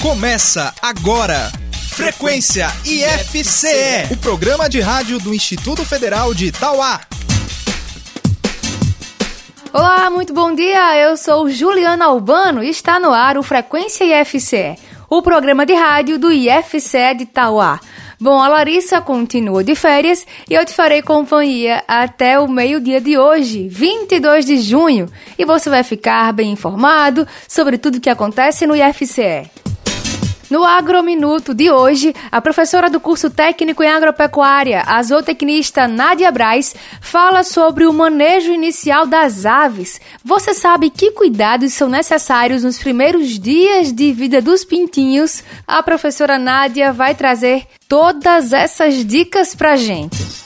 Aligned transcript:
Começa 0.00 0.74
agora. 0.82 1.50
Frequência 1.90 2.66
IFCE, 2.84 4.12
o 4.12 4.16
programa 4.16 4.68
de 4.68 4.80
rádio 4.80 5.18
do 5.18 5.32
Instituto 5.32 5.84
Federal 5.84 6.34
de 6.34 6.46
Itauá. 6.46 7.00
Olá, 9.72 10.10
muito 10.10 10.32
bom 10.32 10.54
dia. 10.54 10.96
Eu 10.98 11.16
sou 11.16 11.48
Juliana 11.48 12.06
Albano 12.06 12.62
e 12.62 12.68
está 12.68 13.00
no 13.00 13.12
ar 13.12 13.38
o 13.38 13.42
Frequência 13.42 14.04
IFCE, 14.04 14.76
o 15.08 15.22
programa 15.22 15.64
de 15.64 15.74
rádio 15.74 16.18
do 16.18 16.30
IFCE 16.30 17.14
de 17.16 17.22
Itauá. 17.24 17.80
Bom, 18.24 18.40
a 18.40 18.48
Larissa 18.48 19.02
continua 19.02 19.62
de 19.62 19.74
férias 19.74 20.26
e 20.48 20.54
eu 20.54 20.64
te 20.64 20.72
farei 20.72 21.02
companhia 21.02 21.84
até 21.86 22.40
o 22.40 22.48
meio-dia 22.48 22.98
de 22.98 23.18
hoje, 23.18 23.68
22 23.68 24.46
de 24.46 24.62
junho, 24.62 25.10
e 25.38 25.44
você 25.44 25.68
vai 25.68 25.82
ficar 25.82 26.32
bem 26.32 26.50
informado 26.50 27.28
sobre 27.46 27.76
tudo 27.76 27.96
o 27.96 28.00
que 28.00 28.08
acontece 28.08 28.66
no 28.66 28.74
IFCE. 28.74 29.63
No 30.50 30.62
Agrominuto 30.62 31.54
de 31.54 31.70
hoje, 31.70 32.14
a 32.30 32.40
professora 32.40 32.90
do 32.90 33.00
curso 33.00 33.30
técnico 33.30 33.82
em 33.82 33.88
agropecuária, 33.88 34.82
a 34.86 35.02
zootecnista 35.02 35.88
Nádia 35.88 36.30
Braz, 36.30 36.74
fala 37.00 37.42
sobre 37.42 37.86
o 37.86 37.92
manejo 37.92 38.52
inicial 38.52 39.06
das 39.06 39.46
aves. 39.46 40.00
Você 40.22 40.52
sabe 40.52 40.90
que 40.90 41.12
cuidados 41.12 41.72
são 41.72 41.88
necessários 41.88 42.62
nos 42.62 42.78
primeiros 42.78 43.38
dias 43.38 43.92
de 43.92 44.12
vida 44.12 44.42
dos 44.42 44.64
pintinhos? 44.64 45.42
A 45.66 45.82
professora 45.82 46.38
Nádia 46.38 46.92
vai 46.92 47.14
trazer 47.14 47.66
todas 47.88 48.52
essas 48.52 49.04
dicas 49.04 49.54
pra 49.54 49.76
gente. 49.76 50.44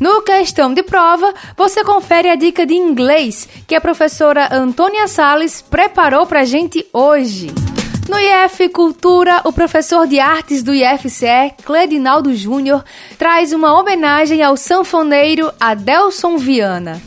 No 0.00 0.22
questão 0.22 0.72
de 0.72 0.82
prova, 0.82 1.34
você 1.56 1.84
confere 1.84 2.30
a 2.30 2.36
dica 2.36 2.64
de 2.64 2.74
inglês 2.74 3.48
que 3.66 3.74
a 3.74 3.80
professora 3.80 4.48
Antônia 4.54 5.08
Sales 5.08 5.60
preparou 5.60 6.24
pra 6.24 6.44
gente 6.44 6.86
hoje. 6.92 7.52
No 8.08 8.18
IF 8.18 8.70
Cultura, 8.70 9.42
o 9.44 9.52
professor 9.52 10.06
de 10.06 10.18
artes 10.18 10.62
do 10.62 10.74
IFCE, 10.74 11.52
Cledinaldo 11.62 12.34
Júnior, 12.34 12.82
traz 13.18 13.52
uma 13.52 13.78
homenagem 13.78 14.42
ao 14.42 14.56
sanfoneiro 14.56 15.52
Adelson 15.60 16.38
Viana. 16.38 17.02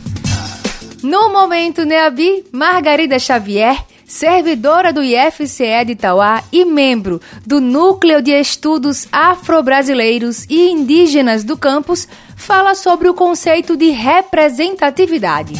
No 1.01 1.29
Momento 1.29 1.83
Neabi, 1.85 2.45
Margarida 2.51 3.17
Xavier, 3.17 3.83
servidora 4.05 4.93
do 4.93 5.01
IFCE 5.01 5.85
de 5.85 5.93
Itauá 5.93 6.43
e 6.51 6.63
membro 6.63 7.19
do 7.47 7.59
Núcleo 7.59 8.21
de 8.21 8.39
Estudos 8.39 9.07
Afro-Brasileiros 9.11 10.45
e 10.47 10.69
Indígenas 10.69 11.43
do 11.43 11.57
campus, 11.57 12.07
fala 12.35 12.75
sobre 12.75 13.09
o 13.09 13.13
conceito 13.15 13.75
de 13.75 13.89
representatividade. 13.89 15.55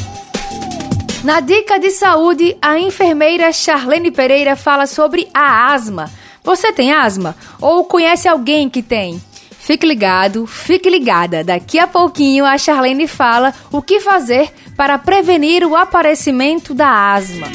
Na 1.24 1.40
dica 1.40 1.78
de 1.78 1.92
saúde, 1.92 2.58
a 2.60 2.80
enfermeira 2.80 3.54
Charlene 3.54 4.10
Pereira 4.10 4.56
fala 4.56 4.88
sobre 4.88 5.28
a 5.32 5.72
asma. 5.72 6.10
Você 6.44 6.72
tem 6.72 6.92
asma? 6.92 7.36
Ou 7.62 7.86
conhece 7.86 8.28
alguém 8.28 8.68
que 8.68 8.82
tem? 8.82 9.22
Fique 9.52 9.86
ligado, 9.86 10.48
fique 10.48 10.90
ligada. 10.90 11.44
Daqui 11.44 11.78
a 11.78 11.86
pouquinho 11.86 12.44
a 12.44 12.58
Charlene 12.58 13.08
fala 13.08 13.54
o 13.72 13.84
que 13.84 14.00
fazer 14.00 14.52
para 14.76 14.98
prevenir 14.98 15.64
o 15.64 15.76
aparecimento 15.76 16.74
da 16.74 17.14
asma. 17.14 17.48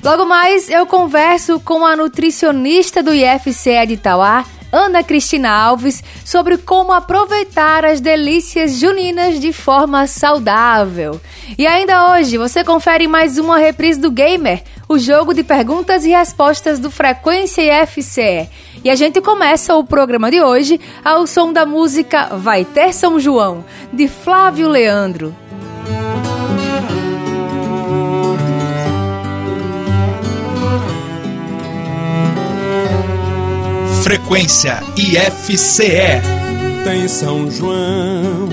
Logo 0.00 0.24
mais, 0.24 0.70
eu 0.70 0.86
converso 0.86 1.58
com 1.58 1.84
a 1.84 1.96
nutricionista 1.96 3.02
do 3.02 3.12
IFCE 3.12 3.86
de 3.88 3.94
Itauá, 3.94 4.44
Ana 4.74 5.04
Cristina 5.04 5.50
Alves 5.50 6.02
sobre 6.24 6.58
como 6.58 6.92
aproveitar 6.92 7.84
as 7.84 8.00
delícias 8.00 8.72
juninas 8.80 9.38
de 9.38 9.52
forma 9.52 10.08
saudável. 10.08 11.20
E 11.56 11.64
ainda 11.64 12.12
hoje 12.12 12.36
você 12.36 12.64
confere 12.64 13.06
mais 13.06 13.38
uma 13.38 13.56
reprise 13.56 14.00
do 14.00 14.10
Gamer, 14.10 14.64
o 14.88 14.98
jogo 14.98 15.32
de 15.32 15.44
perguntas 15.44 16.04
e 16.04 16.08
respostas 16.08 16.80
do 16.80 16.90
Frequência 16.90 17.62
IFCE. 17.84 18.50
E 18.82 18.90
a 18.90 18.96
gente 18.96 19.20
começa 19.20 19.76
o 19.76 19.84
programa 19.84 20.28
de 20.28 20.42
hoje 20.42 20.80
ao 21.04 21.24
som 21.24 21.52
da 21.52 21.64
música 21.64 22.36
Vai 22.36 22.64
Ter 22.64 22.92
São 22.92 23.20
João, 23.20 23.64
de 23.92 24.08
Flávio 24.08 24.68
Leandro. 24.68 25.32
Frequência 34.04 34.82
IFCE. 34.98 36.20
Tem 36.84 37.08
São 37.08 37.50
João 37.50 38.48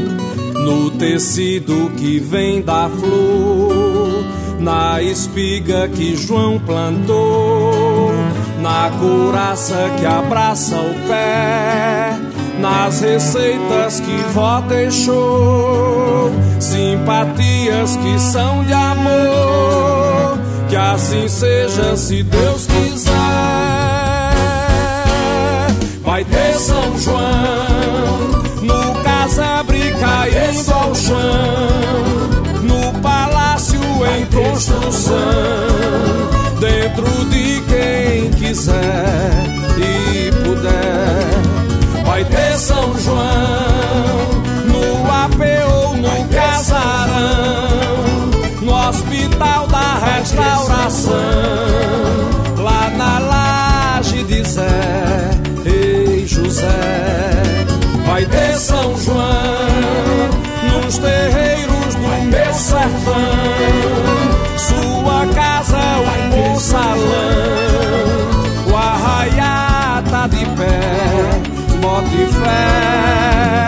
no 0.53 0.89
tecido 0.91 1.91
que 1.97 2.19
vem 2.19 2.62
da 2.62 2.89
flor, 2.89 4.23
na 4.61 5.01
espiga 5.01 5.90
que 5.90 6.16
João 6.16 6.57
plantou, 6.57 8.13
na 8.61 8.91
couraça 8.97 9.91
que 10.00 10.06
abraça 10.06 10.78
o 10.78 11.07
pé, 11.09 12.17
nas 12.57 13.01
receitas 13.01 14.00
que 14.00 14.16
vó 14.34 14.61
deixou, 14.61 16.31
simpatias 16.61 17.97
que 17.97 18.17
são 18.19 18.63
de 18.63 18.72
amor. 18.72 20.40
Que 20.69 20.78
assim 20.78 21.28
seja, 21.28 21.97
se 21.97 22.23
Deus 22.23 22.67
quiser 22.67 23.50
João. 27.01 28.41
No 28.62 28.94
casabre 29.03 29.91
caindo 30.00 30.72
ao 30.72 30.94
chão, 30.94 31.17
no 32.62 32.94
palácio 33.01 33.81
em 33.81 34.25
construção, 34.28 35.16
dentro 36.59 37.25
de 37.29 37.61
quem 37.61 38.29
quiser 38.31 39.45
e 39.78 40.31
puder. 40.44 42.06
Vai 42.06 42.23
ter 42.25 42.57
São 42.59 42.95
João 43.00 44.41
no 44.67 45.11
AP 45.11 45.41
ou 45.73 45.97
no 45.97 46.28
casarão, 46.29 48.01
no 48.61 48.90
hospital 48.90 49.67
da 49.67 50.17
restauração, 50.17 51.11
nos 60.91 60.97
terreiros 60.97 61.96
do 61.96 62.07
meu 62.29 62.53
sertão. 62.53 63.13
Sua 64.57 65.25
casa, 65.34 65.79
um 65.79 66.29
bom 66.29 66.59
salão. 66.59 67.02
O 68.69 68.75
arraiá 68.75 70.03
tá 70.09 70.28
de 70.28 70.46
pé, 70.46 70.79
bote 71.79 72.25
fé. 72.34 73.68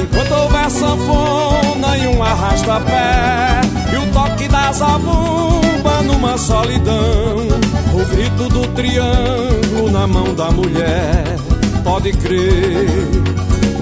Enquanto 0.00 0.32
houver 0.32 0.70
sanfona 0.70 1.98
e 1.98 2.06
um 2.06 2.22
arrasta-pé. 2.22 3.60
E 3.92 3.96
o 3.96 4.12
toque 4.12 4.48
da 4.48 4.72
zabumba 4.72 6.02
numa 6.04 6.38
solidão. 6.38 7.48
O 7.92 8.04
grito 8.06 8.48
do 8.48 8.66
triângulo 8.68 9.90
na 9.92 10.06
mão 10.06 10.34
da 10.34 10.50
mulher 10.50 11.36
pode 11.84 12.12
crer, 12.12 12.88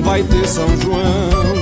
vai 0.03 0.25
ter 0.25 0.49
São 0.49 0.67
João. 0.79 1.60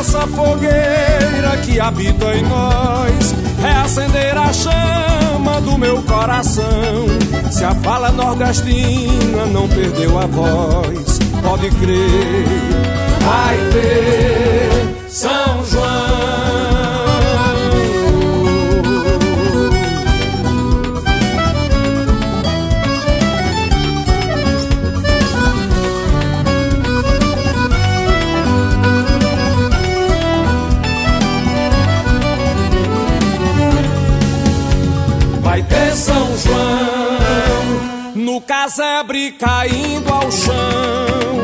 Essa 0.00 0.26
fogueira 0.28 1.58
que 1.62 1.78
habita 1.78 2.34
em 2.34 2.42
nós. 2.44 3.34
Reacender 3.60 4.34
a 4.34 4.50
chama 4.50 5.60
do 5.60 5.76
meu 5.76 6.02
coração, 6.04 7.04
se 7.50 7.62
a 7.62 7.74
fala 7.74 8.10
nordestina 8.10 9.44
não 9.52 9.68
perdeu 9.68 10.18
a 10.18 10.24
voz, 10.24 11.18
pode 11.42 11.68
crer, 11.72 12.46
vai 13.20 13.56
ter 13.72 14.99
casebre 38.70 39.32
caindo 39.32 40.08
ao 40.12 40.30
chão, 40.30 41.42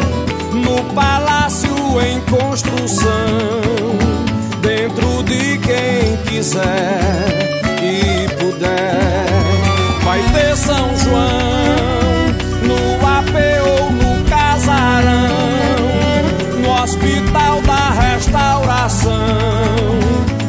no 0.52 0.94
palácio 0.94 1.74
em 2.00 2.20
construção, 2.20 3.10
dentro 4.60 5.24
de 5.24 5.58
quem 5.58 6.16
quiser 6.28 7.26
e 7.82 8.28
puder. 8.36 9.26
Vai 10.04 10.22
ter 10.22 10.56
São 10.56 10.96
João 10.98 12.30
no 12.62 13.04
AP 13.04 13.34
ou 13.66 13.90
no 13.90 14.24
casarão, 14.30 15.28
no 16.62 16.80
hospital 16.80 17.60
da 17.62 17.90
restauração, 17.90 19.16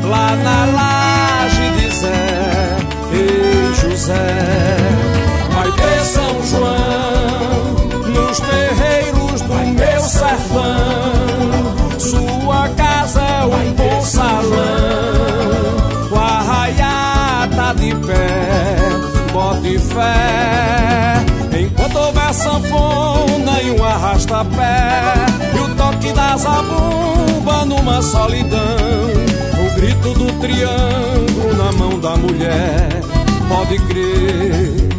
lá 0.03 0.35
na 0.35 0.65
laje 0.77 1.71
de 1.79 1.89
Zé 1.95 2.77
e 3.13 3.73
José. 3.81 4.86
Padre 5.77 6.05
São 6.05 6.43
João, 6.43 7.75
nos 8.07 8.39
terreiros 8.39 9.41
do 9.41 9.53
meu 9.53 10.01
sertão, 10.01 11.99
sua 11.99 12.69
casa 12.69 13.21
é 13.21 13.45
um 13.45 13.73
bom 13.73 14.01
salão, 14.01 14.49
com 16.09 16.19
a 16.19 17.47
tá 17.55 17.73
de 17.73 17.95
pé, 17.95 18.77
bote 19.31 19.79
fé, 19.79 21.25
enquanto 21.59 21.95
houver 21.95 22.33
sanfona 22.33 23.61
e 23.61 23.71
um 23.71 23.83
arrasta 23.83 24.45
pé 24.45 25.13
e 25.55 25.59
o 25.59 25.75
toque 25.75 26.11
da 26.13 26.37
zabumba 26.37 27.65
numa 27.65 28.01
solidão 28.01 29.37
o 29.59 29.75
grito 29.75 30.13
do 30.13 30.39
triângulo 30.39 31.55
na 31.57 31.71
mão 31.73 31.99
da 31.99 32.15
mulher. 32.15 32.89
Pode 33.49 33.77
crer, 33.87 34.89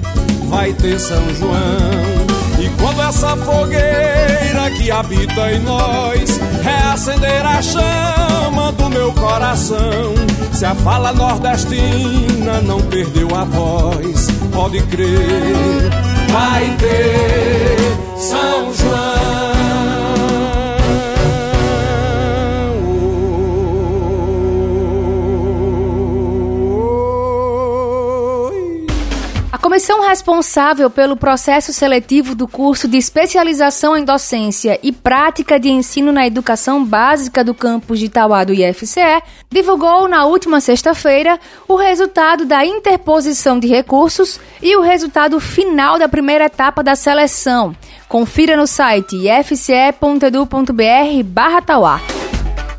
vai 0.59 0.73
ter 0.73 0.99
São 0.99 1.23
João. 1.37 2.27
E 2.59 2.69
quando 2.81 3.01
essa 3.01 3.37
fogueira 3.37 4.69
que 4.77 4.91
habita 4.91 5.53
em 5.53 5.61
nós 5.61 6.41
reacender 6.65 7.47
a 7.47 7.63
chama 7.63 8.73
do 8.73 8.91
meu 8.91 9.13
coração, 9.13 10.15
se 10.53 10.65
a 10.65 10.75
fala 10.75 11.13
nordestina 11.13 12.61
não 12.65 12.81
perdeu 12.81 13.29
a 13.37 13.45
voz, 13.45 14.27
pode 14.53 14.83
crer, 14.87 15.91
vai 16.33 16.77
ter 16.77 18.19
São 18.19 18.75
João. 18.75 19.18
Comissão 29.89 30.07
responsável 30.07 30.91
pelo 30.91 31.17
processo 31.17 31.73
seletivo 31.73 32.35
do 32.35 32.47
curso 32.47 32.87
de 32.87 32.99
especialização 32.99 33.97
em 33.97 34.05
docência 34.05 34.79
e 34.83 34.93
prática 34.93 35.59
de 35.59 35.71
ensino 35.71 36.13
na 36.13 36.27
educação 36.27 36.85
básica 36.85 37.43
do 37.43 37.55
campus 37.55 37.99
de 37.99 38.05
Itauá 38.05 38.45
do 38.45 38.53
IFCE 38.53 39.23
divulgou 39.51 40.07
na 40.07 40.27
última 40.27 40.61
sexta-feira 40.61 41.41
o 41.67 41.75
resultado 41.75 42.45
da 42.45 42.67
interposição 42.67 43.59
de 43.59 43.67
recursos 43.67 44.39
e 44.61 44.77
o 44.77 44.83
resultado 44.83 45.41
final 45.41 45.99
da 45.99 46.07
primeira 46.07 46.45
etapa 46.45 46.83
da 46.83 46.95
seleção. 46.95 47.75
Confira 48.07 48.59
no 48.59 48.67
site 48.67 49.17
ifce.edu.br 49.17 50.53
barra 51.25 51.63
Tauá. 51.63 51.99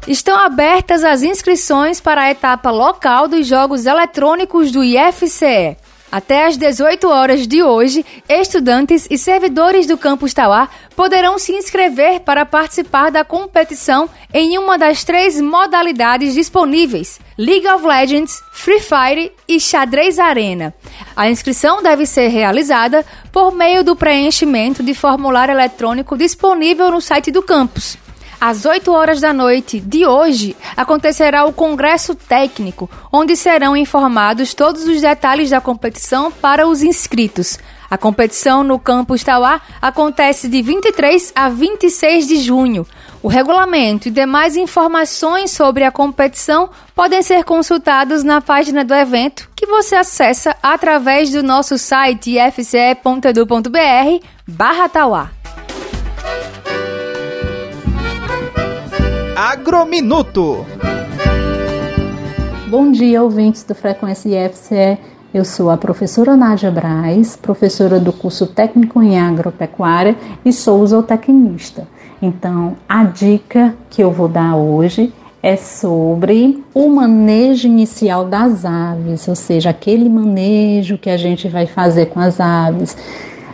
Estão 0.07 0.37
abertas 0.37 1.03
as 1.03 1.23
inscrições 1.23 1.99
para 1.99 2.21
a 2.21 2.29
etapa 2.29 2.69
local 2.69 3.27
dos 3.27 3.47
Jogos 3.47 3.87
Eletrônicos 3.87 4.71
do 4.71 4.83
IFCE. 4.83 5.75
Até 6.11 6.47
às 6.47 6.57
18 6.57 7.07
horas 7.07 7.47
de 7.47 7.61
hoje, 7.61 8.03
estudantes 8.27 9.07
e 9.11 9.17
servidores 9.17 9.85
do 9.85 9.97
campus 9.97 10.33
Tauá 10.33 10.67
poderão 10.95 11.37
se 11.37 11.51
inscrever 11.51 12.21
para 12.21 12.45
participar 12.45 13.11
da 13.11 13.23
competição 13.23 14.09
em 14.33 14.57
uma 14.57 14.77
das 14.77 15.03
três 15.03 15.39
modalidades 15.39 16.33
disponíveis: 16.33 17.19
League 17.37 17.67
of 17.67 17.85
Legends, 17.85 18.41
Free 18.51 18.79
Fire 18.79 19.31
e 19.47 19.59
Xadrez 19.59 20.17
Arena. 20.17 20.73
A 21.15 21.29
inscrição 21.29 21.83
deve 21.83 22.07
ser 22.07 22.29
realizada 22.29 23.05
por 23.31 23.53
meio 23.53 23.83
do 23.83 23.95
preenchimento 23.95 24.81
de 24.81 24.95
formulário 24.95 25.51
eletrônico 25.51 26.17
disponível 26.17 26.89
no 26.89 27.01
site 27.01 27.29
do 27.29 27.43
campus. 27.43 27.97
Às 28.41 28.63
8 28.63 28.89
horas 28.91 29.19
da 29.19 29.33
noite 29.33 29.81
de 29.81 30.05
hoje, 30.05 30.55
acontecerá 30.77 31.43
o 31.43 31.51
Congresso 31.51 32.15
Técnico, 32.15 32.89
onde 33.11 33.35
serão 33.35 33.75
informados 33.75 34.53
todos 34.53 34.85
os 34.85 35.01
detalhes 35.01 35.49
da 35.49 35.59
competição 35.59 36.31
para 36.31 36.65
os 36.65 36.81
inscritos. 36.81 37.59
A 37.89 37.97
competição 37.97 38.63
no 38.63 38.79
campus 38.79 39.23
Tauá 39.23 39.59
acontece 39.81 40.47
de 40.47 40.61
23 40.61 41.33
a 41.35 41.49
26 41.49 42.27
de 42.27 42.37
junho. 42.37 42.87
O 43.21 43.27
regulamento 43.27 44.07
e 44.07 44.11
demais 44.11 44.55
informações 44.55 45.51
sobre 45.51 45.83
a 45.83 45.91
competição 45.91 46.69
podem 46.95 47.21
ser 47.21 47.43
consultados 47.43 48.23
na 48.23 48.39
página 48.39 48.85
do 48.85 48.93
evento, 48.93 49.49
que 49.53 49.65
você 49.65 49.95
acessa 49.95 50.55
através 50.63 51.29
do 51.31 51.43
nosso 51.43 51.77
site 51.77 52.37
fce.edu.br 52.53 54.25
barra 54.47 54.87
Tauá. 54.87 55.38
Agrominuto. 59.49 60.63
Bom 62.67 62.91
dia, 62.91 63.23
ouvintes 63.23 63.63
do 63.63 63.73
Frequência 63.73 64.45
IFCE. 64.45 64.99
Eu 65.33 65.43
sou 65.43 65.71
a 65.71 65.77
professora 65.77 66.37
Nádia 66.37 66.69
Braz, 66.69 67.35
professora 67.35 67.99
do 67.99 68.13
curso 68.13 68.45
técnico 68.45 69.01
em 69.01 69.19
agropecuária 69.19 70.15
e 70.45 70.53
sou 70.53 70.85
zootecnista. 70.85 71.87
Então, 72.21 72.75
a 72.87 73.03
dica 73.05 73.73
que 73.89 74.03
eu 74.03 74.11
vou 74.11 74.27
dar 74.27 74.55
hoje 74.55 75.11
é 75.41 75.55
sobre 75.55 76.63
o 76.71 76.87
manejo 76.87 77.67
inicial 77.67 78.25
das 78.25 78.63
aves, 78.65 79.27
ou 79.27 79.35
seja, 79.35 79.71
aquele 79.71 80.07
manejo 80.07 80.95
que 80.95 81.09
a 81.09 81.17
gente 81.17 81.47
vai 81.47 81.65
fazer 81.65 82.05
com 82.05 82.19
as 82.19 82.39
aves 82.39 82.95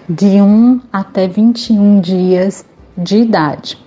de 0.09 0.41
1 0.41 0.81
até 0.91 1.25
21 1.25 2.01
dias 2.01 2.65
de 2.97 3.19
idade. 3.19 3.84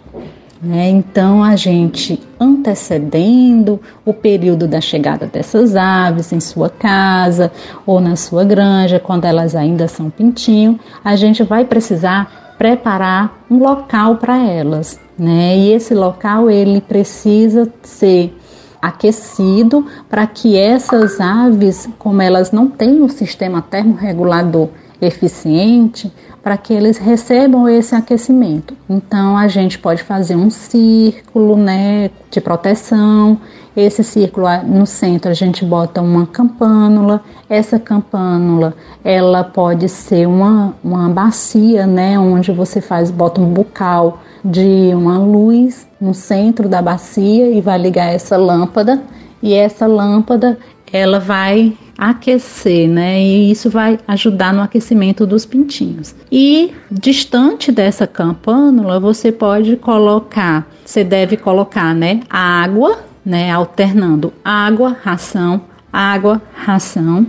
Né? 0.61 0.89
Então, 0.89 1.43
a 1.45 1.55
gente 1.55 2.21
antecedendo 2.39 3.81
o 4.05 4.13
período 4.13 4.67
da 4.67 4.81
chegada 4.81 5.27
dessas 5.27 5.77
aves 5.77 6.33
em 6.33 6.41
sua 6.41 6.69
casa 6.69 7.53
ou 7.87 8.01
na 8.01 8.17
sua 8.17 8.45
granja, 8.45 8.99
quando 8.99 9.25
elas 9.25 9.55
ainda 9.55 9.87
são 9.87 10.11
pintinho, 10.11 10.79
a 11.05 11.15
gente 11.15 11.45
vai 11.45 11.65
precisar 11.65 12.55
preparar 12.59 13.45
um 13.49 13.59
local 13.59 14.17
para 14.17 14.37
elas, 14.37 14.99
né? 15.17 15.57
E 15.57 15.73
esse 15.73 15.95
local 15.95 16.51
ele 16.51 16.81
precisa 16.81 17.73
ser 17.83 18.37
aquecido 18.83 19.87
para 20.09 20.27
que 20.27 20.57
essas 20.57 21.21
aves, 21.21 21.89
como 21.99 22.21
elas 22.21 22.51
não 22.51 22.69
têm 22.69 23.01
um 23.01 23.09
sistema 23.09 23.63
termorregulador 23.63 24.69
eficiente, 25.01 26.13
para 26.49 26.57
que 26.57 26.73
eles 26.73 26.97
recebam 26.97 27.69
esse 27.69 27.95
aquecimento. 27.95 28.75
Então 28.89 29.37
a 29.37 29.49
gente 29.49 29.79
pode 29.79 30.03
fazer 30.03 30.35
um 30.35 30.49
círculo, 30.49 31.59
né, 31.59 32.11
de 32.31 32.41
proteção. 32.41 33.39
Esse 33.77 34.03
círculo 34.03 34.47
no 34.65 34.87
centro 34.87 35.31
a 35.31 35.35
gente 35.35 35.63
bota 35.63 36.01
uma 36.01 36.27
campânula. 36.27 37.23
Essa 37.51 37.79
campânula 37.79 38.75
ela 39.05 39.45
pode 39.45 39.91
ser 39.91 40.27
uma, 40.27 40.75
uma 40.83 41.11
bacia, 41.11 41.87
né, 41.87 42.19
onde 42.19 42.51
você 42.51 42.81
faz 42.81 43.11
bota 43.11 43.43
um 43.43 43.53
bucal 43.53 44.21
de 44.43 44.91
uma 44.95 45.19
luz 45.19 45.87
no 46.01 46.15
centro 46.15 46.67
da 46.67 46.81
bacia 46.81 47.51
e 47.51 47.61
vai 47.61 47.77
ligar 47.77 48.07
essa 48.07 48.39
lâmpada. 48.39 49.03
E 49.43 49.53
essa 49.53 49.87
lâmpada 49.87 50.59
ela 50.91 51.21
vai 51.21 51.77
aquecer, 51.99 52.89
né? 52.89 53.21
E 53.21 53.51
isso 53.51 53.69
vai 53.69 53.99
ajudar 54.07 54.55
no 54.55 54.63
aquecimento 54.63 55.27
dos 55.27 55.45
pintinhos. 55.45 56.15
E 56.31 56.73
distante 56.89 57.73
dessa 57.73 58.07
campânula, 58.07 59.01
você 59.01 59.33
pode 59.33 59.75
colocar, 59.77 60.69
você 60.85 61.03
deve 61.03 61.37
colocar, 61.37 61.93
né, 61.93 62.21
água, 62.31 63.01
né, 63.27 63.51
alternando 63.51 64.33
água, 64.45 64.97
ração, 65.03 65.63
água, 65.93 66.41
ração, 66.55 67.27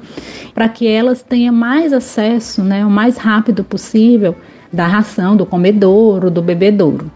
para 0.54 0.70
que 0.70 0.88
elas 0.88 1.24
tenham 1.24 1.54
mais 1.54 1.92
acesso, 1.92 2.64
né, 2.64 2.86
o 2.86 2.90
mais 2.90 3.18
rápido 3.18 3.64
possível 3.64 4.36
da 4.72 4.86
ração, 4.86 5.36
do 5.36 5.48
comedouro, 5.48 6.30
do 6.30 6.44
bebedouro. 6.44 7.12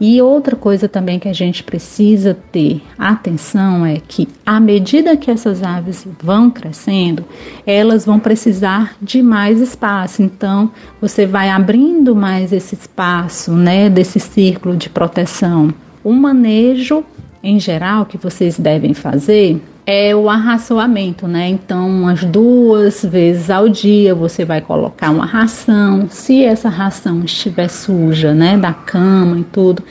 E 0.00 0.22
outra 0.22 0.54
coisa 0.54 0.88
também 0.88 1.18
que 1.18 1.28
a 1.28 1.32
gente 1.32 1.64
precisa 1.64 2.36
ter 2.52 2.80
atenção 2.96 3.84
é 3.84 4.00
que, 4.06 4.28
à 4.46 4.60
medida 4.60 5.16
que 5.16 5.30
essas 5.30 5.62
aves 5.62 6.06
vão 6.22 6.50
crescendo, 6.50 7.24
elas 7.66 8.06
vão 8.06 8.20
precisar 8.20 8.94
de 9.02 9.20
mais 9.22 9.60
espaço. 9.60 10.22
Então, 10.22 10.70
você 11.00 11.26
vai 11.26 11.50
abrindo 11.50 12.14
mais 12.14 12.52
esse 12.52 12.76
espaço, 12.76 13.52
né, 13.52 13.90
desse 13.90 14.20
círculo 14.20 14.76
de 14.76 14.88
proteção. 14.88 15.74
O 16.04 16.12
manejo, 16.12 17.04
em 17.42 17.58
geral, 17.58 18.06
que 18.06 18.16
vocês 18.16 18.58
devem 18.58 18.94
fazer 18.94 19.60
é 19.90 20.14
o 20.14 20.28
arraçoamento, 20.28 21.26
né? 21.26 21.48
Então, 21.48 21.88
umas 21.88 22.22
duas 22.22 23.02
vezes 23.02 23.48
ao 23.48 23.70
dia 23.70 24.14
você 24.14 24.44
vai 24.44 24.60
colocar 24.60 25.08
uma 25.10 25.24
ração. 25.24 26.10
Se 26.10 26.44
essa 26.44 26.68
ração 26.68 27.24
estiver 27.24 27.68
suja, 27.68 28.34
né, 28.34 28.58
da 28.58 28.74
cama 28.74 29.38
e 29.38 29.44
tudo, 29.44 29.82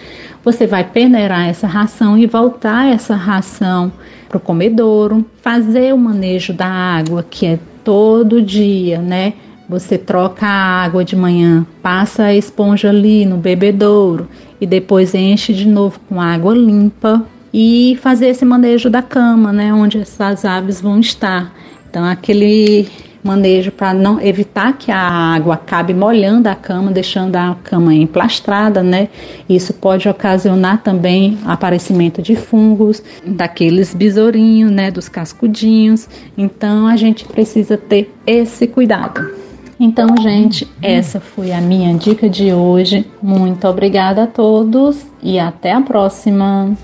você 0.46 0.68
vai 0.68 0.84
peneirar 0.84 1.50
essa 1.50 1.66
ração 1.66 2.16
e 2.16 2.28
voltar 2.28 2.94
essa 2.94 3.16
ração 3.16 3.92
para 4.30 4.38
o 4.38 4.40
comedouro. 4.40 5.26
Fazer 5.42 5.96
o 5.96 5.98
manejo 5.98 6.54
da 6.54 6.68
água, 6.68 7.26
que 7.28 7.48
é 7.48 7.60
todo 7.84 8.40
dia, 8.40 9.00
né? 9.00 9.34
Você 9.68 9.98
troca 9.98 10.46
a 10.46 10.84
água 10.84 11.04
de 11.04 11.16
manhã, 11.16 11.66
passa 11.82 12.26
a 12.26 12.36
esponja 12.36 12.90
ali 12.90 13.26
no 13.26 13.38
bebedouro 13.38 14.30
e 14.62 14.68
depois 14.68 15.16
enche 15.16 15.56
de 15.56 15.68
novo 15.68 16.00
com 16.08 16.22
água 16.22 16.54
limpa 16.54 17.26
e 17.54 17.98
fazer 18.02 18.28
esse 18.28 18.46
manejo 18.46 18.90
da 18.90 19.02
cama, 19.02 19.52
né, 19.52 19.74
onde 19.74 20.00
essas 20.00 20.46
aves 20.46 20.82
vão 20.82 21.00
estar. 21.00 21.54
Então, 21.90 22.04
aquele 22.04 22.88
manejo 23.24 23.72
para 23.72 23.94
não 23.94 24.22
evitar 24.22 24.78
que 24.78 24.92
a 24.92 25.00
água 25.00 25.56
acabe 25.56 25.94
molhando 25.94 26.48
a 26.48 26.56
cama, 26.56 26.92
deixando 26.92 27.36
a 27.36 27.58
cama 27.64 27.94
emplastrada, 27.94 28.82
né? 28.82 29.10
Isso 29.50 29.74
pode 29.74 30.08
ocasionar 30.08 30.82
também 30.82 31.38
aparecimento 31.46 32.22
de 32.22 32.36
fungos, 32.36 33.04
daqueles 33.26 33.94
besourinhos, 33.94 34.72
né, 34.72 34.90
dos 34.90 35.10
cascudinhos. 35.10 36.08
Então 36.38 36.88
a 36.88 36.96
gente 36.96 37.26
precisa 37.26 37.78
ter 37.78 38.14
esse 38.26 38.66
cuidado. 38.66 39.48
Então, 39.80 40.08
gente, 40.20 40.68
essa 40.82 41.20
foi 41.20 41.52
a 41.52 41.62
minha 41.62 41.94
dica 41.94 42.28
de 42.28 42.52
hoje. 42.52 43.06
Muito 43.22 43.68
obrigada 43.68 44.24
a 44.24 44.28
todos 44.28 45.06
e 45.22 45.38
até 45.38 45.72
a 45.72 45.82
próxima. 45.82 46.76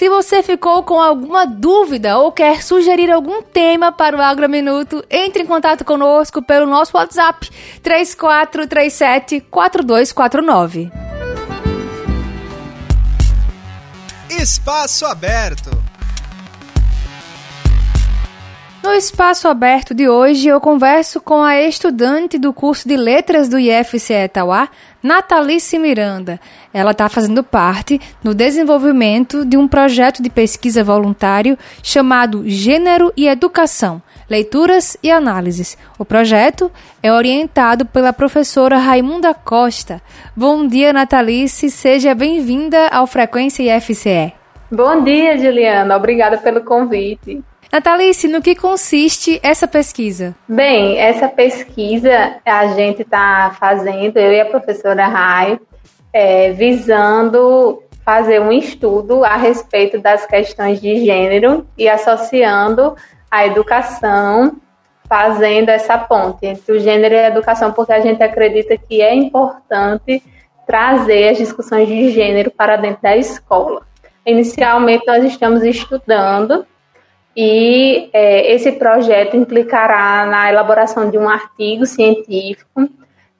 Se 0.00 0.08
você 0.08 0.42
ficou 0.42 0.82
com 0.82 0.98
alguma 0.98 1.46
dúvida 1.46 2.16
ou 2.16 2.32
quer 2.32 2.62
sugerir 2.62 3.10
algum 3.10 3.42
tema 3.42 3.92
para 3.92 4.16
o 4.16 4.22
Agrominuto, 4.22 5.04
entre 5.10 5.42
em 5.42 5.46
contato 5.46 5.84
conosco 5.84 6.40
pelo 6.40 6.64
nosso 6.64 6.96
WhatsApp 6.96 7.50
3437 7.82 9.42
4249. 9.42 10.90
Espaço 14.30 15.04
aberto. 15.04 15.68
No 18.82 18.94
espaço 18.94 19.46
aberto 19.46 19.92
de 19.92 20.08
hoje, 20.08 20.48
eu 20.48 20.58
converso 20.58 21.20
com 21.20 21.42
a 21.42 21.60
estudante 21.60 22.38
do 22.38 22.50
curso 22.50 22.88
de 22.88 22.96
Letras 22.96 23.46
do 23.46 23.58
IFCE 23.58 24.26
Tauá, 24.32 24.70
Natalice 25.02 25.78
Miranda. 25.78 26.40
Ela 26.72 26.92
está 26.92 27.06
fazendo 27.06 27.44
parte 27.44 28.00
no 28.24 28.34
desenvolvimento 28.34 29.44
de 29.44 29.58
um 29.58 29.68
projeto 29.68 30.22
de 30.22 30.30
pesquisa 30.30 30.82
voluntário 30.82 31.58
chamado 31.82 32.48
Gênero 32.48 33.12
e 33.14 33.28
Educação, 33.28 34.00
Leituras 34.30 34.96
e 35.02 35.10
Análises. 35.10 35.76
O 35.98 36.04
projeto 36.04 36.72
é 37.02 37.12
orientado 37.12 37.84
pela 37.84 38.14
professora 38.14 38.78
Raimunda 38.78 39.34
Costa. 39.34 40.00
Bom 40.34 40.66
dia, 40.66 40.90
Natalice. 40.90 41.70
Seja 41.70 42.14
bem-vinda 42.14 42.88
ao 42.88 43.06
Frequência 43.06 43.76
IFCE. 43.76 44.32
Bom 44.72 45.04
dia, 45.04 45.36
Juliana. 45.36 45.98
Obrigada 45.98 46.38
pelo 46.38 46.64
convite. 46.64 47.44
Natalice, 47.72 48.26
no 48.26 48.42
que 48.42 48.56
consiste 48.56 49.38
essa 49.44 49.68
pesquisa? 49.68 50.34
Bem, 50.48 50.98
essa 50.98 51.28
pesquisa 51.28 52.36
a 52.44 52.66
gente 52.68 53.02
está 53.02 53.54
fazendo, 53.60 54.16
eu 54.16 54.32
e 54.32 54.40
a 54.40 54.46
professora 54.46 55.06
Rai, 55.06 55.60
é, 56.12 56.50
visando 56.50 57.80
fazer 58.04 58.40
um 58.40 58.50
estudo 58.50 59.24
a 59.24 59.36
respeito 59.36 60.00
das 60.00 60.26
questões 60.26 60.80
de 60.80 61.04
gênero 61.04 61.64
e 61.78 61.88
associando 61.88 62.96
a 63.30 63.46
educação, 63.46 64.56
fazendo 65.08 65.68
essa 65.68 65.96
ponte 65.96 66.46
entre 66.46 66.72
o 66.72 66.80
gênero 66.80 67.14
e 67.14 67.18
a 67.18 67.28
educação, 67.28 67.72
porque 67.72 67.92
a 67.92 68.00
gente 68.00 68.20
acredita 68.20 68.76
que 68.76 69.00
é 69.00 69.14
importante 69.14 70.20
trazer 70.66 71.28
as 71.28 71.38
discussões 71.38 71.86
de 71.86 72.10
gênero 72.10 72.50
para 72.50 72.74
dentro 72.74 73.02
da 73.02 73.16
escola. 73.16 73.82
Inicialmente, 74.26 75.06
nós 75.06 75.24
estamos 75.24 75.62
estudando 75.62 76.66
e 77.36 78.10
é, 78.12 78.52
esse 78.52 78.72
projeto 78.72 79.36
implicará 79.36 80.26
na 80.26 80.50
elaboração 80.50 81.10
de 81.10 81.16
um 81.16 81.28
artigo 81.28 81.86
científico 81.86 82.88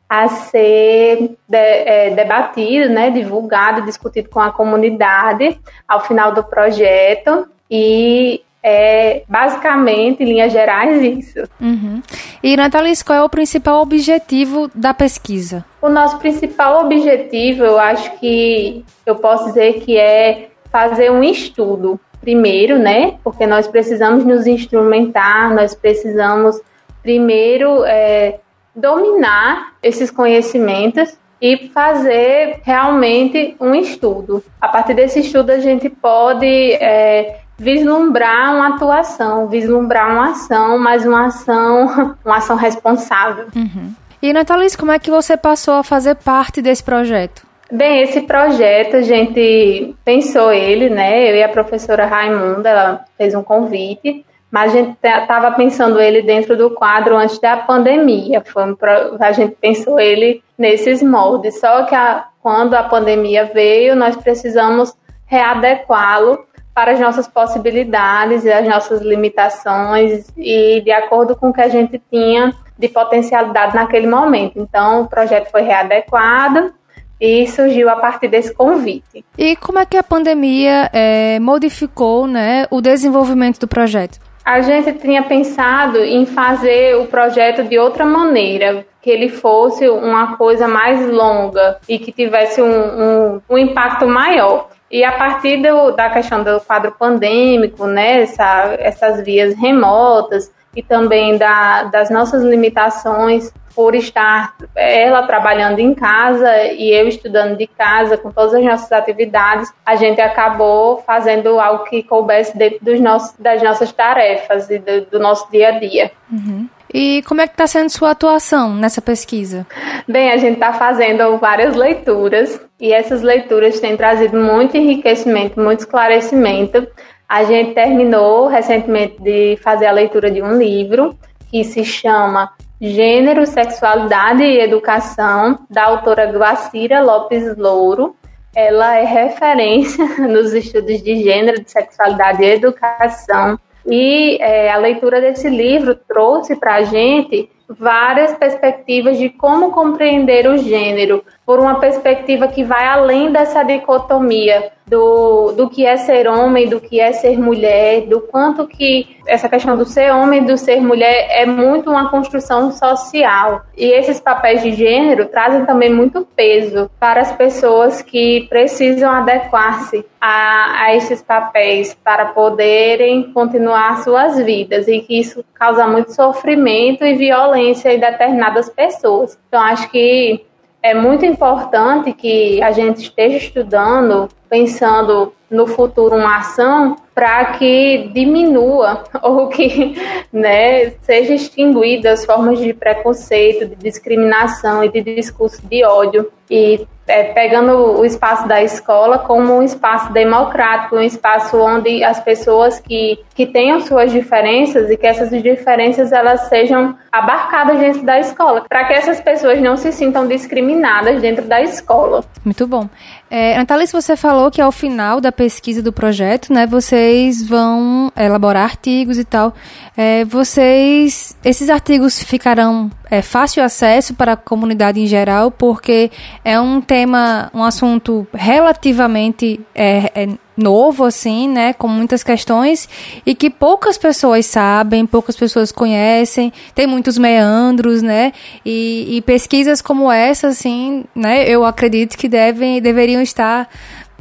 a 0.08 0.28
ser 0.28 1.36
de, 1.48 1.56
é, 1.56 2.10
debatido, 2.10 2.92
né, 2.92 3.10
divulgado, 3.10 3.82
discutido 3.82 4.28
com 4.28 4.40
a 4.40 4.50
comunidade 4.50 5.60
ao 5.86 6.00
final 6.00 6.32
do 6.32 6.42
projeto 6.42 7.48
e 7.70 8.42
é 8.62 9.22
basicamente, 9.26 10.22
em 10.22 10.26
linhas 10.26 10.52
gerais, 10.52 11.02
isso. 11.02 11.48
Uhum. 11.60 12.02
E, 12.42 12.56
Nathalie, 12.56 12.92
qual 13.04 13.18
é 13.18 13.22
o 13.22 13.28
principal 13.28 13.80
objetivo 13.80 14.70
da 14.74 14.92
pesquisa? 14.92 15.64
O 15.80 15.88
nosso 15.88 16.18
principal 16.18 16.84
objetivo, 16.84 17.64
eu 17.64 17.78
acho 17.78 18.18
que 18.18 18.84
eu 19.06 19.16
posso 19.16 19.46
dizer 19.46 19.80
que 19.80 19.96
é 19.96 20.50
fazer 20.70 21.10
um 21.10 21.22
estudo 21.22 21.98
primeiro, 22.20 22.78
né? 22.78 23.18
Porque 23.24 23.46
nós 23.46 23.66
precisamos 23.66 24.24
nos 24.24 24.46
instrumentar, 24.46 25.54
nós 25.54 25.74
precisamos 25.74 26.60
primeiro 27.02 27.84
é, 27.84 28.40
dominar 28.74 29.72
esses 29.82 30.10
conhecimentos 30.10 31.18
e 31.40 31.70
fazer 31.72 32.60
realmente 32.62 33.56
um 33.58 33.74
estudo. 33.74 34.44
A 34.60 34.68
partir 34.68 34.94
desse 34.94 35.20
estudo, 35.20 35.50
a 35.50 35.58
gente 35.58 35.88
pode 35.88 36.72
é, 36.74 37.40
vislumbrar 37.58 38.54
uma 38.54 38.74
atuação, 38.74 39.48
vislumbrar 39.48 40.12
uma 40.12 40.30
ação, 40.30 40.78
mas 40.78 41.06
uma 41.06 41.26
ação, 41.26 42.16
uma 42.24 42.36
ação 42.36 42.56
responsável. 42.56 43.46
Uhum. 43.56 43.92
E, 44.22 44.34
Nathalie, 44.34 44.76
como 44.76 44.92
é 44.92 44.98
que 44.98 45.10
você 45.10 45.36
passou 45.36 45.74
a 45.74 45.82
fazer 45.82 46.14
parte 46.16 46.60
desse 46.60 46.84
projeto? 46.84 47.49
Bem, 47.72 48.02
esse 48.02 48.22
projeto 48.22 48.96
a 48.96 49.02
gente 49.02 49.94
pensou 50.04 50.52
ele, 50.52 50.90
né? 50.90 51.30
Eu 51.30 51.36
e 51.36 51.42
a 51.42 51.48
professora 51.48 52.04
Raimunda, 52.04 52.68
ela 52.68 53.04
fez 53.16 53.32
um 53.32 53.44
convite, 53.44 54.26
mas 54.50 54.72
a 54.72 54.76
gente 54.76 54.96
estava 55.00 55.52
pensando 55.52 56.00
ele 56.00 56.20
dentro 56.20 56.56
do 56.56 56.70
quadro 56.70 57.16
antes 57.16 57.38
da 57.38 57.58
pandemia. 57.58 58.42
Foi 58.44 58.64
um, 58.64 58.76
a 59.20 59.30
gente 59.30 59.54
pensou 59.60 60.00
ele 60.00 60.42
nesses 60.58 61.00
moldes. 61.00 61.60
Só 61.60 61.84
que 61.84 61.94
a, 61.94 62.26
quando 62.42 62.74
a 62.74 62.82
pandemia 62.82 63.44
veio, 63.44 63.94
nós 63.94 64.16
precisamos 64.16 64.92
readequá-lo 65.26 66.44
para 66.74 66.90
as 66.92 66.98
nossas 66.98 67.28
possibilidades 67.28 68.44
e 68.44 68.50
as 68.50 68.66
nossas 68.66 69.00
limitações 69.00 70.26
e 70.36 70.80
de 70.80 70.90
acordo 70.90 71.36
com 71.36 71.50
o 71.50 71.52
que 71.52 71.60
a 71.60 71.68
gente 71.68 72.02
tinha 72.10 72.52
de 72.76 72.88
potencialidade 72.88 73.76
naquele 73.76 74.08
momento. 74.08 74.58
Então, 74.58 75.02
o 75.02 75.08
projeto 75.08 75.50
foi 75.52 75.62
readequado 75.62 76.72
e 77.20 77.46
surgiu 77.46 77.88
a 77.90 77.96
partir 77.96 78.28
desse 78.28 78.54
convite. 78.54 79.24
E 79.36 79.54
como 79.56 79.78
é 79.78 79.84
que 79.84 79.96
a 79.96 80.02
pandemia 80.02 80.88
é, 80.92 81.38
modificou 81.38 82.26
né, 82.26 82.66
o 82.70 82.80
desenvolvimento 82.80 83.60
do 83.60 83.68
projeto? 83.68 84.18
A 84.44 84.62
gente 84.62 84.94
tinha 84.94 85.22
pensado 85.22 85.98
em 85.98 86.24
fazer 86.24 86.96
o 86.96 87.06
projeto 87.06 87.62
de 87.62 87.78
outra 87.78 88.06
maneira, 88.06 88.86
que 89.02 89.10
ele 89.10 89.28
fosse 89.28 89.88
uma 89.88 90.36
coisa 90.36 90.66
mais 90.66 91.06
longa 91.08 91.78
e 91.88 91.98
que 91.98 92.10
tivesse 92.10 92.60
um, 92.60 92.66
um, 92.66 93.40
um 93.50 93.58
impacto 93.58 94.06
maior. 94.06 94.68
E 94.90 95.04
a 95.04 95.12
partir 95.12 95.58
do, 95.62 95.92
da 95.92 96.10
questão 96.10 96.42
do 96.42 96.58
quadro 96.60 96.92
pandêmico, 96.98 97.86
né, 97.86 98.22
essa, 98.22 98.76
essas 98.80 99.24
vias 99.24 99.54
remotas 99.54 100.50
e 100.74 100.82
também 100.82 101.36
da, 101.36 101.84
das 101.84 102.10
nossas 102.10 102.42
limitações 102.42 103.52
por 103.74 103.94
estar 103.94 104.56
ela 104.74 105.22
trabalhando 105.22 105.78
em 105.78 105.94
casa 105.94 106.64
e 106.72 106.90
eu 106.90 107.08
estudando 107.08 107.56
de 107.56 107.66
casa 107.66 108.16
com 108.16 108.30
todas 108.30 108.54
as 108.54 108.64
nossas 108.64 108.92
atividades, 108.92 109.72
a 109.86 109.94
gente 109.96 110.20
acabou 110.20 110.98
fazendo 111.06 111.58
algo 111.60 111.84
que 111.84 112.02
coubesse 112.02 112.56
dentro 112.56 112.78
dos 112.82 113.00
nossos, 113.00 113.34
das 113.38 113.62
nossas 113.62 113.92
tarefas 113.92 114.68
e 114.70 114.78
do, 114.78 115.06
do 115.06 115.18
nosso 115.18 115.50
dia 115.50 115.68
a 115.68 115.78
dia. 115.78 116.10
Uhum. 116.30 116.68
E 116.92 117.22
como 117.22 117.40
é 117.40 117.46
que 117.46 117.54
está 117.54 117.68
sendo 117.68 117.88
sua 117.88 118.10
atuação 118.10 118.74
nessa 118.74 119.00
pesquisa? 119.00 119.64
Bem, 120.08 120.32
a 120.32 120.36
gente 120.36 120.54
está 120.54 120.72
fazendo 120.72 121.38
várias 121.38 121.76
leituras 121.76 122.60
e 122.80 122.92
essas 122.92 123.22
leituras 123.22 123.78
têm 123.78 123.96
trazido 123.96 124.36
muito 124.36 124.76
enriquecimento, 124.76 125.60
muito 125.60 125.80
esclarecimento. 125.80 126.86
A 127.30 127.44
gente 127.44 127.74
terminou 127.74 128.48
recentemente 128.48 129.22
de 129.22 129.56
fazer 129.62 129.86
a 129.86 129.92
leitura 129.92 130.32
de 130.32 130.42
um 130.42 130.58
livro 130.58 131.16
que 131.48 131.62
se 131.62 131.84
chama 131.84 132.50
Gênero, 132.80 133.46
Sexualidade 133.46 134.42
e 134.42 134.58
Educação, 134.58 135.60
da 135.70 135.84
autora 135.84 136.26
Guacira 136.32 137.00
Lopes 137.00 137.56
Louro. 137.56 138.16
Ela 138.52 138.96
é 138.96 139.04
referência 139.04 140.04
nos 140.26 140.52
estudos 140.52 141.00
de 141.04 141.22
gênero, 141.22 141.62
de 141.62 141.70
sexualidade 141.70 142.42
e 142.42 142.50
educação. 142.50 143.56
E 143.86 144.36
é, 144.40 144.72
a 144.72 144.78
leitura 144.78 145.20
desse 145.20 145.48
livro 145.48 145.94
trouxe 145.94 146.56
para 146.56 146.74
a 146.74 146.82
gente 146.82 147.48
várias 147.78 148.34
perspectivas 148.34 149.16
de 149.18 149.28
como 149.28 149.70
compreender 149.70 150.46
o 150.46 150.58
gênero, 150.58 151.22
por 151.46 151.58
uma 151.58 151.80
perspectiva 151.80 152.48
que 152.48 152.62
vai 152.64 152.86
além 152.86 153.32
dessa 153.32 153.62
dicotomia 153.62 154.72
do, 154.86 155.52
do 155.52 155.68
que 155.68 155.86
é 155.86 155.96
ser 155.96 156.28
homem, 156.28 156.68
do 156.68 156.80
que 156.80 157.00
é 157.00 157.12
ser 157.12 157.38
mulher, 157.38 158.02
do 158.02 158.20
quanto 158.20 158.66
que 158.66 159.16
essa 159.26 159.48
questão 159.48 159.76
do 159.76 159.84
ser 159.84 160.12
homem 160.12 160.44
do 160.44 160.56
ser 160.56 160.80
mulher 160.80 161.28
é 161.30 161.46
muito 161.46 161.90
uma 161.90 162.10
construção 162.10 162.72
social. 162.72 163.62
E 163.76 163.86
esses 163.86 164.20
papéis 164.20 164.62
de 164.62 164.72
gênero 164.72 165.26
trazem 165.26 165.64
também 165.64 165.92
muito 165.92 166.26
peso 166.36 166.90
para 166.98 167.20
as 167.20 167.32
pessoas 167.32 168.02
que 168.02 168.46
precisam 168.48 169.10
adequar-se 169.10 170.04
a, 170.20 170.84
a 170.84 170.96
esses 170.96 171.22
papéis 171.22 171.94
para 171.94 172.26
poderem 172.26 173.32
continuar 173.32 174.02
suas 174.02 174.38
vidas 174.38 174.88
e 174.88 175.00
que 175.00 175.20
isso 175.20 175.44
causa 175.54 175.86
muito 175.86 176.12
sofrimento 176.12 177.04
e 177.04 177.14
violência 177.14 177.59
em 177.68 177.74
determinadas 177.98 178.68
pessoas. 178.68 179.38
Então 179.48 179.60
acho 179.60 179.90
que 179.90 180.44
é 180.82 180.94
muito 180.94 181.26
importante 181.26 182.12
que 182.12 182.62
a 182.62 182.72
gente 182.72 183.02
esteja 183.02 183.36
estudando 183.36 184.28
pensando 184.50 185.32
no 185.48 185.66
futuro 185.66 186.16
uma 186.16 186.38
ação 186.38 186.96
para 187.14 187.44
que 187.52 188.10
diminua 188.12 189.04
ou 189.22 189.48
que 189.48 189.94
né, 190.32 190.90
seja 191.02 191.34
extinguida 191.34 192.12
as 192.12 192.24
formas 192.24 192.58
de 192.58 192.72
preconceito, 192.74 193.66
de 193.66 193.76
discriminação 193.76 194.84
e 194.84 194.88
de 194.88 195.02
discurso 195.02 195.60
de 195.66 195.84
ódio 195.84 196.30
e 196.50 196.86
é, 197.06 197.24
pegando 197.32 197.98
o 197.98 198.04
espaço 198.04 198.46
da 198.46 198.62
escola 198.62 199.18
como 199.18 199.56
um 199.56 199.62
espaço 199.62 200.12
democrático, 200.12 200.96
um 200.96 201.02
espaço 201.02 201.56
onde 201.58 202.04
as 202.04 202.20
pessoas 202.20 202.78
que, 202.78 203.18
que 203.34 203.46
tenham 203.46 203.80
suas 203.80 204.12
diferenças 204.12 204.88
e 204.90 204.96
que 204.96 205.06
essas 205.06 205.30
diferenças 205.30 206.12
elas 206.12 206.42
sejam 206.48 206.96
abarcadas 207.10 207.80
dentro 207.80 208.02
da 208.02 208.20
escola, 208.20 208.64
para 208.68 208.84
que 208.84 208.92
essas 208.92 209.20
pessoas 209.20 209.60
não 209.60 209.76
se 209.76 209.90
sintam 209.90 210.26
discriminadas 210.28 211.20
dentro 211.20 211.44
da 211.44 211.60
escola. 211.60 212.24
Muito 212.44 212.66
bom. 212.66 212.88
É, 213.28 213.56
Natalice, 213.56 213.92
você 213.92 214.16
falou 214.16 214.39
que 214.48 214.60
ao 214.60 214.70
final 214.70 215.20
da 215.20 215.32
pesquisa 215.32 215.82
do 215.82 215.92
projeto, 215.92 216.52
né, 216.52 216.68
vocês 216.68 217.42
vão 217.42 218.12
elaborar 218.16 218.62
artigos 218.62 219.18
e 219.18 219.24
tal. 219.24 219.52
É, 219.96 220.24
vocês, 220.24 221.36
esses 221.44 221.68
artigos 221.68 222.22
ficarão 222.22 222.88
é, 223.10 223.20
fácil 223.20 223.64
acesso 223.64 224.14
para 224.14 224.34
a 224.34 224.36
comunidade 224.36 225.00
em 225.00 225.06
geral, 225.06 225.50
porque 225.50 226.12
é 226.44 226.60
um 226.60 226.80
tema, 226.80 227.50
um 227.52 227.64
assunto 227.64 228.24
relativamente 228.32 229.58
é, 229.74 230.12
é, 230.14 230.28
novo, 230.56 231.04
assim, 231.04 231.48
né, 231.48 231.72
com 231.72 231.88
muitas 231.88 232.22
questões 232.22 232.88
e 233.24 233.34
que 233.34 233.50
poucas 233.50 233.98
pessoas 233.98 234.46
sabem, 234.46 235.06
poucas 235.06 235.36
pessoas 235.36 235.72
conhecem, 235.72 236.52
tem 236.74 236.86
muitos 236.86 237.18
meandros, 237.18 238.02
né, 238.02 238.32
e, 238.64 239.16
e 239.16 239.22
pesquisas 239.22 239.80
como 239.80 240.12
essa, 240.12 240.48
assim, 240.48 241.04
né, 241.14 241.48
eu 241.48 241.64
acredito 241.64 242.16
que 242.16 242.28
devem, 242.28 242.80
deveriam 242.80 243.22
estar 243.22 243.68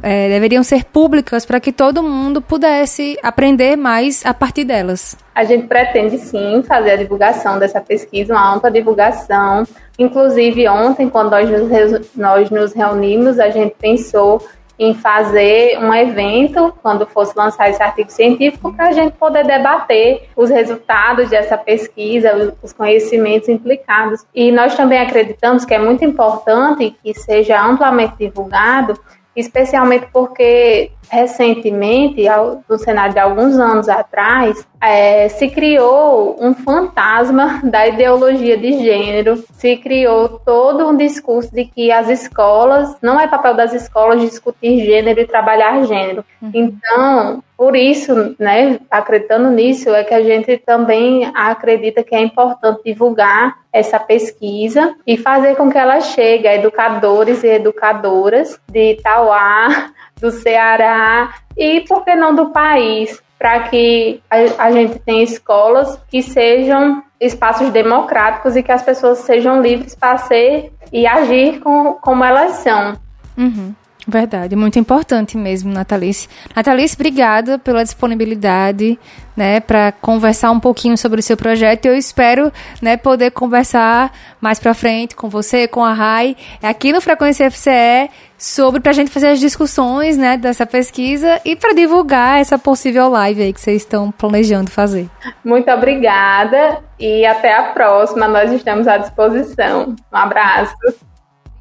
é, 0.02 0.28
deveriam 0.28 0.62
ser 0.62 0.84
públicas 0.84 1.44
para 1.44 1.60
que 1.60 1.72
todo 1.72 2.02
mundo 2.02 2.40
pudesse 2.40 3.18
aprender 3.22 3.76
mais 3.76 4.24
a 4.24 4.32
partir 4.32 4.64
delas. 4.64 5.16
A 5.34 5.44
gente 5.44 5.66
pretende 5.66 6.18
sim 6.18 6.62
fazer 6.66 6.92
a 6.92 6.96
divulgação 6.96 7.58
dessa 7.58 7.80
pesquisa, 7.80 8.34
uma 8.34 8.54
ampla 8.54 8.70
divulgação. 8.70 9.64
Inclusive, 9.98 10.68
ontem, 10.68 11.08
quando 11.08 11.30
nós 11.30 11.48
nos, 11.48 12.16
nós 12.16 12.50
nos 12.50 12.72
reunimos, 12.72 13.38
a 13.38 13.50
gente 13.50 13.74
pensou 13.78 14.42
em 14.80 14.94
fazer 14.94 15.78
um 15.78 15.92
evento, 15.92 16.72
quando 16.82 17.06
fosse 17.06 17.36
lançar 17.36 17.68
esse 17.68 17.82
artigo 17.82 18.10
científico, 18.10 18.72
para 18.72 18.88
a 18.88 18.92
gente 18.92 19.12
poder 19.12 19.46
debater 19.46 20.30
os 20.34 20.48
resultados 20.48 21.28
dessa 21.28 21.58
pesquisa, 21.58 22.56
os 22.62 22.72
conhecimentos 22.72 23.50
implicados. 23.50 24.24
E 24.34 24.50
nós 24.50 24.74
também 24.74 24.98
acreditamos 24.98 25.66
que 25.66 25.74
é 25.74 25.78
muito 25.78 26.02
importante 26.02 26.96
que 27.02 27.12
seja 27.12 27.62
amplamente 27.62 28.14
divulgado, 28.18 28.98
especialmente 29.34 30.08
porque 30.12 30.92
recentemente, 31.10 32.24
no 32.68 32.78
cenário 32.78 33.12
de 33.12 33.18
alguns 33.18 33.58
anos 33.58 33.88
atrás, 33.88 34.64
é, 34.80 35.28
se 35.28 35.48
criou 35.48 36.36
um 36.40 36.54
fantasma 36.54 37.60
da 37.64 37.86
ideologia 37.86 38.56
de 38.56 38.80
gênero, 38.80 39.42
se 39.52 39.76
criou 39.76 40.40
todo 40.44 40.88
um 40.88 40.96
discurso 40.96 41.52
de 41.52 41.64
que 41.64 41.90
as 41.90 42.08
escolas, 42.08 42.96
não 43.02 43.18
é 43.18 43.26
papel 43.26 43.54
das 43.54 43.72
escolas 43.72 44.20
discutir 44.20 44.84
gênero 44.84 45.20
e 45.20 45.26
trabalhar 45.26 45.84
gênero. 45.84 46.24
Uhum. 46.40 46.50
Então, 46.54 47.42
por 47.60 47.76
isso, 47.76 48.34
né, 48.38 48.80
acreditando 48.90 49.50
nisso, 49.50 49.90
é 49.90 50.02
que 50.02 50.14
a 50.14 50.22
gente 50.22 50.56
também 50.56 51.30
acredita 51.34 52.02
que 52.02 52.14
é 52.14 52.22
importante 52.22 52.80
divulgar 52.82 53.58
essa 53.70 54.00
pesquisa 54.00 54.94
e 55.06 55.18
fazer 55.18 55.56
com 55.56 55.70
que 55.70 55.76
ela 55.76 56.00
chegue 56.00 56.48
a 56.48 56.54
educadores 56.54 57.44
e 57.44 57.48
educadoras 57.48 58.58
de 58.66 58.92
Itauá, 58.92 59.90
do 60.18 60.30
Ceará 60.30 61.34
e, 61.54 61.82
por 61.82 62.02
que 62.02 62.14
não, 62.14 62.34
do 62.34 62.48
país, 62.48 63.22
para 63.38 63.64
que 63.64 64.22
a, 64.30 64.64
a, 64.64 64.72
gente 64.72 64.98
tenha 65.00 65.22
escolas 65.22 66.00
que 66.08 66.22
sejam 66.22 67.02
espaços 67.20 67.68
democráticos 67.68 68.56
e 68.56 68.62
que 68.62 68.72
as 68.72 68.82
pessoas 68.82 69.18
sejam 69.18 69.60
livres 69.60 69.94
para 69.94 70.16
ser 70.16 70.72
e 70.90 71.06
agir 71.06 71.60
com, 71.60 71.92
como 72.00 72.24
elas 72.24 72.52
são. 72.52 72.98
Uhum. 73.36 73.74
Verdade, 74.10 74.56
muito 74.56 74.76
importante 74.76 75.36
mesmo, 75.36 75.72
Natalice. 75.72 76.28
Natalice, 76.54 76.96
obrigada 76.96 77.60
pela 77.60 77.84
disponibilidade, 77.84 78.98
né, 79.36 79.60
para 79.60 79.92
conversar 79.92 80.50
um 80.50 80.58
pouquinho 80.58 80.98
sobre 80.98 81.20
o 81.20 81.22
seu 81.22 81.36
projeto. 81.36 81.86
Eu 81.86 81.96
espero, 81.96 82.52
né, 82.82 82.96
poder 82.96 83.30
conversar 83.30 84.12
mais 84.40 84.58
para 84.58 84.74
frente 84.74 85.14
com 85.14 85.28
você, 85.28 85.68
com 85.68 85.84
a 85.84 85.92
Rai, 85.92 86.36
aqui 86.60 86.92
no 86.92 87.00
Frequência 87.00 87.48
FCE, 87.48 88.10
sobre 88.36 88.80
para 88.80 88.90
a 88.90 88.94
gente 88.94 89.12
fazer 89.12 89.28
as 89.28 89.38
discussões, 89.38 90.18
né, 90.18 90.36
dessa 90.36 90.66
pesquisa 90.66 91.40
e 91.44 91.54
para 91.54 91.72
divulgar 91.72 92.40
essa 92.40 92.58
possível 92.58 93.08
live 93.10 93.42
aí 93.42 93.52
que 93.52 93.60
vocês 93.60 93.82
estão 93.82 94.10
planejando 94.10 94.72
fazer. 94.72 95.08
Muito 95.44 95.70
obrigada 95.70 96.80
e 96.98 97.24
até 97.24 97.54
a 97.56 97.62
próxima. 97.72 98.26
Nós 98.26 98.50
estamos 98.50 98.88
à 98.88 98.98
disposição. 98.98 99.94
Um 100.12 100.16
abraço. 100.16 100.74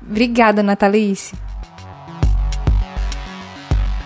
Obrigada, 0.02 0.64
Natalice. 0.64 1.36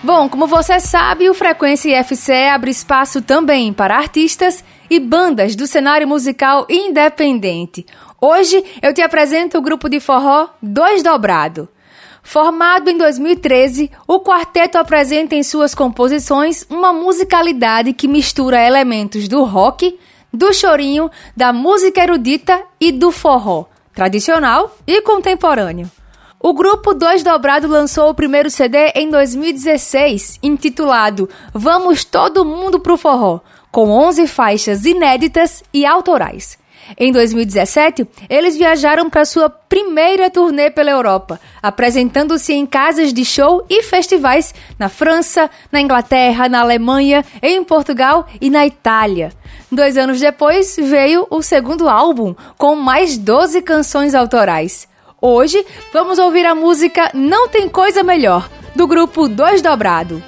Bom, 0.04 0.28
como 0.28 0.46
você 0.46 0.78
sabe, 0.80 1.30
o 1.30 1.34
Frequência 1.34 1.98
IFCE 1.98 2.48
abre 2.52 2.70
espaço 2.70 3.22
também 3.22 3.72
para 3.72 3.96
artistas 3.96 4.62
e 4.90 5.00
bandas 5.00 5.56
do 5.56 5.66
cenário 5.66 6.06
musical 6.06 6.66
independente. 6.68 7.86
Hoje 8.20 8.62
eu 8.82 8.92
te 8.92 9.00
apresento 9.00 9.56
o 9.56 9.62
grupo 9.62 9.88
de 9.88 10.00
forró 10.00 10.50
Dois 10.60 11.02
Dobrado. 11.02 11.70
Formado 12.22 12.90
em 12.90 12.98
2013, 12.98 13.90
o 14.06 14.20
quarteto 14.20 14.76
apresenta 14.76 15.36
em 15.36 15.42
suas 15.42 15.74
composições 15.74 16.66
uma 16.68 16.92
musicalidade 16.92 17.94
que 17.94 18.06
mistura 18.06 18.60
elementos 18.60 19.26
do 19.26 19.42
rock, 19.42 19.98
do 20.30 20.52
chorinho, 20.52 21.10
da 21.34 21.50
música 21.50 22.02
erudita 22.02 22.62
e 22.78 22.92
do 22.92 23.10
forró, 23.10 23.64
tradicional 23.94 24.76
e 24.86 25.00
contemporâneo. 25.00 25.90
O 26.46 26.52
grupo 26.52 26.92
Dois 26.92 27.22
Dobrado 27.22 27.66
lançou 27.66 28.10
o 28.10 28.14
primeiro 28.14 28.50
CD 28.50 28.92
em 28.94 29.08
2016, 29.08 30.40
intitulado 30.42 31.26
Vamos 31.54 32.04
Todo 32.04 32.44
Mundo 32.44 32.78
Pro 32.78 32.98
Forró, 32.98 33.40
com 33.72 33.88
11 33.88 34.26
faixas 34.26 34.84
inéditas 34.84 35.62
e 35.72 35.86
autorais. 35.86 36.58
Em 36.98 37.10
2017, 37.10 38.06
eles 38.28 38.58
viajaram 38.58 39.08
para 39.08 39.24
sua 39.24 39.48
primeira 39.48 40.28
turnê 40.28 40.70
pela 40.70 40.90
Europa, 40.90 41.40
apresentando-se 41.62 42.52
em 42.52 42.66
casas 42.66 43.10
de 43.14 43.24
show 43.24 43.64
e 43.70 43.82
festivais 43.82 44.54
na 44.78 44.90
França, 44.90 45.50
na 45.72 45.80
Inglaterra, 45.80 46.46
na 46.46 46.60
Alemanha, 46.60 47.24
em 47.42 47.64
Portugal 47.64 48.26
e 48.38 48.50
na 48.50 48.66
Itália. 48.66 49.32
Dois 49.72 49.96
anos 49.96 50.20
depois, 50.20 50.76
veio 50.76 51.26
o 51.30 51.40
segundo 51.40 51.88
álbum, 51.88 52.34
com 52.58 52.76
mais 52.76 53.16
12 53.16 53.62
canções 53.62 54.14
autorais. 54.14 54.92
Hoje 55.26 55.64
vamos 55.90 56.18
ouvir 56.18 56.44
a 56.44 56.54
música 56.54 57.10
Não 57.14 57.48
Tem 57.48 57.66
Coisa 57.66 58.02
Melhor, 58.02 58.46
do 58.76 58.86
grupo 58.86 59.26
Dois 59.26 59.62
Dobrado. 59.62 60.22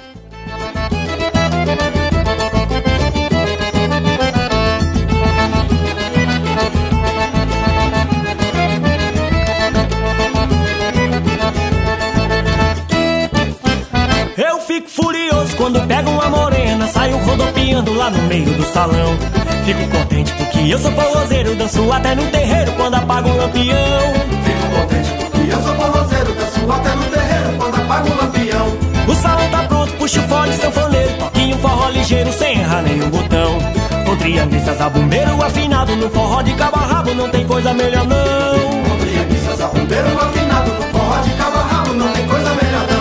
Eu 14.35 14.59
fico 14.61 14.89
furioso 14.89 15.55
quando 15.57 15.87
pego 15.87 16.09
uma 16.09 16.27
morena, 16.27 16.87
saio 16.87 17.17
rodopiando 17.17 17.93
lá 17.93 18.09
no 18.09 18.23
meio 18.23 18.51
do 18.51 18.63
salão. 18.63 19.15
Fico 19.63 19.95
contente 19.95 20.33
porque 20.33 20.73
eu 20.73 20.79
sou 20.79 20.91
forrozeiro, 20.91 21.53
danço 21.53 21.91
até 21.91 22.15
no 22.15 22.25
terreiro 22.31 22.71
quando 22.71 22.95
apago 22.95 23.29
o 23.29 23.37
lampião 23.37 24.46
contente 24.77 25.09
porque 25.19 25.51
eu 25.51 25.61
sou 25.61 25.75
forrozeiro, 25.75 26.33
danço 26.33 26.71
até 26.71 26.95
no 26.95 27.03
terreiro 27.05 27.57
quando 27.57 27.75
apago 27.75 28.09
o 28.09 28.17
lampião. 28.17 28.77
O 29.07 29.15
salão 29.15 29.49
tá 29.49 29.63
pronto, 29.63 29.93
puxa 29.93 30.19
o 30.19 30.23
fone, 30.27 30.53
sanfoneiro, 30.53 31.13
toquinho 31.17 31.57
forró 31.57 31.89
ligeiro, 31.89 32.31
sem 32.31 32.59
errar 32.59 32.81
nenhum 32.81 33.09
botão. 33.09 33.57
Com 34.05 34.15
trianguistas 34.17 34.79
a 34.81 34.89
bombeiro 34.89 35.43
afinado, 35.43 35.95
no 35.95 36.09
forró 36.09 36.41
de 36.41 36.53
cabo 36.53 36.77
a 36.77 36.85
rabo, 36.85 37.13
não 37.13 37.29
tem 37.29 37.45
coisa 37.45 37.73
melhor 37.73 38.05
não. 38.05 38.83
Com 38.83 38.97
trianguistas 38.97 39.61
a 39.61 39.67
bombeiro 39.67 40.07
afinado, 40.21 40.71
no 40.71 40.83
forró 40.91 41.21
de 41.21 41.29
cabo 41.31 41.57
a 41.57 41.63
rabo, 41.63 41.93
não 41.93 42.07
tem 42.11 42.27
coisa 42.27 42.49
melhor. 42.49 42.87
Não, 42.91 42.96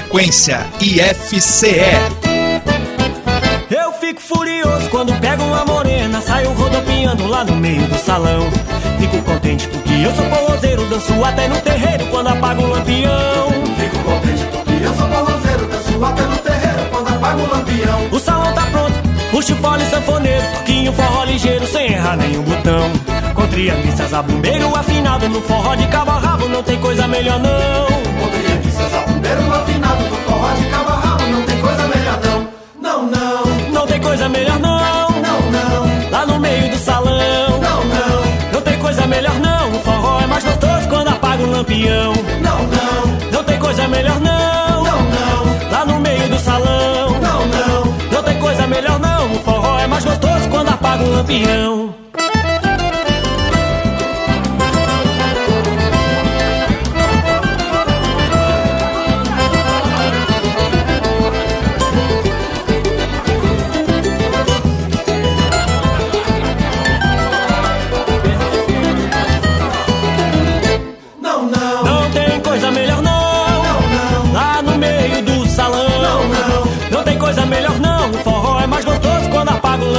Frequência 0.00 0.66
IFCE. 0.80 1.76
Eu 3.70 3.92
fico 3.92 4.18
furioso 4.18 4.88
quando 4.88 5.12
pego 5.20 5.42
uma 5.42 5.62
morena, 5.66 6.22
saio 6.22 6.52
rodopiando 6.52 7.26
lá 7.26 7.44
no 7.44 7.54
meio 7.54 7.82
do 7.82 7.98
salão. 7.98 8.48
Fico 8.98 9.22
contente 9.22 9.68
porque 9.68 9.92
eu 9.92 10.14
sou 10.14 10.24
forrozeiro, 10.24 10.86
danço 10.86 11.22
até 11.22 11.46
no 11.48 11.60
terreiro 11.60 12.06
quando 12.06 12.28
apago 12.28 12.62
o 12.62 12.70
lampião. 12.70 13.50
Fico 13.78 13.98
contente 14.02 14.42
porque 14.50 14.84
eu 14.84 14.94
sou 14.94 15.06
balanceiro, 15.06 15.66
danço 15.66 16.04
até 16.04 16.22
no 16.22 16.38
terreiro 16.38 16.90
quando 16.90 17.08
apago 17.08 17.42
o 17.42 17.50
lampião. 17.50 18.08
O 18.10 18.18
salão 18.18 18.54
tá 18.54 18.62
pronto, 18.72 18.94
puxo 19.30 19.54
fole 19.56 19.84
sanfoneiro, 19.84 20.46
toquinho 20.54 20.92
forró 20.94 21.24
ligeiro 21.24 21.66
sem 21.66 21.92
errar 21.92 22.16
nenhum 22.16 22.42
botão. 22.42 22.90
Com 23.34 23.46
trianguiças 23.48 24.14
a 24.14 24.22
bombeiro 24.22 24.74
afinado 24.74 25.28
no 25.28 25.42
forró 25.42 25.74
de 25.74 25.86
cabo 25.88 26.10
a 26.12 26.18
rabo, 26.18 26.48
não 26.48 26.62
tem 26.62 26.80
coisa 26.80 27.06
melhor 27.06 27.38
não. 27.38 28.00
Poderia 28.18 28.56
que 28.58 28.70
seus 28.70 28.94
abumbeiro 28.94 29.40
afinado 29.52 29.79
não, 41.78 42.12
não, 42.42 43.30
Não 43.32 43.44
tem 43.44 43.58
coisa 43.58 43.86
melhor 43.86 44.18
não. 44.20 44.82
não, 44.82 45.02
não, 45.02 45.70
Lá 45.70 45.84
no 45.84 46.00
meio 46.00 46.28
do 46.28 46.38
salão. 46.38 47.10
não, 47.20 47.46
não. 47.46 48.10
Não 48.12 48.22
tem 48.22 48.38
coisa 48.40 48.66
melhor 48.66 48.98
não. 48.98 49.32
O 49.32 49.38
forró 49.40 49.78
é 49.78 49.86
mais 49.86 50.04
gostoso 50.04 50.48
quando 50.50 50.68
apaga 50.68 51.04
o 51.04 51.10
lampião. 51.10 51.94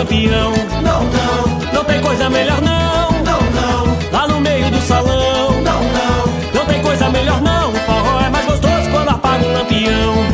Lampião. 0.02 0.52
não, 0.82 1.04
não, 1.04 1.74
Não 1.74 1.84
tem 1.86 2.02
coisa 2.02 2.30
melhor 2.30 2.60
não. 2.62 3.12
não, 3.24 3.42
não, 3.52 3.98
Lá 4.12 4.28
no 4.28 4.40
meio 4.42 4.70
do 4.72 4.82
salão. 4.82 5.52
não, 5.62 5.82
não. 5.84 6.54
Não 6.56 6.66
tem 6.66 6.82
coisa 6.82 7.10
melhor 7.10 7.40
não. 7.42 7.70
O 7.70 7.76
forró 7.76 8.20
é 8.22 8.30
mais 8.30 8.46
gostoso 8.46 8.90
quando 8.92 9.10
apaga 9.10 9.46
o 9.46 9.54
lampião. 9.54 10.31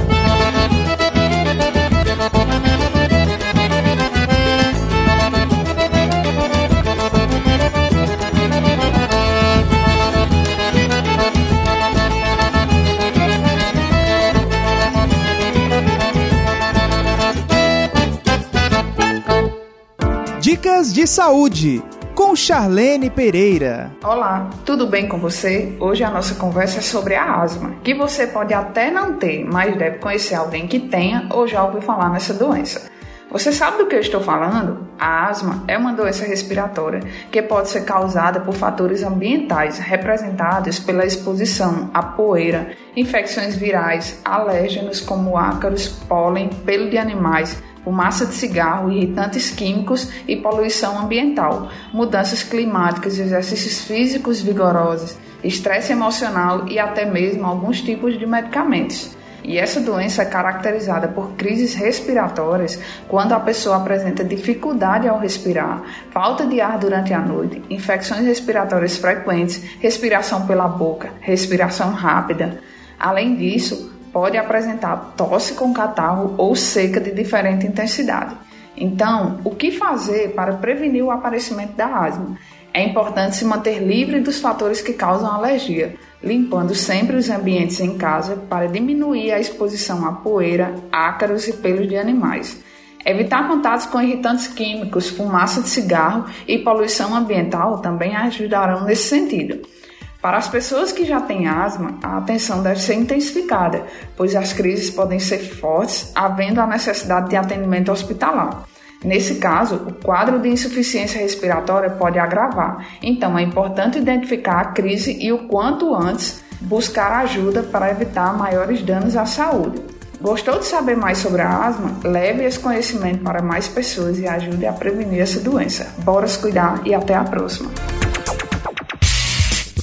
Saúde 21.17 21.84
com 22.13 22.36
Charlene 22.36 23.10
Pereira. 23.10 23.91
Olá, 24.03 24.51
tudo 24.63 24.86
bem 24.86 25.08
com 25.08 25.17
você? 25.17 25.75
Hoje 25.80 26.03
a 26.03 26.12
nossa 26.12 26.36
conversa 26.36 26.77
é 26.77 26.82
sobre 26.84 27.15
a 27.15 27.41
asma, 27.41 27.73
que 27.84 27.91
você 27.95 28.27
pode 28.27 28.53
até 28.53 28.91
não 28.91 29.13
ter, 29.13 29.43
mas 29.43 29.75
deve 29.75 29.97
conhecer 29.97 30.36
alguém 30.36 30.67
que 30.67 30.80
tenha 30.80 31.27
ou 31.32 31.47
já 31.47 31.63
ouviu 31.63 31.82
falar 31.82 32.12
nessa 32.12 32.36
doença. 32.36 32.91
Você 33.32 33.51
sabe 33.51 33.80
do 33.80 33.88
que 33.88 33.95
eu 33.95 33.99
estou 33.99 34.21
falando? 34.21 34.88
A 34.99 35.27
asma 35.27 35.63
é 35.67 35.75
uma 35.75 35.91
doença 35.91 36.23
respiratória 36.23 37.01
que 37.32 37.41
pode 37.41 37.69
ser 37.69 37.84
causada 37.84 38.41
por 38.41 38.53
fatores 38.53 39.01
ambientais 39.01 39.80
representados 39.80 40.77
pela 40.77 41.03
exposição 41.03 41.89
à 41.95 42.03
poeira, 42.03 42.73
infecções 42.95 43.56
virais, 43.56 44.21
alérgenos 44.23 45.01
como 45.01 45.36
ácaros, 45.36 45.88
pólen, 45.88 46.49
pelo 46.63 46.91
de 46.91 46.97
animais, 46.99 47.58
fumaça 47.88 48.26
de 48.26 48.34
cigarro, 48.34 48.91
irritantes 48.91 49.50
químicos 49.50 50.12
e 50.28 50.36
poluição 50.36 51.00
ambiental, 51.00 51.69
mudanças 51.93 52.43
climáticas, 52.43 53.17
exercícios 53.17 53.86
físicos 53.86 54.41
vigorosos, 54.41 55.15
estresse 55.41 55.93
emocional 55.93 56.67
e 56.67 56.78
até 56.78 57.06
mesmo 57.06 57.45
alguns 57.45 57.80
tipos 57.80 58.19
de 58.19 58.26
medicamentos. 58.26 59.15
E 59.41 59.58
essa 59.58 59.80
doença 59.80 60.23
é 60.23 60.26
caracterizada 60.26 61.08
por 61.08 61.32
crises 61.38 61.76
respiratórias 61.76 62.78
quando 63.08 63.32
a 63.32 63.39
pessoa 63.39 63.78
apresenta 63.78 64.21
dificuldade 64.21 65.08
ao 65.08 65.17
respirar, 65.17 65.82
falta 66.12 66.45
de 66.45 66.60
ar 66.60 66.78
durante 66.78 67.13
a 67.13 67.21
noite, 67.21 67.63
infecções 67.69 68.26
respiratórias 68.26 68.97
frequentes, 68.97 69.63
respiração 69.80 70.45
pela 70.45 70.67
boca, 70.67 71.12
respiração 71.21 71.91
rápida. 71.91 72.60
Além 73.00 73.38
disso, 73.38 73.96
pode 74.17 74.36
apresentar 74.36 75.13
tosse 75.15 75.53
com 75.53 75.71
catarro 75.71 76.34
ou 76.39 76.56
seca 76.56 76.99
de 76.99 77.12
diferente 77.12 77.67
intensidade. 77.67 78.36
Então, 78.75 79.39
o 79.43 79.51
que 79.51 79.69
fazer 79.69 80.30
para 80.30 80.56
prevenir 80.56 81.06
o 81.06 81.12
aparecimento 81.12 81.73
da 81.73 81.86
asma? 81.86 82.36
É 82.73 82.84
importante 82.84 83.36
se 83.36 83.45
manter 83.45 83.77
livre 83.77 84.19
dos 84.19 84.39
fatores 84.39 84.82
que 84.82 84.93
causam 84.93 85.32
alergia, 85.32 85.93
limpando 86.23 86.73
sempre 86.73 87.15
os 87.15 87.30
ambientes 87.30 87.80
em 87.80 87.95
casa 87.95 88.36
para 88.49 88.65
diminuir 88.65 89.32
a 89.34 89.39
exposição 89.39 90.03
à 90.03 90.13
poeira, 90.13 90.73
ácaros 90.91 91.47
e 91.47 91.53
pelos 91.53 91.88
de 91.88 91.95
animais. 91.95 92.60
Evitar 93.06 93.47
contatos 93.47 93.86
com 93.86 94.01
irritantes 94.01 94.47
químicos, 94.47 95.10
fumaça 95.10 95.62
de 95.62 95.69
cigarro 95.69 96.25
e 96.47 96.58
poluição 96.58 97.15
ambiental 97.15 97.82
também 97.82 98.15
ajudarão 98.15 98.84
nesse 98.84 99.10
sentido. 99.10 99.76
Para 100.21 100.38
as 100.38 100.47
pessoas 100.47 100.91
que 100.91 101.06
já 101.06 101.21
têm 101.21 101.47
asma, 101.47 101.95
a 102.01 102.17
atenção 102.17 102.63
deve 102.63 102.82
ser 102.82 102.95
intensificada, 102.95 103.86
pois 104.15 104.36
as 104.36 104.51
crises 104.51 104.89
podem 104.89 105.19
ser 105.19 105.38
fortes, 105.38 106.12
havendo 106.15 106.60
a 106.60 106.67
necessidade 106.67 107.30
de 107.30 107.36
atendimento 107.36 107.91
hospitalar. 107.91 108.63
Nesse 109.03 109.36
caso, 109.36 109.75
o 109.75 109.93
quadro 109.93 110.39
de 110.39 110.49
insuficiência 110.49 111.21
respiratória 111.21 111.91
pode 111.91 112.17
agravar, 112.17 112.88
então 113.01 113.38
é 113.38 113.43
importante 113.43 113.99
identificar 113.99 114.60
a 114.60 114.65
crise 114.65 115.15
e 115.21 115.32
o 115.32 115.47
quanto 115.47 115.93
antes 115.93 116.43
buscar 116.60 117.12
ajuda 117.19 117.62
para 117.62 117.91
evitar 117.91 118.36
maiores 118.36 118.82
danos 118.82 119.15
à 119.15 119.25
saúde. 119.25 119.80
Gostou 120.19 120.58
de 120.58 120.65
saber 120.65 120.97
mais 120.97 121.19
sobre 121.19 121.43
a 121.43 121.67
asma? 121.67 121.91
Leve 122.03 122.43
esse 122.43 122.58
conhecimento 122.58 123.23
para 123.23 123.43
mais 123.43 123.67
pessoas 123.67 124.17
e 124.17 124.27
ajude 124.27 124.65
a 124.65 124.73
prevenir 124.73 125.21
essa 125.21 125.39
doença. 125.39 125.93
Bora 125.99 126.27
se 126.27 126.39
cuidar 126.39 126.82
e 126.84 126.95
até 126.95 127.13
a 127.13 127.23
próxima! 127.23 127.69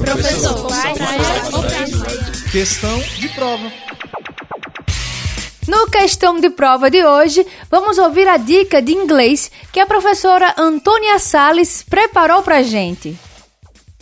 Professor, 0.05 0.67
Questão 2.53 2.99
de 3.19 3.29
prova. 3.31 3.73
No 5.67 5.87
questão 5.91 6.39
de 6.39 6.51
prova 6.51 6.91
de 6.91 7.05
hoje, 7.05 7.47
vamos 7.71 7.99
ouvir 7.99 8.29
a 8.29 8.37
dica 8.37 8.83
de 8.83 8.93
inglês 8.93 9.51
que 9.73 9.81
a 9.81 9.87
professora 9.87 10.55
Antônia 10.59 11.19
Sales 11.19 11.85
preparou 11.89 12.43
pra 12.43 12.63
gente. 12.63 13.17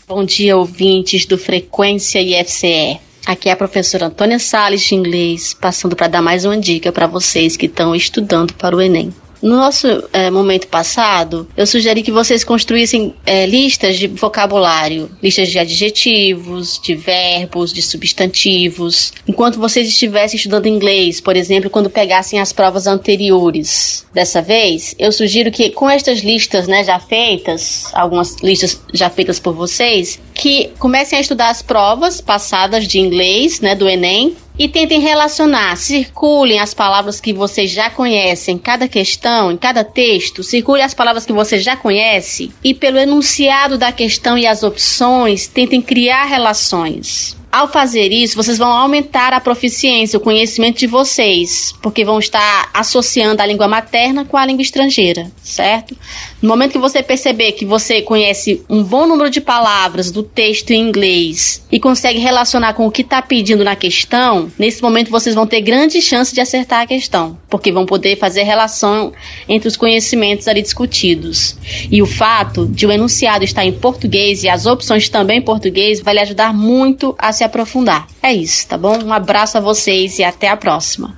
Bom 0.08 0.24
dia, 0.24 0.56
ouvintes 0.56 1.24
do 1.24 1.38
Frequência 1.38 2.20
IFCE. 2.20 3.00
Aqui 3.24 3.48
é 3.48 3.52
a 3.52 3.56
professora 3.56 4.06
Antônia 4.06 4.38
Sales 4.38 4.82
de 4.82 4.94
inglês, 4.94 5.54
passando 5.54 5.94
para 5.94 6.08
dar 6.08 6.22
mais 6.22 6.44
uma 6.44 6.58
dica 6.58 6.90
para 6.90 7.06
vocês 7.06 7.56
que 7.56 7.66
estão 7.66 7.94
estudando 7.94 8.52
para 8.54 8.76
o 8.76 8.80
Enem. 8.80 9.14
No 9.42 9.56
nosso 9.56 9.88
eh, 10.12 10.30
momento 10.30 10.68
passado, 10.68 11.48
eu 11.56 11.66
sugeri 11.66 12.00
que 12.04 12.12
vocês 12.12 12.44
construíssem 12.44 13.12
eh, 13.26 13.44
listas 13.44 13.98
de 13.98 14.06
vocabulário, 14.06 15.10
listas 15.20 15.48
de 15.48 15.58
adjetivos, 15.58 16.78
de 16.80 16.94
verbos, 16.94 17.72
de 17.72 17.82
substantivos, 17.82 19.12
enquanto 19.26 19.58
vocês 19.58 19.88
estivessem 19.88 20.36
estudando 20.36 20.66
inglês, 20.66 21.20
por 21.20 21.36
exemplo, 21.36 21.68
quando 21.68 21.90
pegassem 21.90 22.38
as 22.38 22.52
provas 22.52 22.86
anteriores. 22.86 24.06
Dessa 24.14 24.40
vez, 24.40 24.94
eu 24.96 25.10
sugiro 25.10 25.50
que 25.50 25.70
com 25.70 25.90
estas 25.90 26.20
listas 26.20 26.68
né, 26.68 26.84
já 26.84 27.00
feitas, 27.00 27.86
algumas 27.92 28.36
listas 28.42 28.80
já 28.94 29.10
feitas 29.10 29.40
por 29.40 29.54
vocês, 29.54 30.20
que 30.32 30.70
comecem 30.78 31.18
a 31.18 31.20
estudar 31.20 31.50
as 31.50 31.62
provas 31.62 32.20
passadas 32.20 32.86
de 32.86 33.00
inglês, 33.00 33.60
né, 33.60 33.74
do 33.74 33.88
Enem, 33.88 34.36
e 34.62 34.68
tentem 34.68 35.00
relacionar, 35.00 35.76
circulem 35.76 36.60
as 36.60 36.72
palavras 36.72 37.20
que 37.20 37.32
vocês 37.32 37.68
já 37.68 37.90
conhecem 37.90 38.54
em 38.54 38.58
cada 38.58 38.86
questão, 38.86 39.50
em 39.50 39.56
cada 39.56 39.82
texto, 39.82 40.44
circule 40.44 40.80
as 40.80 40.94
palavras 40.94 41.26
que 41.26 41.32
você 41.32 41.58
já 41.58 41.76
conhece 41.76 42.52
e 42.62 42.72
pelo 42.72 42.96
enunciado 42.96 43.76
da 43.76 43.90
questão 43.90 44.38
e 44.38 44.46
as 44.46 44.62
opções, 44.62 45.48
tentem 45.48 45.82
criar 45.82 46.26
relações. 46.26 47.36
Ao 47.52 47.68
fazer 47.68 48.10
isso, 48.10 48.34
vocês 48.34 48.56
vão 48.56 48.72
aumentar 48.72 49.34
a 49.34 49.38
proficiência, 49.38 50.16
o 50.16 50.22
conhecimento 50.22 50.78
de 50.78 50.86
vocês, 50.86 51.74
porque 51.82 52.02
vão 52.02 52.18
estar 52.18 52.70
associando 52.72 53.42
a 53.42 53.46
língua 53.46 53.68
materna 53.68 54.24
com 54.24 54.38
a 54.38 54.46
língua 54.46 54.62
estrangeira, 54.62 55.30
certo? 55.42 55.94
No 56.40 56.48
momento 56.48 56.72
que 56.72 56.78
você 56.78 57.02
perceber 57.02 57.52
que 57.52 57.66
você 57.66 58.00
conhece 58.00 58.64
um 58.70 58.82
bom 58.82 59.06
número 59.06 59.28
de 59.28 59.38
palavras 59.38 60.10
do 60.10 60.22
texto 60.22 60.70
em 60.70 60.80
inglês 60.80 61.62
e 61.70 61.78
consegue 61.78 62.18
relacionar 62.18 62.72
com 62.72 62.86
o 62.86 62.90
que 62.90 63.02
está 63.02 63.20
pedindo 63.20 63.62
na 63.62 63.76
questão, 63.76 64.50
nesse 64.58 64.82
momento 64.82 65.10
vocês 65.10 65.34
vão 65.34 65.46
ter 65.46 65.60
grande 65.60 66.00
chance 66.00 66.34
de 66.34 66.40
acertar 66.40 66.80
a 66.80 66.86
questão, 66.86 67.36
porque 67.50 67.70
vão 67.70 67.84
poder 67.84 68.16
fazer 68.16 68.44
relação 68.44 69.12
entre 69.46 69.68
os 69.68 69.76
conhecimentos 69.76 70.48
ali 70.48 70.62
discutidos. 70.62 71.54
E 71.90 72.00
o 72.00 72.06
fato 72.06 72.66
de 72.66 72.86
o 72.86 72.90
enunciado 72.90 73.44
estar 73.44 73.66
em 73.66 73.72
português 73.72 74.42
e 74.42 74.48
as 74.48 74.64
opções 74.64 75.10
também 75.10 75.40
em 75.40 75.42
português 75.42 76.00
vai 76.00 76.14
lhe 76.14 76.20
ajudar 76.20 76.54
muito 76.54 77.14
a 77.18 77.30
se 77.30 77.41
se 77.42 77.44
aprofundar. 77.44 78.06
É 78.22 78.32
isso, 78.32 78.68
tá 78.68 78.78
bom? 78.78 79.02
Um 79.02 79.12
abraço 79.12 79.58
a 79.58 79.60
vocês 79.60 80.18
e 80.18 80.24
até 80.24 80.48
a 80.48 80.56
próxima. 80.56 81.16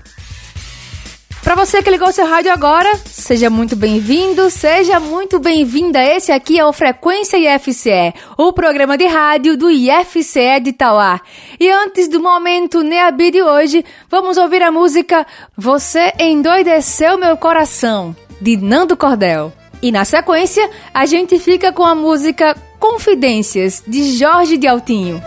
Para 1.42 1.54
você 1.54 1.82
que 1.82 1.90
ligou 1.90 2.10
seu 2.10 2.26
rádio 2.26 2.50
agora, 2.50 2.90
seja 3.04 3.50
muito 3.50 3.76
bem-vindo, 3.76 4.48
seja 4.48 4.98
muito 4.98 5.38
bem-vinda. 5.38 6.02
Esse 6.02 6.32
aqui 6.32 6.58
é 6.58 6.64
o 6.64 6.72
Frequência 6.72 7.36
IFCE, 7.36 8.14
o 8.38 8.50
programa 8.54 8.96
de 8.96 9.06
rádio 9.06 9.54
do 9.54 9.70
IFCE 9.70 10.60
de 10.62 10.72
Tauá. 10.72 11.20
E 11.60 11.70
antes 11.70 12.08
do 12.08 12.18
momento 12.18 12.82
Neabi 12.82 13.30
de 13.30 13.42
hoje, 13.42 13.84
vamos 14.08 14.38
ouvir 14.38 14.62
a 14.62 14.72
música 14.72 15.26
Você 15.54 16.14
Endoideceu 16.18 17.18
Meu 17.18 17.36
Coração, 17.36 18.16
de 18.40 18.56
Nando 18.56 18.96
Cordel. 18.96 19.52
E 19.82 19.92
na 19.92 20.06
sequência, 20.06 20.70
a 20.94 21.04
gente 21.04 21.38
fica 21.38 21.70
com 21.70 21.84
a 21.84 21.94
música 21.94 22.56
Confidências, 22.80 23.82
de 23.86 24.16
Jorge 24.16 24.56
de 24.56 24.66
Altinho. 24.66 25.22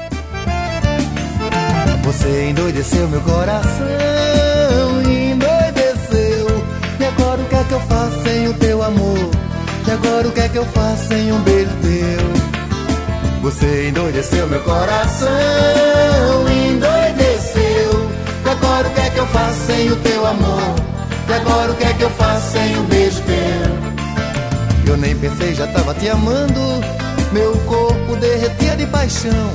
Você 2.07 2.51
endoideceu 2.51 3.05
meu 3.09 3.19
coração, 3.19 3.83
endoideceu. 5.01 6.47
E 7.01 7.03
agora 7.03 7.41
o 7.41 7.45
que 7.45 7.55
é 7.55 7.63
que 7.65 7.73
eu 7.73 7.81
faço 7.81 8.23
sem 8.23 8.47
o 8.47 8.53
teu 8.53 8.81
amor? 8.81 9.31
E 9.85 9.91
agora 9.91 10.25
o 10.25 10.31
que 10.31 10.39
é 10.39 10.47
que 10.47 10.57
eu 10.57 10.65
faço 10.67 11.07
sem 11.09 11.33
um 11.33 11.41
beijo 11.41 11.69
teu? 11.81 13.41
Você 13.41 13.89
endoideceu 13.89 14.47
meu 14.47 14.61
coração, 14.61 15.27
endoideceu. 16.49 18.09
E 18.45 18.49
agora 18.51 18.87
o 18.87 18.91
que 18.91 19.01
é 19.01 19.09
que 19.09 19.19
eu 19.19 19.27
faço 19.27 19.59
sem 19.67 19.91
o 19.91 19.95
teu 19.97 20.27
amor? 20.27 20.75
E 21.27 21.33
agora 21.33 21.71
o 21.73 21.75
que 21.75 21.83
é 21.83 21.93
que 21.93 22.03
eu 22.03 22.09
faço 22.11 22.53
sem 22.53 22.77
um 22.77 22.85
beijo 22.85 23.21
teu? 23.23 24.93
Eu 24.93 24.97
nem 24.97 25.13
pensei, 25.13 25.53
já 25.53 25.67
tava 25.67 25.93
te 25.93 26.07
amando. 26.07 26.61
Meu 27.33 27.51
corpo 27.65 28.15
derretia 28.15 28.77
de 28.77 28.85
paixão. 28.85 29.51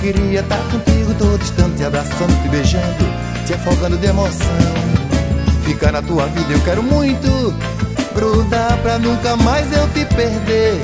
Queria 0.00 0.40
estar 0.40 0.56
contigo 0.70 1.14
todo 1.18 1.42
instante, 1.42 1.84
abraçando, 1.84 2.42
te 2.42 2.48
beijando, 2.48 3.04
te 3.46 3.52
afogando 3.52 3.98
de 3.98 4.06
emoção. 4.06 4.48
Ficar 5.62 5.92
na 5.92 6.00
tua 6.00 6.24
vida 6.26 6.54
eu 6.54 6.60
quero 6.62 6.82
muito, 6.82 7.54
grudar 8.14 8.78
pra 8.78 8.98
nunca 8.98 9.36
mais 9.36 9.70
eu 9.70 9.86
te 9.88 10.06
perder. 10.06 10.80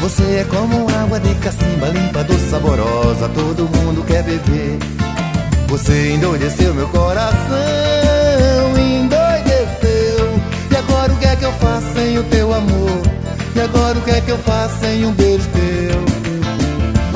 Você 0.00 0.22
é 0.22 0.46
como 0.48 0.88
água 0.98 1.20
de 1.20 1.34
cacimba, 1.34 1.88
limpa, 1.88 2.24
doce, 2.24 2.48
saborosa, 2.48 3.28
todo 3.34 3.68
mundo 3.76 4.02
quer 4.06 4.22
beber. 4.22 4.78
Você 5.68 6.14
endoideceu 6.14 6.72
meu 6.72 6.88
coração, 6.88 7.34
endoideceu. 8.78 10.40
E 10.70 10.76
agora 10.76 11.12
o 11.12 11.16
que 11.18 11.26
é 11.26 11.36
que 11.36 11.44
eu 11.44 11.52
faço 11.52 11.92
sem 11.94 12.18
o 12.18 12.22
teu 12.24 12.54
amor? 12.54 13.02
E 13.54 13.60
agora 13.60 13.98
o 13.98 14.00
que 14.00 14.10
é 14.10 14.20
que 14.22 14.30
eu 14.30 14.38
faço 14.38 14.80
sem 14.80 15.04
um 15.04 15.12
beijo 15.12 15.46
teu? 15.52 15.63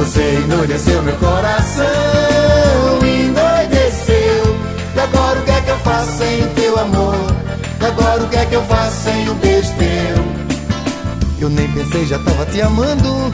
Você 0.09 0.37
endoideceu 0.42 1.03
meu 1.03 1.14
coração, 1.16 1.85
endoideceu. 3.03 4.57
E 4.97 5.01
agora 5.01 5.38
o 5.38 5.42
que 5.44 5.51
é 5.51 5.61
que 5.61 5.68
eu 5.68 5.79
faço 5.81 6.12
sem 6.12 6.44
o 6.44 6.49
teu 6.55 6.79
amor? 6.79 7.37
E 7.79 7.85
agora 7.85 8.23
o 8.23 8.29
que 8.29 8.37
é 8.37 8.47
que 8.47 8.55
eu 8.55 8.62
faço 8.64 9.03
sem 9.03 9.29
o 9.29 9.35
beijo 9.35 9.71
teu? 9.75 10.25
Eu 11.42 11.51
nem 11.51 11.71
pensei, 11.73 12.07
já 12.07 12.18
tava 12.21 12.47
te 12.47 12.59
amando. 12.62 13.31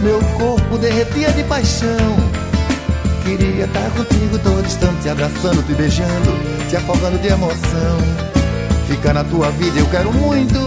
Meu 0.00 0.18
corpo 0.38 0.78
derretia 0.78 1.30
de 1.30 1.42
paixão. 1.44 2.16
Queria 3.22 3.66
estar 3.66 3.90
contigo 3.90 4.38
todo 4.38 4.64
instante, 4.64 5.06
abraçando, 5.10 5.62
te 5.66 5.74
beijando, 5.74 6.32
te 6.70 6.76
afogando 6.76 7.18
de 7.18 7.28
emoção. 7.28 7.98
Ficar 8.88 9.12
na 9.12 9.24
tua 9.24 9.50
vida 9.50 9.78
eu 9.78 9.86
quero 9.90 10.10
muito, 10.10 10.58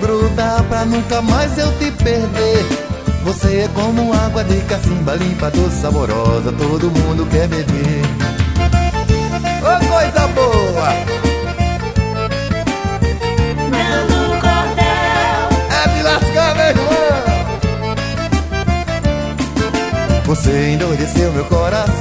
grudar 0.00 0.62
pra 0.64 0.86
nunca 0.86 1.20
mais 1.20 1.58
eu 1.58 1.70
te 1.72 1.90
perder. 1.90 2.87
Você 3.24 3.62
é 3.62 3.68
como 3.74 4.12
água 4.12 4.44
de 4.44 4.60
cacimba 4.62 5.14
limpa, 5.16 5.50
doce, 5.50 5.80
saborosa, 5.80 6.52
todo 6.52 6.90
mundo 6.90 7.26
quer 7.30 7.48
beber. 7.48 8.02
Ô 9.60 9.66
oh, 9.66 9.78
coisa 9.92 10.26
boa! 10.28 10.88
Nando 13.70 14.40
Cordel 14.40 15.48
É 15.70 15.88
de 15.88 16.02
lascar, 16.02 16.54
meu 16.54 16.66
irmão! 16.66 16.88
Você 20.26 20.72
endoideceu 20.72 21.32
meu 21.32 21.44
coração, 21.46 21.96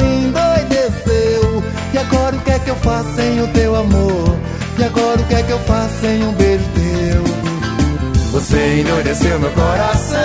endoideceu. 0.00 1.64
E 1.92 1.98
agora 1.98 2.36
o 2.36 2.40
que 2.40 2.50
é 2.50 2.58
que 2.58 2.70
eu 2.70 2.76
faço 2.76 3.14
sem 3.16 3.42
o 3.42 3.48
teu 3.48 3.74
amor? 3.74 4.36
E 4.78 4.84
agora 4.84 5.20
o 5.20 5.24
que 5.24 5.34
é 5.34 5.42
que 5.42 5.50
eu 5.50 5.58
faço 5.60 5.94
sem 6.00 6.22
um 6.24 6.32
beijo 6.32 6.64
teu? 6.74 7.29
Você 8.40 8.80
endoideceu 8.80 9.38
meu 9.38 9.50
coração, 9.50 10.18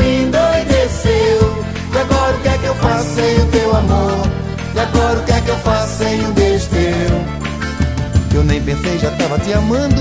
endoideceu. 0.00 1.64
E 1.92 1.98
agora 1.98 2.34
o 2.34 2.40
que 2.40 2.48
é 2.48 2.58
que 2.58 2.64
eu 2.64 2.74
faço 2.76 3.14
sem 3.14 3.40
o 3.40 3.46
teu 3.48 3.76
amor? 3.76 4.26
E 4.74 4.80
agora 4.80 5.18
o 5.18 5.22
que 5.22 5.32
é 5.32 5.40
que 5.42 5.48
eu 5.50 5.56
faço 5.58 5.98
sem 5.98 6.26
um 6.26 6.32
beijo 6.32 6.66
teu? 6.70 8.38
Eu 8.38 8.44
nem 8.44 8.60
pensei, 8.62 8.98
já 8.98 9.10
tava 9.10 9.38
te 9.38 9.52
amando. 9.52 10.00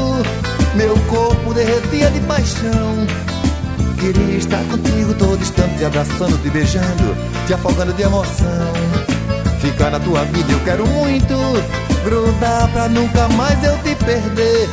Meu 0.75 0.97
corpo 1.09 1.53
derretia 1.53 2.09
de 2.09 2.21
paixão. 2.21 3.05
Queria 3.99 4.37
estar 4.37 4.63
contigo 4.63 5.13
todo 5.15 5.41
instante, 5.41 5.83
abraçando, 5.83 6.41
te 6.41 6.49
beijando, 6.49 7.17
te 7.45 7.53
afogando 7.53 7.91
de 7.91 8.03
emoção. 8.03 8.73
Ficar 9.59 9.91
na 9.91 9.99
tua 9.99 10.23
vida 10.23 10.53
eu 10.53 10.59
quero 10.61 10.87
muito, 10.87 11.35
grudar 12.05 12.69
pra 12.69 12.87
nunca 12.87 13.27
mais 13.27 13.61
eu 13.61 13.77
te 13.79 13.93
perder. 13.95 14.69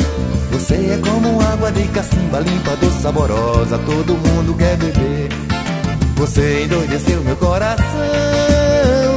Você 0.52 0.74
é 0.74 1.00
como 1.02 1.40
água 1.40 1.70
de 1.70 1.84
cacimba 1.88 2.40
limpa, 2.40 2.76
doce, 2.76 3.00
saborosa, 3.00 3.78
todo 3.78 4.14
mundo 4.14 4.54
quer 4.56 4.76
beber. 4.76 5.28
Você 6.16 6.64
endoideceu 6.64 7.22
meu 7.22 7.36
coração, 7.36 7.78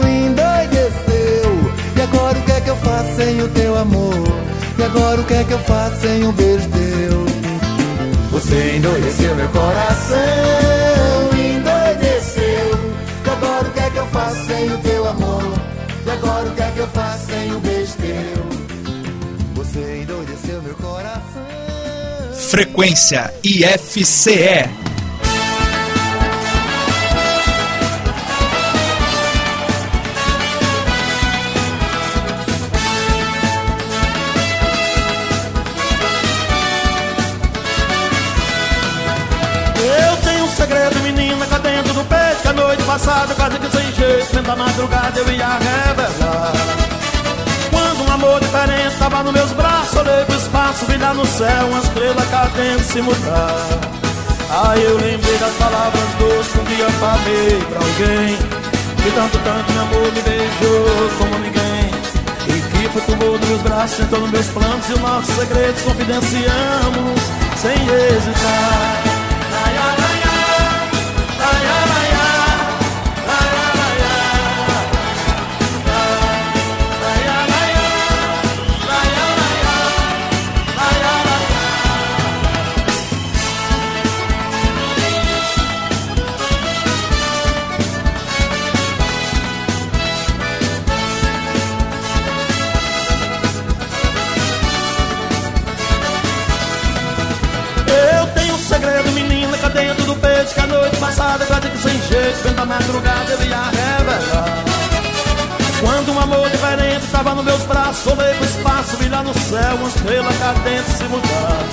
endoideceu. 0.07 1.73
E 1.97 2.01
agora 2.01 2.37
o 2.37 2.41
que 2.43 2.51
é 2.51 2.61
que 2.61 2.69
eu 2.69 2.75
faço 2.77 3.15
sem 3.15 3.41
o 3.41 3.47
teu 3.49 3.77
amor? 3.77 4.13
E 4.77 4.83
agora 4.83 5.21
o 5.21 5.23
que 5.25 5.33
é 5.33 5.43
que 5.43 5.51
eu 5.51 5.59
faço 5.59 6.01
sem 6.01 6.25
um 6.25 6.31
beijo 6.31 6.69
teu? 6.69 7.25
Você 8.31 8.77
endoideceu 8.77 9.35
meu 9.35 9.49
coração, 9.49 10.17
a 42.47 42.53
noite 42.53 42.83
passada, 42.83 43.33
quase 43.33 43.57
que 43.57 43.71
sem 43.71 43.91
jeito 43.93 44.31
Dentro 44.31 44.43
da 44.43 44.55
madrugada 44.55 45.19
eu 45.19 45.31
ia 45.31 45.57
revelar. 45.57 46.53
Quando 47.71 48.07
um 48.07 48.13
amor 48.13 48.39
diferente 48.39 48.95
tava 48.99 49.23
nos 49.23 49.33
meus 49.33 49.51
braços 49.53 49.82
Olhei 49.99 50.25
pro 50.25 50.35
espaço, 50.35 50.85
vi 50.85 50.97
lá 50.97 51.13
no 51.13 51.25
céu 51.25 51.67
Uma 51.67 51.79
estrela 51.79 52.25
cadente 52.31 52.83
se 52.83 53.01
mudar. 53.01 53.93
Aí 54.49 54.83
eu 54.83 54.97
lembrei 54.97 55.37
das 55.37 55.53
palavras 55.53 56.03
doces 56.19 56.51
Que 56.51 56.59
um 56.59 56.63
dia 56.63 56.89
falei 56.99 57.63
pra 57.69 57.79
alguém 57.79 58.37
Que 59.01 59.11
tanto, 59.11 59.39
tanto 59.39 59.71
meu 59.71 59.81
amor 59.81 60.11
me 60.11 60.21
beijou 60.21 61.09
como 61.17 61.39
ninguém 61.39 61.89
E 62.47 62.61
que 62.61 62.89
foi 62.89 63.01
tomou 63.01 63.37
nos 63.37 63.47
meus 63.49 63.61
braços 63.61 63.97
Sentou 63.97 64.19
nos 64.19 64.31
meus 64.31 64.47
planos 64.47 64.89
E 64.89 64.93
os 64.93 64.99
nossos 64.99 65.35
segredos 65.35 65.81
confidenciamos 65.81 67.21
Sem 67.61 67.73
hesitar 67.73 69.12
jeito, 102.13 102.43
vendo 102.43 102.61
a 102.61 102.65
madrugada 102.65 103.31
eu 103.31 103.43
ia 103.43 103.63
revelar. 103.63 104.63
Quando 105.81 106.13
um 106.13 106.19
amor 106.19 106.49
diferente 106.49 107.07
tava 107.11 107.33
nos 107.35 107.43
meus 107.43 107.63
braços, 107.63 108.05
olhei 108.07 108.33
pro 108.35 108.45
espaço, 108.45 108.97
vi 108.97 109.09
lá 109.09 109.23
no 109.23 109.33
céu 109.33 109.75
uma 109.75 109.89
estrela 109.89 110.33
cadente 110.33 110.91
se 110.91 111.03
mudar. 111.05 111.65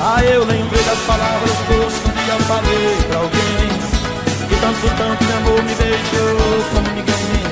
Aí 0.00 0.32
eu 0.32 0.44
lembrei 0.44 0.82
das 0.82 0.98
palavras 1.06 1.50
doces 1.68 2.00
que 2.00 2.08
um 2.08 2.24
dia 2.24 2.38
falei 2.48 2.96
pra 3.08 3.18
alguém 3.18 3.68
Que 4.48 4.56
tanto, 4.56 4.96
tanto 4.96 5.24
de 5.24 5.32
amor 5.32 5.62
me 5.62 5.74
beijou 5.76 6.64
como 6.72 6.88
ninguém 6.96 7.44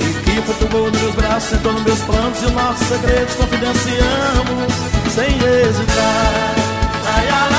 E 0.00 0.22
que 0.24 0.42
flutuou 0.42 0.90
nos 0.90 1.00
meus 1.00 1.14
braços, 1.14 1.50
sentou 1.50 1.72
nos 1.74 1.82
meus 1.84 1.98
planos 2.00 2.42
E 2.42 2.46
os 2.46 2.52
nossos 2.52 2.86
segredos 2.88 3.34
confidenciamos 3.36 4.72
sem 5.14 5.36
hesitar 5.36 6.72
ai, 7.14 7.28
ai, 7.28 7.51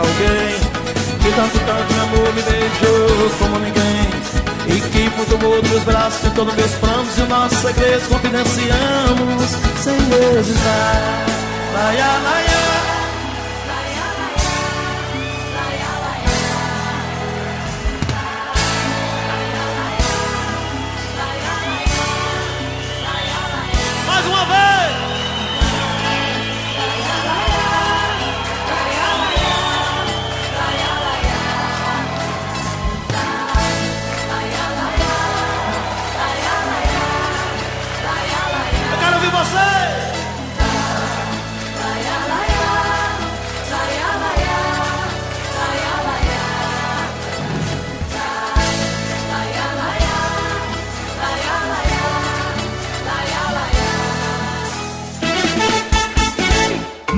alguém 0.00 0.58
Que 1.22 1.32
tanto, 1.36 1.58
tanto 1.66 1.92
meu 1.94 2.02
amor 2.04 2.32
me 2.34 2.42
beijou 2.42 3.30
como 3.38 3.58
ninguém 3.58 4.08
E 4.68 4.80
que 4.80 5.10
flutuou 5.10 5.62
dos 5.62 5.82
braços 5.84 6.24
e 6.26 6.30
todos 6.30 6.54
meus 6.54 6.72
planos 6.72 7.18
E 7.18 7.22
os 7.22 7.28
nossos 7.28 7.58
segredos 7.58 8.06
confidenciamos 8.08 9.50
sem 9.82 9.94
hesitar. 9.94 11.26
Laia, 11.72 12.18
laia 12.24 12.69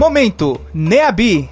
Momento 0.03 0.61
Neabi. 0.75 1.49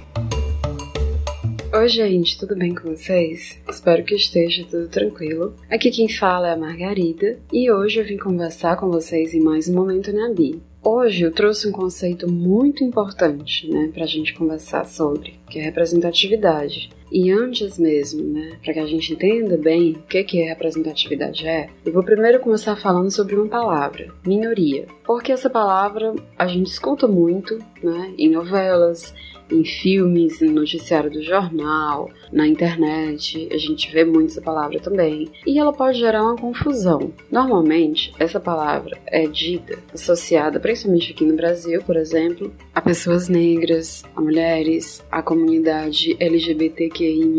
Oi, 1.73 1.87
gente, 1.87 2.37
tudo 2.37 2.53
bem 2.53 2.75
com 2.75 2.89
vocês? 2.89 3.57
Espero 3.69 4.03
que 4.03 4.13
esteja 4.13 4.67
tudo 4.69 4.89
tranquilo. 4.89 5.55
Aqui 5.69 5.89
quem 5.89 6.09
fala 6.09 6.49
é 6.49 6.51
a 6.51 6.57
Margarida 6.57 7.39
e 7.49 7.71
hoje 7.71 8.01
eu 8.01 8.05
vim 8.05 8.17
conversar 8.17 8.75
com 8.75 8.89
vocês 8.91 9.33
em 9.33 9.39
mais 9.39 9.69
um 9.69 9.73
Momento 9.73 10.11
na 10.11 10.33
Bi. 10.33 10.61
Hoje 10.83 11.23
eu 11.23 11.31
trouxe 11.31 11.69
um 11.69 11.71
conceito 11.71 12.29
muito 12.29 12.83
importante, 12.83 13.69
né, 13.69 13.89
pra 13.93 14.05
gente 14.05 14.33
conversar 14.33 14.83
sobre, 14.85 15.39
que 15.51 15.59
é 15.59 15.63
representatividade. 15.63 16.89
E 17.11 17.29
antes 17.29 17.77
mesmo, 17.77 18.23
né, 18.23 18.57
para 18.63 18.73
que 18.73 18.79
a 18.79 18.85
gente 18.85 19.13
entenda 19.13 19.57
bem 19.57 19.91
o 19.91 20.03
que 20.03 20.23
que 20.23 20.41
representatividade 20.41 21.45
é, 21.45 21.69
eu 21.85 21.91
vou 21.91 22.03
primeiro 22.03 22.39
começar 22.39 22.77
falando 22.77 23.11
sobre 23.11 23.35
uma 23.35 23.47
palavra, 23.47 24.13
minoria. 24.25 24.87
Porque 25.03 25.31
essa 25.31 25.49
palavra 25.49 26.15
a 26.39 26.47
gente 26.47 26.67
escuta 26.67 27.07
muito, 27.07 27.57
né, 27.83 28.13
em 28.17 28.29
novelas, 28.29 29.13
em 29.51 29.65
filmes, 29.65 30.39
no 30.39 30.51
noticiário 30.51 31.11
do 31.11 31.21
jornal, 31.21 32.09
na 32.31 32.47
internet, 32.47 33.49
a 33.51 33.57
gente 33.57 33.91
vê 33.91 34.05
muito 34.05 34.31
essa 34.31 34.41
palavra 34.41 34.79
também. 34.79 35.29
E 35.45 35.59
ela 35.59 35.73
pode 35.73 35.99
gerar 35.99 36.23
uma 36.23 36.37
confusão. 36.37 37.11
Normalmente, 37.29 38.13
essa 38.17 38.39
palavra 38.39 38.97
é 39.05 39.27
dita, 39.27 39.77
associada, 39.93 40.59
principalmente 40.59 41.11
aqui 41.11 41.25
no 41.25 41.35
Brasil, 41.35 41.81
por 41.83 41.97
exemplo, 41.97 42.53
a 42.73 42.81
pessoas 42.81 43.27
negras, 43.27 44.03
a 44.15 44.21
mulheres, 44.21 45.03
a 45.11 45.21
comunidade 45.41 46.15
LGBTQI. 46.19 47.31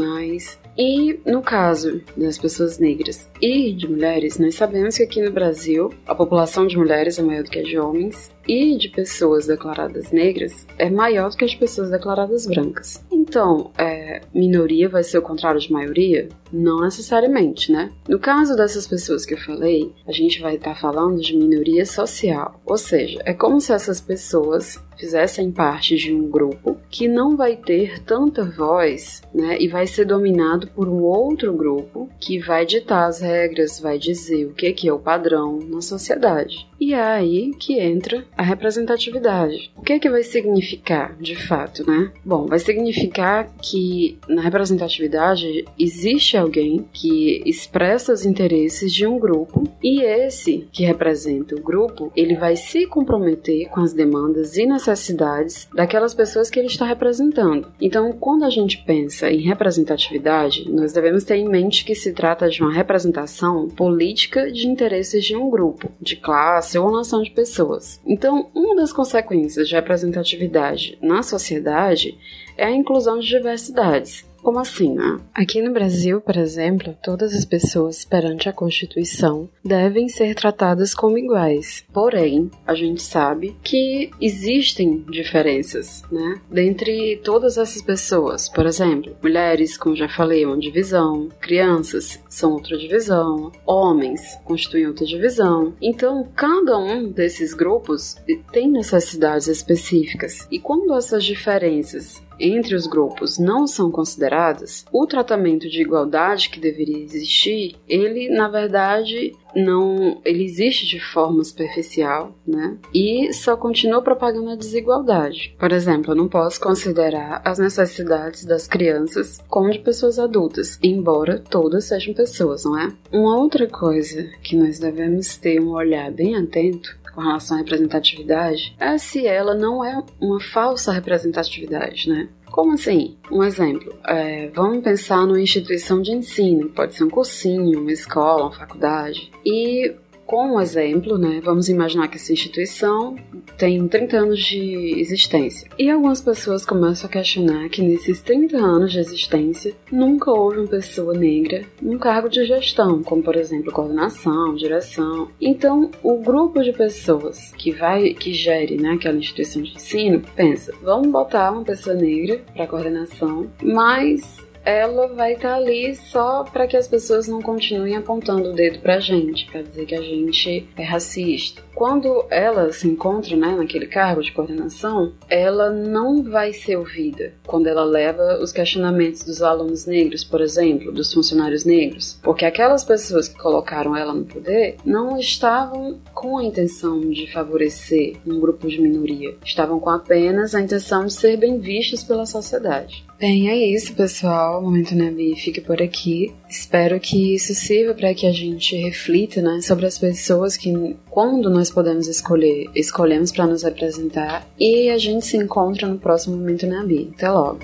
E 0.77 1.21
no 1.27 1.43
caso 1.43 2.01
das 2.17 2.39
pessoas 2.39 2.79
negras 2.79 3.29
e 3.41 3.73
de 3.73 3.87
mulheres, 3.87 4.39
nós 4.39 4.55
sabemos 4.55 4.97
que 4.97 5.03
aqui 5.03 5.21
no 5.21 5.31
Brasil 5.31 5.93
a 6.07 6.15
população 6.15 6.67
de 6.67 6.79
mulheres 6.79 7.19
é 7.19 7.23
maior 7.23 7.45
do 7.45 7.51
que 7.51 7.59
a 7.59 7.63
de 7.63 7.79
homens 7.79 8.31
e 8.49 8.77
de 8.79 8.89
pessoas 8.89 9.47
declaradas 9.47 10.11
negras 10.11 10.67
é 10.79 10.89
maior 10.89 11.31
do 11.31 11.37
que 11.37 11.45
a 11.45 11.49
de 11.49 11.59
pessoas 11.59 11.91
declaradas 11.91 12.47
brancas. 12.47 13.05
Então, 13.13 13.71
é, 13.77 14.23
minoria 14.35 14.89
vai 14.89 15.03
ser 15.03 15.19
o 15.19 15.23
contrário 15.23 15.61
de 15.61 15.71
maioria? 15.71 16.29
Não 16.51 16.81
necessariamente, 16.81 17.71
né? 17.71 17.91
No 18.09 18.19
caso 18.19 18.57
dessas 18.57 18.87
pessoas 18.87 19.25
que 19.27 19.35
eu 19.35 19.39
falei, 19.39 19.93
a 20.07 20.13
gente 20.13 20.41
vai 20.41 20.57
estar 20.57 20.75
falando 20.75 21.21
de 21.21 21.37
minoria 21.37 21.85
social, 21.85 22.61
ou 22.65 22.77
seja, 22.77 23.21
é 23.25 23.33
como 23.33 23.61
se 23.61 23.73
essas 23.73 24.01
pessoas 24.01 24.79
fizessem 24.97 25.51
parte 25.51 25.97
de 25.97 26.15
um 26.15 26.29
grupo 26.29 26.79
que 26.91 27.09
não 27.09 27.37
vai 27.37 27.57
ter 27.57 28.03
tanta 28.03 28.45
voz, 28.45 29.23
né, 29.35 29.57
e 29.61 29.69
vai 29.69 29.87
ser 29.87 30.05
dominado 30.05 30.67
por 30.69 30.89
um 30.89 31.03
outro 31.03 31.53
grupo 31.53 32.09
que 32.21 32.39
vai 32.39 32.67
ditar 32.67 33.07
as 33.07 33.21
regras, 33.21 33.81
vai 33.81 33.99
dizer 33.99 34.47
o 34.47 34.55
que 34.55 34.73
que 34.73 34.89
é 34.89 34.93
o 34.93 34.99
padrão 34.99 35.59
na 35.69 35.81
sociedade. 35.81 36.67
E 36.81 36.95
é 36.95 37.01
aí 37.01 37.53
que 37.61 37.79
entra 37.79 38.25
a 38.37 38.43
representatividade. 38.43 39.71
O 39.77 39.83
que 39.83 39.93
é 39.93 39.99
que 40.01 40.11
vai 40.11 40.25
significar, 40.25 41.17
de 41.17 41.37
fato, 41.37 41.87
né? 41.89 42.11
Bom, 42.25 42.47
vai 42.47 42.59
significar 42.59 43.49
que 43.63 44.19
na 44.29 44.43
representatividade 44.43 45.65
existe 45.79 46.37
alguém 46.37 46.85
que 46.93 47.41
expressa 47.47 48.13
os 48.13 48.27
interesses 48.27 48.93
de 48.93 49.07
um 49.07 49.17
grupo 49.17 49.63
e 49.81 50.03
esse 50.03 50.67
que 50.73 50.85
representa 50.85 51.55
o 51.55 51.63
grupo, 51.63 52.11
ele 52.17 52.35
vai 52.35 52.57
se 52.57 52.85
comprometer 52.87 53.69
com 53.69 53.81
as 53.81 53.93
demandas 53.93 54.57
e 54.57 54.67
necessidades 54.87 55.69
daquelas 55.73 56.15
pessoas 56.15 56.51
que 56.51 56.59
ele 56.59 56.69
está 56.69 56.85
representando. 56.85 57.69
Então, 57.81 58.13
quando 58.13 58.45
a 58.45 58.51
gente 58.51 58.79
pensa 58.85 59.31
em 59.31 59.41
representatividade, 59.41 60.69
nós 60.71 60.93
devemos 60.93 61.25
ter 61.25 61.37
em 61.37 61.49
mente 61.49 61.85
que 61.85 61.95
se 61.95 62.13
trata 62.13 62.49
de 62.49 62.63
uma 62.63 62.73
representação 62.73 63.69
política 63.69 64.51
de 64.51 64.67
interesses 64.67 65.25
de 65.25 65.37
um 65.37 65.49
grupo, 65.49 65.91
de 66.01 66.17
classe 66.17 66.79
ou 66.79 66.91
nação 66.91 67.23
de 67.23 67.31
pessoas. 67.31 68.01
Então, 68.05 68.51
uma 68.55 68.75
das 68.75 68.93
consequências 68.93 69.69
de 69.69 69.75
representatividade 69.75 70.99
na 71.01 71.23
sociedade 71.23 72.19
é 72.57 72.67
a 72.67 72.71
inclusão 72.71 73.19
de 73.19 73.29
diversidades. 73.29 74.25
Como 74.43 74.59
assim, 74.59 74.93
né? 74.95 75.21
Aqui 75.33 75.63
no 75.63 75.73
Brasil, 75.73 76.21
por 76.21 76.37
exemplo, 76.37 76.97
todas 77.03 77.33
as 77.33 77.45
pessoas 77.45 78.05
perante 78.05 78.49
a 78.49 78.53
Constituição 78.53 79.49
devem 79.65 80.09
ser 80.09 80.35
tratadas 80.35 80.95
como 80.95 81.17
iguais. 81.17 81.85
Porém, 81.93 82.51
a 82.67 82.75
gente 82.75 83.03
sabe 83.03 83.57
que 83.63 84.11
existem 84.21 85.05
diferenças, 85.09 86.03
né? 86.11 86.41
Dentre 86.51 87.21
todas 87.23 87.57
essas 87.57 87.81
pessoas. 87.83 88.49
Por 88.49 88.67
exemplo, 88.67 89.17
mulheres, 89.23 89.77
como 89.77 89.95
já 89.95 90.09
falei, 90.09 90.43
é 90.43 90.47
uma 90.47 90.59
divisão, 90.59 91.29
crianças 91.41 92.21
são 92.29 92.53
outra 92.53 92.77
divisão, 92.77 93.53
homens 93.65 94.21
constituem 94.45 94.89
outra 94.89 95.07
divisão. 95.07 95.75
Então, 95.81 96.29
cada 96.35 96.77
um 96.79 97.11
desses 97.11 97.55
grupos 97.55 98.17
tem 98.51 98.69
necessidades 98.69 99.47
específicas. 99.47 100.49
E 100.51 100.59
quando 100.59 100.95
essas 100.95 101.23
diferenças 101.25 102.21
entre 102.43 102.75
os 102.75 102.87
grupos 102.87 103.39
não 103.39 103.67
são 103.67 103.91
consideradas, 103.91 104.85
o 104.93 105.07
tratamento 105.07 105.69
de 105.69 105.81
igualdade 105.81 106.51
que 106.51 106.61
deveria 106.61 106.99
existir, 106.99 107.77
ele 107.89 108.29
na 108.29 108.49
verdade 108.49 109.33
não 109.55 110.21
ele 110.25 110.45
existe 110.45 110.87
de 110.87 110.99
forma 110.99 111.45
superficial, 111.45 112.35
né? 112.47 112.79
E 112.93 113.33
só 113.33 113.57
continua 113.57 114.03
propagando 114.03 114.51
a 114.51 114.57
desigualdade. 114.57 115.55
Por 115.59 115.73
exemplo, 115.73 116.13
eu 116.13 116.17
não 116.17 116.29
posso 116.29 116.61
considerar 116.61 117.43
as 117.45 117.59
necessidades 117.59 118.45
das 118.45 118.67
crianças 118.67 119.39
como 119.49 119.71
de 119.71 119.79
pessoas 119.79 120.19
adultas, 120.19 120.79
embora 120.83 121.39
todas 121.39 121.85
sejam 121.85 122.15
pessoas, 122.15 122.65
não 122.65 122.79
é? 122.79 122.93
Uma 123.13 123.37
outra 123.39 123.67
coisa 123.69 124.31
que 124.43 124.57
nós 124.57 124.79
devemos 124.79 125.37
ter 125.37 125.61
um 125.61 125.73
olhar 125.73 126.11
bem 126.11 126.37
atento 126.37 127.02
com 127.15 127.21
relação 127.21 127.57
à 127.57 127.61
representatividade 127.61 128.75
é 128.79 128.99
se 128.99 129.27
ela 129.27 129.55
não 129.55 129.85
é 129.85 130.03
uma 130.21 130.41
falsa 130.41 130.93
representatividade, 130.93 132.09
né? 132.09 132.29
Como 132.51 132.75
assim? 132.75 133.17
Um 133.31 133.43
exemplo. 133.43 133.95
É, 134.07 134.49
vamos 134.55 134.85
pensar 134.85 135.27
numa 135.27 135.41
instituição 135.41 136.03
de 136.03 136.13
ensino, 136.13 136.69
pode 136.69 136.95
ser 136.95 137.05
um 137.05 137.11
cursinho, 137.11 137.81
uma 137.81 137.93
escola, 137.93 138.45
uma 138.45 138.53
faculdade. 138.53 139.33
E 139.45 139.95
com 140.33 140.55
um 140.55 140.61
exemplo, 140.63 141.19
né, 141.19 141.43
vamos 141.45 141.69
imaginar 141.69 142.09
que 142.09 142.17
essa 142.17 142.33
instituição 142.33 143.17
tem 143.59 143.87
30 143.87 144.17
anos 144.17 144.39
de 144.41 144.99
existência. 144.99 145.69
E 145.79 145.91
algumas 145.91 146.23
pessoas 146.23 146.65
começam 146.65 147.07
a 147.07 147.13
questionar 147.13 147.69
que 147.69 147.83
nesses 147.83 148.23
30 148.23 148.57
anos 148.57 148.93
de 148.93 148.99
existência 148.99 149.75
nunca 149.91 150.31
houve 150.31 150.61
uma 150.61 150.69
pessoa 150.69 151.13
negra 151.13 151.67
num 151.83 151.99
cargo 151.99 152.31
de 152.31 152.47
gestão, 152.47 153.03
como 153.03 153.23
por 153.23 153.37
exemplo 153.37 153.71
coordenação, 153.71 154.55
direção. 154.55 155.29
Então, 155.39 155.91
o 156.03 156.17
grupo 156.23 156.63
de 156.63 156.73
pessoas 156.73 157.53
que 157.53 157.71
vai 157.71 158.15
que 158.15 158.33
gere, 158.33 158.79
né, 158.79 158.93
aquela 158.93 159.19
instituição 159.19 159.61
de 159.61 159.75
ensino, 159.75 160.23
pensa, 160.35 160.73
vamos 160.83 161.09
botar 161.09 161.53
uma 161.53 161.63
pessoa 161.63 161.95
negra 161.95 162.41
para 162.55 162.67
coordenação, 162.67 163.51
mas 163.63 164.41
ela 164.65 165.09
vai 165.09 165.35
estar 165.35 165.51
tá 165.51 165.57
ali 165.57 165.95
só 165.97 166.45
para 166.45 166.67
que 166.67 166.77
as 166.77 166.87
pessoas 166.87 167.27
não 167.27 167.43
continuem 167.43 167.97
apontando 167.97 168.51
o 168.51 168.53
dedo 168.53 168.79
pra 168.79 169.01
gente, 169.01 169.47
para 169.47 169.63
dizer 169.63 169.87
que 169.87 169.95
a 169.95 170.03
gente 170.03 170.69
é 170.77 170.83
racista. 170.83 171.63
Quando 171.83 172.27
ela 172.31 172.73
se 172.73 172.87
encontra 172.87 173.35
né, 173.35 173.57
naquele 173.57 173.89
cargo 173.89 174.23
de 174.23 174.31
coordenação, 174.31 175.15
ela 175.29 175.69
não 175.69 176.23
vai 176.23 176.53
ser 176.53 176.77
ouvida 176.77 177.35
quando 177.45 177.67
ela 177.67 177.83
leva 177.83 178.39
os 178.41 178.53
questionamentos 178.53 179.25
dos 179.25 179.43
alunos 179.43 179.85
negros, 179.85 180.23
por 180.23 180.41
exemplo, 180.41 180.93
dos 180.93 181.13
funcionários 181.13 181.65
negros, 181.65 182.21
porque 182.23 182.45
aquelas 182.45 182.85
pessoas 182.85 183.27
que 183.27 183.37
colocaram 183.37 183.97
ela 183.97 184.15
no 184.15 184.25
poder 184.25 184.77
não 184.85 185.19
estavam 185.19 185.99
com 186.15 186.39
a 186.39 186.45
intenção 186.45 187.01
de 187.01 187.27
favorecer 187.33 188.17
um 188.25 188.39
grupo 188.39 188.69
de 188.69 188.81
minoria, 188.81 189.35
estavam 189.45 189.81
com 189.81 189.91
apenas 189.91 190.55
a 190.55 190.61
intenção 190.61 191.07
de 191.07 191.13
ser 191.13 191.37
bem 191.37 191.59
vistos 191.59 192.05
pela 192.05 192.27
sociedade. 192.27 193.05
Bem, 193.23 193.49
é 193.49 193.57
isso, 193.57 193.95
pessoal. 193.95 194.59
O 194.59 194.63
Momento 194.65 194.97
Nabi 194.97 195.37
fica 195.37 195.61
por 195.61 195.81
aqui. 195.81 196.35
Espero 196.51 196.99
que 196.99 197.37
isso 197.37 197.55
sirva 197.55 197.95
para 197.95 198.13
que 198.13 198.27
a 198.27 198.33
gente 198.33 198.75
reflita 198.75 199.41
né, 199.41 199.61
sobre 199.61 199.87
as 199.87 199.97
pessoas 199.97 200.57
que, 200.57 200.97
quando 201.09 201.49
nós 201.49 201.71
podemos 201.73 202.07
escolher, 202.07 202.71
escolhemos 202.75 203.33
para 203.33 203.47
nos 203.47 203.63
representar. 203.63 204.47
E 204.59 204.91
a 204.91 204.99
gente 204.99 205.27
se 205.27 205.37
encontra 205.37 205.89
no 205.89 205.99
próximo 205.99 206.37
Momento 206.37 206.67
Nabi. 206.67 207.11
Até 207.15 207.31
logo. 207.31 207.61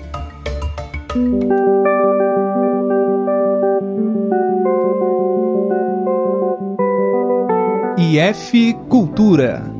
IF 7.97 8.73
Cultura 8.89 9.79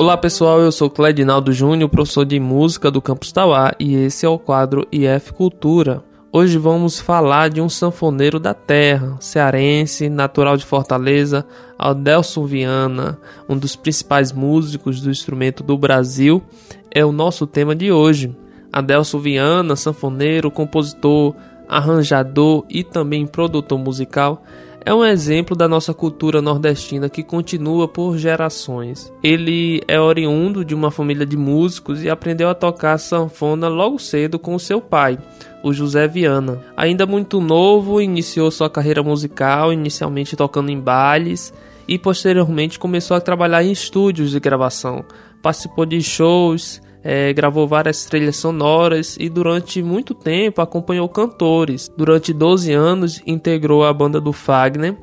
Olá 0.00 0.16
pessoal, 0.16 0.60
eu 0.60 0.72
sou 0.72 0.88
Cledinaldo 0.88 1.52
Júnior, 1.52 1.90
professor 1.90 2.24
de 2.24 2.40
música 2.40 2.90
do 2.90 3.02
Campus 3.02 3.30
Tauá 3.32 3.74
e 3.78 3.94
esse 3.94 4.24
é 4.24 4.28
o 4.30 4.38
quadro 4.38 4.88
IF 4.90 5.30
Cultura. 5.34 6.02
Hoje 6.32 6.58
vamos 6.58 7.00
falar 7.00 7.50
de 7.50 7.60
um 7.60 7.68
sanfoneiro 7.68 8.38
da 8.38 8.54
terra, 8.54 9.16
cearense, 9.18 10.08
natural 10.08 10.56
de 10.56 10.64
Fortaleza, 10.64 11.44
Adelson 11.76 12.46
Viana, 12.46 13.18
um 13.48 13.58
dos 13.58 13.74
principais 13.74 14.30
músicos 14.30 15.00
do 15.00 15.10
instrumento 15.10 15.64
do 15.64 15.76
Brasil, 15.76 16.40
é 16.88 17.04
o 17.04 17.10
nosso 17.10 17.48
tema 17.48 17.74
de 17.74 17.90
hoje. 17.90 18.32
Adelson 18.72 19.18
Viana, 19.18 19.74
sanfoneiro, 19.74 20.52
compositor, 20.52 21.34
arranjador 21.68 22.64
e 22.70 22.84
também 22.84 23.26
produtor 23.26 23.80
musical, 23.80 24.44
é 24.84 24.94
um 24.94 25.04
exemplo 25.04 25.54
da 25.54 25.68
nossa 25.68 25.92
cultura 25.92 26.40
nordestina 26.40 27.08
que 27.08 27.22
continua 27.22 27.86
por 27.86 28.16
gerações. 28.16 29.12
Ele 29.22 29.82
é 29.86 30.00
oriundo 30.00 30.64
de 30.64 30.74
uma 30.74 30.90
família 30.90 31.26
de 31.26 31.36
músicos 31.36 32.02
e 32.02 32.08
aprendeu 32.08 32.48
a 32.48 32.54
tocar 32.54 32.98
sanfona 32.98 33.68
logo 33.68 33.98
cedo 33.98 34.38
com 34.38 34.58
seu 34.58 34.80
pai, 34.80 35.18
o 35.62 35.72
José 35.72 36.08
Viana. 36.08 36.62
Ainda 36.76 37.06
muito 37.06 37.40
novo, 37.40 38.00
iniciou 38.00 38.50
sua 38.50 38.70
carreira 38.70 39.02
musical, 39.02 39.72
inicialmente 39.72 40.36
tocando 40.36 40.70
em 40.70 40.80
bailes 40.80 41.52
e 41.86 41.98
posteriormente 41.98 42.78
começou 42.78 43.16
a 43.16 43.20
trabalhar 43.20 43.62
em 43.62 43.72
estúdios 43.72 44.30
de 44.30 44.40
gravação. 44.40 45.04
Participou 45.42 45.84
de 45.84 46.00
shows, 46.02 46.80
é, 47.02 47.32
gravou 47.32 47.66
várias 47.66 48.04
trilhas 48.04 48.36
sonoras 48.36 49.16
e 49.18 49.28
durante 49.28 49.82
muito 49.82 50.14
tempo 50.14 50.60
acompanhou 50.60 51.08
cantores. 51.08 51.90
Durante 51.96 52.32
12 52.32 52.72
anos 52.72 53.22
integrou 53.26 53.84
a 53.84 53.92
banda 53.92 54.20
do 54.20 54.32
Fagner 54.32 54.96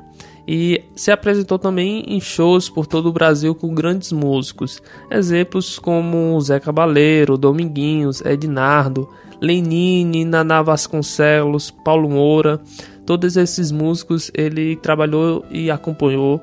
e 0.46 0.82
se 0.94 1.10
apresentou 1.10 1.58
também 1.58 2.04
em 2.08 2.20
shows 2.20 2.70
por 2.70 2.86
todo 2.86 3.10
o 3.10 3.12
Brasil 3.12 3.54
com 3.54 3.74
grandes 3.74 4.12
músicos. 4.12 4.82
Exemplos 5.10 5.78
como 5.78 6.40
Zé 6.40 6.58
Cabaleiro, 6.58 7.36
Dominguinhos, 7.36 8.22
Ednardo, 8.22 9.08
Lenine, 9.40 10.24
Naná 10.24 10.62
Vasconcelos, 10.62 11.70
Paulo 11.70 12.08
Moura. 12.08 12.60
Todos 13.04 13.36
esses 13.36 13.70
músicos 13.70 14.30
ele 14.34 14.76
trabalhou 14.76 15.44
e 15.50 15.70
acompanhou 15.70 16.40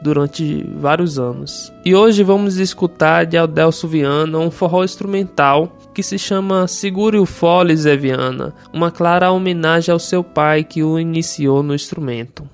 durante 0.00 0.64
vários 0.78 1.18
anos. 1.18 1.72
E 1.84 1.94
hoje 1.94 2.22
vamos 2.22 2.56
escutar 2.56 3.26
de 3.26 3.36
Aldelso 3.36 3.88
Viana 3.88 4.38
um 4.38 4.50
forró 4.50 4.84
instrumental 4.84 5.76
que 5.94 6.02
se 6.02 6.18
chama 6.18 6.68
Segure 6.68 7.18
o 7.18 7.26
Fole 7.26 7.76
Zé 7.76 7.96
Viana, 7.96 8.54
uma 8.72 8.90
clara 8.90 9.30
homenagem 9.30 9.92
ao 9.92 9.98
seu 9.98 10.22
pai 10.22 10.62
que 10.62 10.82
o 10.82 10.98
iniciou 10.98 11.62
no 11.62 11.74
instrumento. 11.74 12.48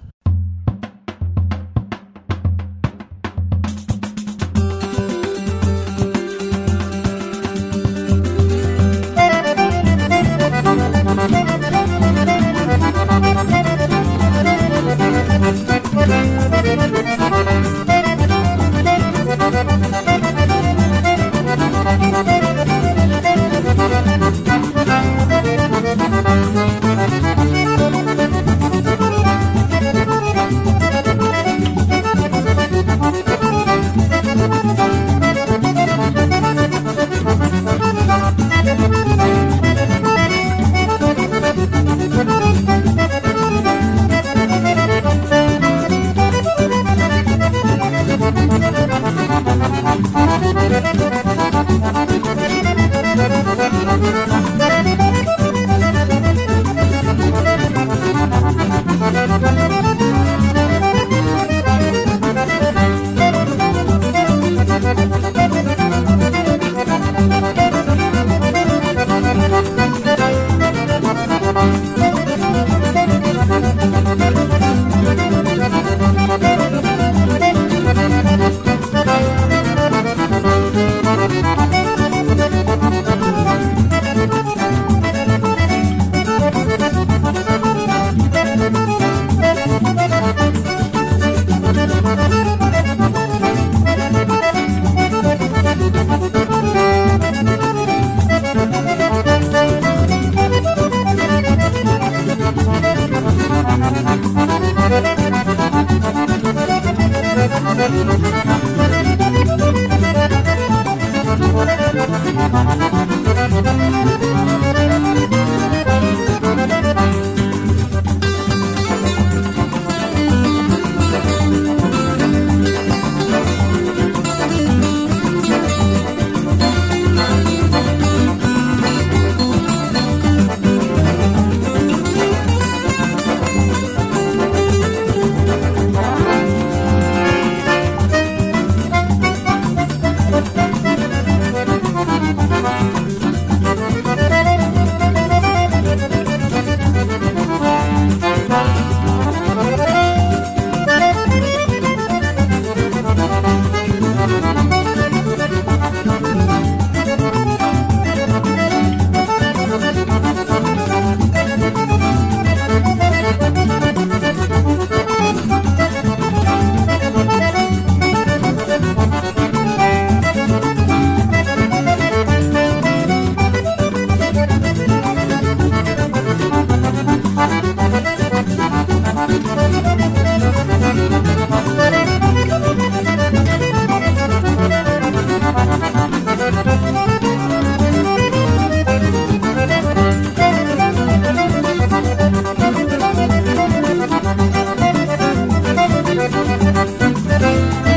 Música 197.41 197.94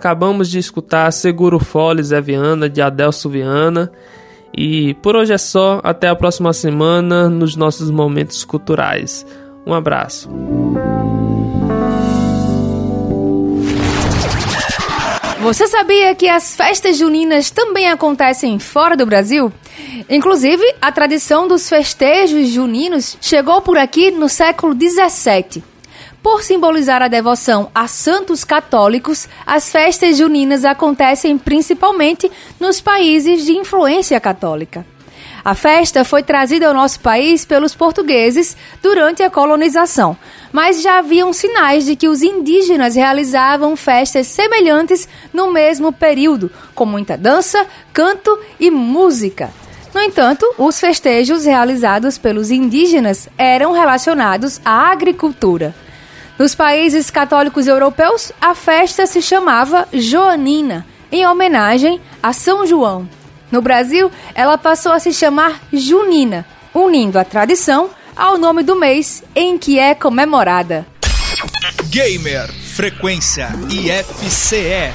Acabamos 0.00 0.48
de 0.48 0.58
escutar 0.58 1.12
Seguro 1.12 1.58
Foles 1.58 2.06
Zé 2.06 2.22
Viana, 2.22 2.70
de 2.70 2.80
Adelso 2.80 3.28
Viana. 3.28 3.92
E 4.56 4.94
por 4.94 5.14
hoje 5.14 5.34
é 5.34 5.36
só. 5.36 5.78
Até 5.84 6.08
a 6.08 6.16
próxima 6.16 6.54
semana 6.54 7.28
nos 7.28 7.54
nossos 7.54 7.90
momentos 7.90 8.42
culturais. 8.42 9.26
Um 9.66 9.74
abraço. 9.74 10.30
Você 15.42 15.68
sabia 15.68 16.14
que 16.14 16.30
as 16.30 16.56
festas 16.56 16.96
juninas 16.96 17.50
também 17.50 17.86
acontecem 17.90 18.58
fora 18.58 18.96
do 18.96 19.04
Brasil? 19.04 19.52
Inclusive, 20.08 20.64
a 20.80 20.90
tradição 20.90 21.46
dos 21.46 21.68
festejos 21.68 22.48
juninos 22.48 23.18
chegou 23.20 23.60
por 23.60 23.76
aqui 23.76 24.10
no 24.10 24.30
século 24.30 24.74
17. 24.74 25.62
Por 26.22 26.42
simbolizar 26.42 27.00
a 27.02 27.08
devoção 27.08 27.70
a 27.74 27.88
santos 27.88 28.44
católicos, 28.44 29.26
as 29.46 29.70
festas 29.70 30.18
juninas 30.18 30.66
acontecem 30.66 31.38
principalmente 31.38 32.30
nos 32.58 32.78
países 32.78 33.46
de 33.46 33.52
influência 33.52 34.20
católica. 34.20 34.84
A 35.42 35.54
festa 35.54 36.04
foi 36.04 36.22
trazida 36.22 36.68
ao 36.68 36.74
nosso 36.74 37.00
país 37.00 37.46
pelos 37.46 37.74
portugueses 37.74 38.54
durante 38.82 39.22
a 39.22 39.30
colonização, 39.30 40.14
mas 40.52 40.82
já 40.82 40.98
haviam 40.98 41.32
sinais 41.32 41.86
de 41.86 41.96
que 41.96 42.08
os 42.08 42.22
indígenas 42.22 42.94
realizavam 42.94 43.74
festas 43.74 44.26
semelhantes 44.26 45.08
no 45.32 45.50
mesmo 45.50 45.90
período, 45.90 46.50
com 46.74 46.84
muita 46.84 47.16
dança, 47.16 47.66
canto 47.94 48.38
e 48.58 48.70
música. 48.70 49.50
No 49.94 50.00
entanto, 50.02 50.44
os 50.58 50.78
festejos 50.78 51.46
realizados 51.46 52.18
pelos 52.18 52.50
indígenas 52.50 53.26
eram 53.38 53.72
relacionados 53.72 54.60
à 54.62 54.90
agricultura. 54.90 55.74
Nos 56.40 56.54
países 56.54 57.10
católicos 57.10 57.66
europeus, 57.66 58.32
a 58.40 58.54
festa 58.54 59.06
se 59.06 59.20
chamava 59.20 59.86
Joanina, 59.92 60.86
em 61.12 61.26
homenagem 61.26 62.00
a 62.22 62.32
São 62.32 62.66
João. 62.66 63.06
No 63.52 63.60
Brasil, 63.60 64.10
ela 64.34 64.56
passou 64.56 64.90
a 64.90 64.98
se 64.98 65.12
chamar 65.12 65.60
Junina, 65.70 66.46
unindo 66.72 67.18
a 67.18 67.26
tradição 67.26 67.90
ao 68.16 68.38
nome 68.38 68.62
do 68.62 68.74
mês 68.74 69.22
em 69.36 69.58
que 69.58 69.78
é 69.78 69.94
comemorada. 69.94 70.86
Gamer 71.90 72.50
Frequência 72.74 73.50
IFCE. 73.68 74.94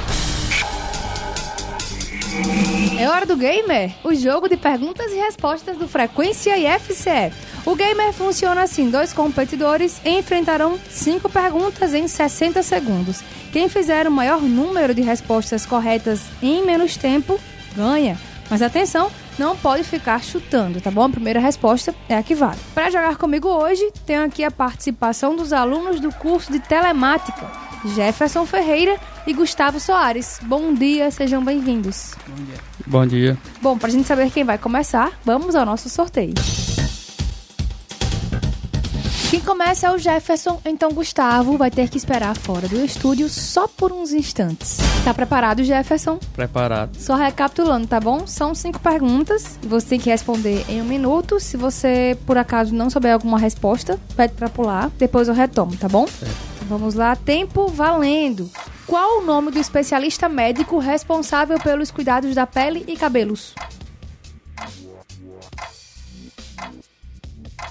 É 3.00 3.08
hora 3.08 3.28
do 3.28 3.38
Gamer, 3.38 3.92
o 4.04 4.16
jogo 4.16 4.50
de 4.50 4.58
perguntas 4.58 5.12
e 5.12 5.16
respostas 5.18 5.78
do 5.78 5.88
Frequência 5.88 6.58
IFCE. 6.58 7.32
O 7.66 7.76
Gamer 7.76 8.14
funciona 8.14 8.62
assim: 8.62 8.90
dois 8.90 9.12
competidores 9.12 10.00
enfrentarão 10.06 10.80
cinco 10.90 11.28
perguntas 11.28 11.94
em 11.94 12.08
60 12.08 12.62
segundos. 12.62 13.24
Quem 13.52 13.68
fizer 13.68 14.08
o 14.08 14.12
maior 14.12 14.42
número 14.42 14.94
de 14.94 15.02
respostas 15.02 15.66
corretas 15.66 16.22
em 16.44 16.64
menos 16.64 16.96
tempo 16.96 17.40
ganha. 17.76 18.18
Mas 18.50 18.62
atenção, 18.62 19.10
não 19.40 19.56
pode 19.56 19.84
ficar 19.84 20.24
chutando, 20.24 20.80
tá 20.80 20.92
bom? 20.92 21.06
A 21.06 21.10
primeira 21.10 21.40
resposta 21.40 21.96
é 22.08 22.16
a 22.16 22.22
que 22.22 22.36
vale. 22.36 22.60
Para 22.76 22.92
jogar 22.92 23.18
comigo 23.18 23.48
hoje, 23.48 23.92
tenho 24.06 24.24
aqui 24.24 24.44
a 24.44 24.52
participação 24.52 25.36
dos 25.36 25.52
alunos 25.52 26.00
do 26.00 26.12
curso 26.12 26.52
de 26.52 26.60
telemática, 26.60 27.52
Jefferson 27.96 28.46
Ferreira 28.46 29.00
e 29.26 29.34
Gustavo 29.34 29.80
Soares. 29.80 30.40
Bom 30.44 30.72
dia, 30.76 31.10
sejam 31.10 31.44
bem-vindos. 31.44 32.14
Bom 32.28 32.44
dia. 32.44 32.56
Bom 32.86 33.08
dia. 33.08 33.38
Bom, 33.60 33.78
pra 33.78 33.90
gente 33.90 34.08
saber 34.08 34.30
quem 34.30 34.44
vai 34.44 34.60
começar, 34.60 35.12
vamos 35.26 35.56
ao 35.56 35.66
nosso 35.66 35.90
sorteio. 35.90 36.36
Quem 39.36 39.44
começa 39.44 39.88
é 39.88 39.92
o 39.92 39.98
Jefferson, 39.98 40.62
então 40.64 40.94
Gustavo 40.94 41.58
vai 41.58 41.70
ter 41.70 41.90
que 41.90 41.98
esperar 41.98 42.38
fora 42.38 42.70
do 42.70 42.80
estúdio 42.86 43.28
só 43.28 43.68
por 43.68 43.92
uns 43.92 44.14
instantes. 44.14 44.78
Tá 45.04 45.14
preparado, 45.14 45.62
Jefferson? 45.62 46.18
Preparado. 46.32 46.96
Só 46.98 47.16
recapitulando, 47.16 47.86
tá 47.86 48.00
bom? 48.00 48.26
São 48.26 48.56
cinco 48.56 48.80
perguntas 48.80 49.60
e 49.62 49.68
você 49.68 49.90
tem 49.90 50.00
que 50.00 50.10
responder 50.10 50.64
em 50.70 50.82
um 50.82 50.86
minuto. 50.86 51.38
Se 51.38 51.58
você, 51.58 52.18
por 52.26 52.38
acaso, 52.38 52.74
não 52.74 52.90
souber 52.90 53.12
alguma 53.12 53.38
resposta, 53.38 54.00
pede 54.16 54.36
pra 54.36 54.48
pular. 54.48 54.90
Depois 54.98 55.28
eu 55.28 55.34
retomo, 55.34 55.76
tá 55.76 55.90
bom? 55.90 56.06
Então 56.22 56.70
vamos 56.70 56.96
lá. 56.96 57.14
Tempo 57.18 57.68
valendo. 57.68 58.50
Qual 58.88 59.20
o 59.20 59.26
nome 59.26 59.52
do 59.52 59.60
especialista 59.60 60.30
médico 60.30 60.80
responsável 60.80 61.60
pelos 61.60 61.92
cuidados 61.92 62.34
da 62.34 62.48
pele 62.48 62.86
e 62.88 62.96
cabelos? 62.96 63.54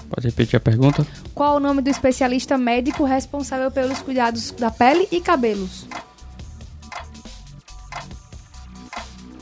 Pode 0.09 0.27
repetir 0.27 0.57
a 0.57 0.59
pergunta? 0.59 1.05
Qual 1.33 1.57
o 1.57 1.59
nome 1.59 1.81
do 1.81 1.89
especialista 1.89 2.57
médico 2.57 3.03
responsável 3.03 3.71
pelos 3.71 4.01
cuidados 4.01 4.51
da 4.51 4.69
pele 4.69 5.07
e 5.11 5.19
cabelos? 5.19 5.87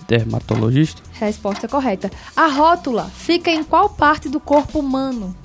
Dermatologista? 0.07 1.01
Resposta 1.13 1.67
correta. 1.67 2.11
A 2.35 2.47
rótula 2.47 3.05
fica 3.05 3.49
em 3.49 3.63
qual 3.63 3.89
parte 3.89 4.29
do 4.29 4.39
corpo 4.39 4.79
humano? 4.79 5.35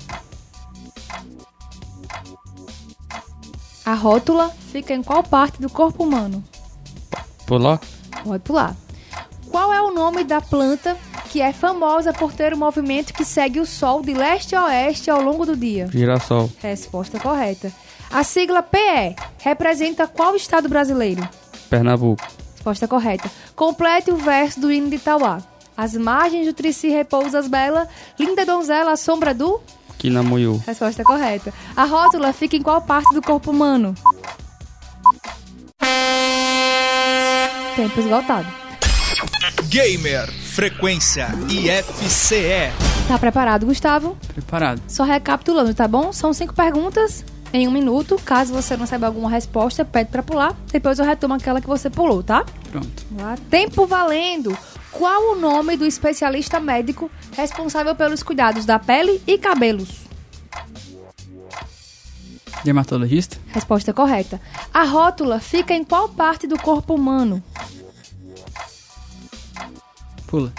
A 3.85 3.93
rótula 3.93 4.49
fica 4.71 4.93
em 4.93 5.01
qual 5.01 5.23
parte 5.23 5.59
do 5.59 5.69
corpo 5.69 6.03
humano? 6.03 6.43
Pular? 7.47 7.79
Pode 8.23 8.43
pular. 8.43 8.75
Qual 9.49 9.73
é 9.73 9.81
o 9.81 9.91
nome 9.91 10.23
da 10.23 10.39
planta 10.39 10.95
que 11.29 11.41
é 11.41 11.53
famosa 11.53 12.11
por 12.11 12.33
ter 12.33 12.53
um 12.55 12.57
movimento 12.57 13.13
que 13.13 13.23
segue 13.23 13.59
o 13.59 13.65
Sol 13.65 14.01
de 14.01 14.13
leste 14.13 14.55
a 14.55 14.65
oeste 14.65 15.11
ao 15.11 15.21
longo 15.21 15.45
do 15.45 15.55
dia? 15.55 15.87
Girassol. 15.91 16.49
Resposta 16.59 17.19
correta. 17.19 17.71
A 18.11 18.23
sigla 18.23 18.63
PE 18.63 19.15
representa 19.37 20.07
qual 20.07 20.35
estado 20.35 20.67
brasileiro? 20.67 21.27
Pernambuco. 21.69 22.23
Resposta 22.55 22.87
correta. 22.87 23.29
Complete 23.55 24.09
o 24.09 24.17
verso 24.17 24.59
do 24.59 24.71
hino 24.71 24.89
de 24.89 24.95
Itauá. 24.95 25.41
As 25.77 25.93
margens 25.93 26.47
do 26.47 26.53
Trici 26.53 26.89
repousas 26.89 27.47
bela, 27.47 27.87
linda 28.19 28.43
donzela 28.45 28.91
à 28.91 28.97
sombra 28.97 29.33
do... 29.33 29.61
Quinamoiú. 29.99 30.61
Resposta 30.65 31.03
correta. 31.03 31.53
A 31.75 31.83
rótula 31.85 32.33
fica 32.33 32.55
em 32.55 32.63
qual 32.63 32.81
parte 32.81 33.13
do 33.13 33.21
corpo 33.21 33.51
humano? 33.51 33.93
Tempo 37.75 37.99
esgotado. 37.99 38.68
Gamer 39.69 40.27
Frequência 40.31 41.27
IFCE. 41.47 42.73
Tá 43.07 43.19
preparado, 43.19 43.67
Gustavo? 43.67 44.17
Preparado. 44.33 44.81
Só 44.87 45.03
recapitulando, 45.03 45.75
tá 45.75 45.87
bom? 45.87 46.11
São 46.11 46.33
cinco 46.33 46.55
perguntas 46.55 47.23
em 47.53 47.67
um 47.67 47.71
minuto. 47.71 48.19
Caso 48.25 48.51
você 48.51 48.75
não 48.75 48.87
saiba 48.87 49.05
alguma 49.05 49.29
resposta, 49.29 49.85
pede 49.85 50.09
pra 50.09 50.23
pular. 50.23 50.55
Depois 50.71 50.97
eu 50.97 51.05
retomo 51.05 51.35
aquela 51.35 51.61
que 51.61 51.67
você 51.67 51.87
pulou, 51.87 52.23
tá? 52.23 52.43
Pronto. 52.71 53.05
Vamos 53.11 53.23
lá. 53.23 53.37
Tempo 53.47 53.85
valendo. 53.85 54.57
Qual 54.91 55.33
o 55.33 55.35
nome 55.39 55.77
do 55.77 55.85
especialista 55.85 56.59
médico 56.59 57.11
responsável 57.37 57.93
pelos 57.93 58.23
cuidados 58.23 58.65
da 58.65 58.79
pele 58.79 59.21
e 59.27 59.37
cabelos? 59.37 59.89
Dermatologista? 62.63 63.37
Resposta 63.49 63.93
correta. 63.93 64.41
A 64.73 64.83
rótula 64.83 65.39
fica 65.39 65.75
em 65.75 65.83
qual 65.83 66.09
parte 66.09 66.47
do 66.47 66.57
corpo 66.57 66.95
humano? 66.95 67.43
Pula. 70.29 70.53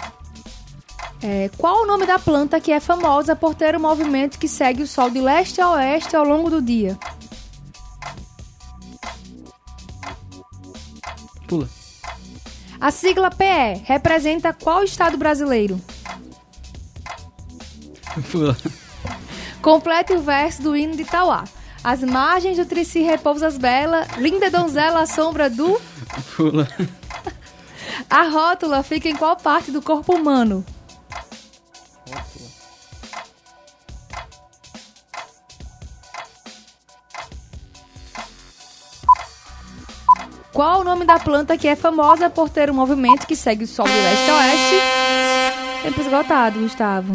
É, 1.23 1.49
qual 1.57 1.83
o 1.83 1.85
nome 1.85 2.05
da 2.05 2.19
planta 2.19 2.59
que 2.59 2.73
é 2.73 2.79
famosa 2.81 3.35
por 3.35 3.55
ter 3.55 3.73
um 3.75 3.79
movimento 3.79 4.37
que 4.37 4.47
segue 4.47 4.83
o 4.83 4.87
Sol 4.87 5.09
de 5.09 5.21
leste 5.21 5.61
a 5.61 5.71
oeste 5.71 6.13
ao 6.13 6.25
longo 6.25 6.49
do 6.49 6.61
dia? 6.61 6.99
Pula. 11.47 11.69
A 12.81 12.91
sigla 12.91 13.29
PE 13.29 13.83
representa 13.85 14.51
qual 14.51 14.83
estado 14.83 15.17
brasileiro? 15.17 15.79
Pula. 18.29 18.57
Complete 19.61 20.13
o 20.13 20.21
verso 20.21 20.63
do 20.63 20.75
hino 20.75 20.97
de 20.97 21.03
Itauá. 21.03 21.45
As 21.81 22.03
margens 22.03 22.57
do 22.57 22.65
Trici 22.65 23.03
repousas 23.03 23.57
bela, 23.57 24.05
linda 24.17 24.51
donzela 24.51 25.03
à 25.03 25.05
sombra 25.05 25.49
do... 25.49 25.79
Pula. 26.35 26.67
A 28.09 28.23
rótula 28.23 28.83
fica 28.83 29.09
em 29.09 29.15
qual 29.15 29.35
parte 29.35 29.71
do 29.71 29.81
corpo 29.81 30.15
humano? 30.15 30.65
Qual 40.51 40.81
o 40.81 40.83
nome 40.83 41.05
da 41.05 41.17
planta 41.17 41.57
que 41.57 41.67
é 41.67 41.75
famosa 41.75 42.29
por 42.29 42.49
ter 42.49 42.69
um 42.69 42.73
movimento 42.73 43.25
que 43.25 43.35
segue 43.35 43.63
o 43.63 43.67
sol 43.67 43.85
de 43.85 43.93
leste 43.93 44.29
a 44.29 44.35
oeste? 44.35 45.83
Tempo 45.83 46.01
esgotado, 46.01 46.59
Gustavo. 46.59 47.11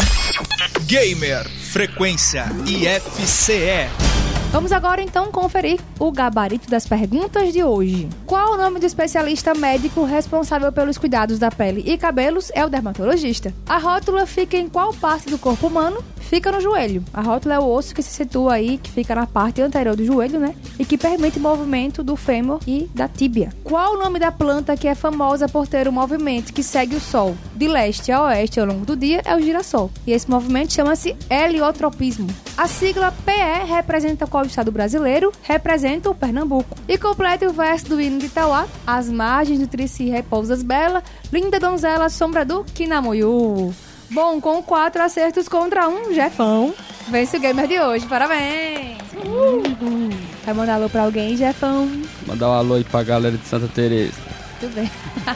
Gamer 0.86 1.48
Frequência 1.48 2.46
IFCE. 2.66 4.05
Vamos 4.52 4.72
agora 4.72 5.02
então 5.02 5.30
conferir 5.30 5.78
o 5.98 6.10
gabarito 6.10 6.70
das 6.70 6.86
perguntas 6.86 7.52
de 7.52 7.62
hoje. 7.62 8.08
Qual 8.24 8.54
o 8.54 8.56
nome 8.56 8.80
do 8.80 8.86
especialista 8.86 9.54
médico 9.54 10.04
responsável 10.04 10.72
pelos 10.72 10.96
cuidados 10.96 11.38
da 11.38 11.50
pele 11.50 11.82
e 11.84 11.98
cabelos? 11.98 12.50
É 12.54 12.64
o 12.64 12.68
dermatologista. 12.68 13.52
A 13.68 13.78
rótula 13.78 14.26
fica 14.26 14.56
em 14.56 14.68
qual 14.68 14.94
parte 14.94 15.28
do 15.28 15.38
corpo 15.38 15.66
humano? 15.66 16.02
Fica 16.26 16.52
no 16.52 16.60
joelho. 16.60 17.04
A 17.12 17.20
rótula 17.20 17.54
é 17.54 17.58
o 17.58 17.68
osso 17.68 17.94
que 17.94 18.02
se 18.02 18.10
situa 18.10 18.54
aí, 18.54 18.78
que 18.78 18.90
fica 18.90 19.14
na 19.14 19.26
parte 19.26 19.62
anterior 19.62 19.96
do 19.96 20.04
joelho, 20.04 20.38
né? 20.38 20.54
E 20.78 20.84
que 20.84 20.98
permite 20.98 21.38
o 21.38 21.42
movimento 21.42 22.02
do 22.02 22.16
fêmur 22.16 22.60
e 22.66 22.88
da 22.94 23.08
tíbia. 23.08 23.52
Qual 23.64 23.94
o 23.94 23.98
nome 23.98 24.18
da 24.18 24.30
planta 24.30 24.76
que 24.76 24.88
é 24.88 24.94
famosa 24.94 25.48
por 25.48 25.66
ter 25.66 25.88
o 25.88 25.92
movimento 25.92 26.52
que 26.52 26.62
segue 26.62 26.96
o 26.96 27.00
sol 27.00 27.36
de 27.54 27.68
leste 27.68 28.12
a 28.12 28.22
oeste 28.24 28.60
ao 28.60 28.66
longo 28.66 28.84
do 28.84 28.96
dia? 28.96 29.22
É 29.24 29.34
o 29.34 29.40
girassol. 29.40 29.90
E 30.06 30.12
esse 30.12 30.28
movimento 30.30 30.72
chama-se 30.72 31.16
heliotropismo. 31.30 32.28
A 32.56 32.66
sigla 32.66 33.12
PE 33.24 33.66
representa 33.66 34.26
qual 34.26 34.44
estado 34.44 34.72
brasileiro? 34.72 35.30
Representa 35.42 36.10
o 36.10 36.14
Pernambuco. 36.14 36.76
E 36.88 36.96
completa 36.96 37.48
o 37.48 37.52
verso 37.52 37.88
do 37.90 38.00
hino 38.00 38.18
de 38.18 38.26
Itauá, 38.26 38.66
as 38.86 39.10
margens 39.10 39.58
do 39.58 39.66
Trici 39.66 40.08
repousas 40.08 40.62
bela, 40.62 41.02
linda 41.32 41.60
donzela, 41.60 42.08
sombra 42.08 42.44
do 42.44 42.64
Kinamoyu. 42.64 43.74
Bom, 44.10 44.40
com 44.40 44.62
quatro 44.62 45.02
acertos 45.02 45.48
contra 45.48 45.88
um, 45.88 46.12
Jefão. 46.14 46.74
Vence 47.08 47.36
o 47.36 47.40
gamer 47.40 47.66
de 47.66 47.80
hoje, 47.80 48.06
parabéns! 48.06 48.98
Uhul. 49.24 50.10
Vai 50.44 50.54
mandar 50.54 50.74
alô 50.74 50.88
pra 50.88 51.02
alguém, 51.02 51.36
Jefão? 51.36 51.90
Mandar 52.26 52.48
um 52.48 52.52
alô 52.52 52.74
aí 52.74 52.84
pra 52.84 53.02
galera 53.02 53.36
de 53.36 53.46
Santa 53.46 53.68
Teresa. 53.68 54.14
Tudo 54.60 54.74
bem. 54.74 54.90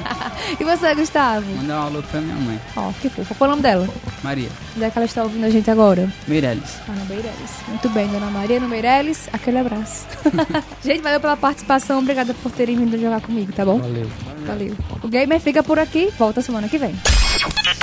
e 0.59 0.65
você, 0.65 0.95
Gustavo? 0.95 1.47
Mandar 1.57 1.81
um 1.81 1.87
alô 1.87 2.03
pra 2.03 2.21
minha 2.21 2.37
mãe, 2.37 2.61
Ó, 2.77 2.93
que 3.01 3.09
fofa. 3.09 3.35
Qual 3.35 3.49
é 3.51 3.53
o 3.53 3.57
nome 3.57 3.63
dela? 3.63 3.89
Maria 4.23 4.49
Onde 4.77 4.85
é 4.85 4.91
que 4.91 4.99
ela 4.99 5.07
está 5.07 5.23
ouvindo 5.23 5.45
a 5.45 5.51
gente 5.51 5.71
agora? 5.71 6.11
Meirelles. 6.27 6.77
Ah, 6.89 6.93
no 6.93 7.05
Meirelles. 7.07 7.51
Muito 7.69 7.89
bem, 7.91 8.09
dona 8.09 8.31
Maria 8.31 8.61
no 8.61 8.69
Meirelles. 8.69 9.29
Aquele 9.33 9.59
abraço. 9.59 10.07
gente, 10.83 11.03
valeu 11.03 11.21
pela 11.21 11.37
participação. 11.37 11.99
Obrigada 11.99 12.35
por 12.35 12.51
terem 12.53 12.77
vindo 12.77 12.99
jogar 12.99 13.21
comigo, 13.21 13.53
tá 13.53 13.65
bom? 13.65 13.79
Valeu. 13.79 14.11
Valeu. 14.47 14.77
O 15.03 15.09
Gamer 15.09 15.41
fica 15.41 15.63
por 15.63 15.79
aqui. 15.79 16.11
Volta 16.19 16.41
semana 16.41 16.69
que 16.69 16.79
vem. 16.79 16.95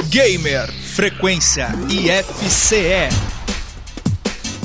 Gamer 0.10 0.72
Frequência 0.72 1.70
IFCE. 1.90 3.10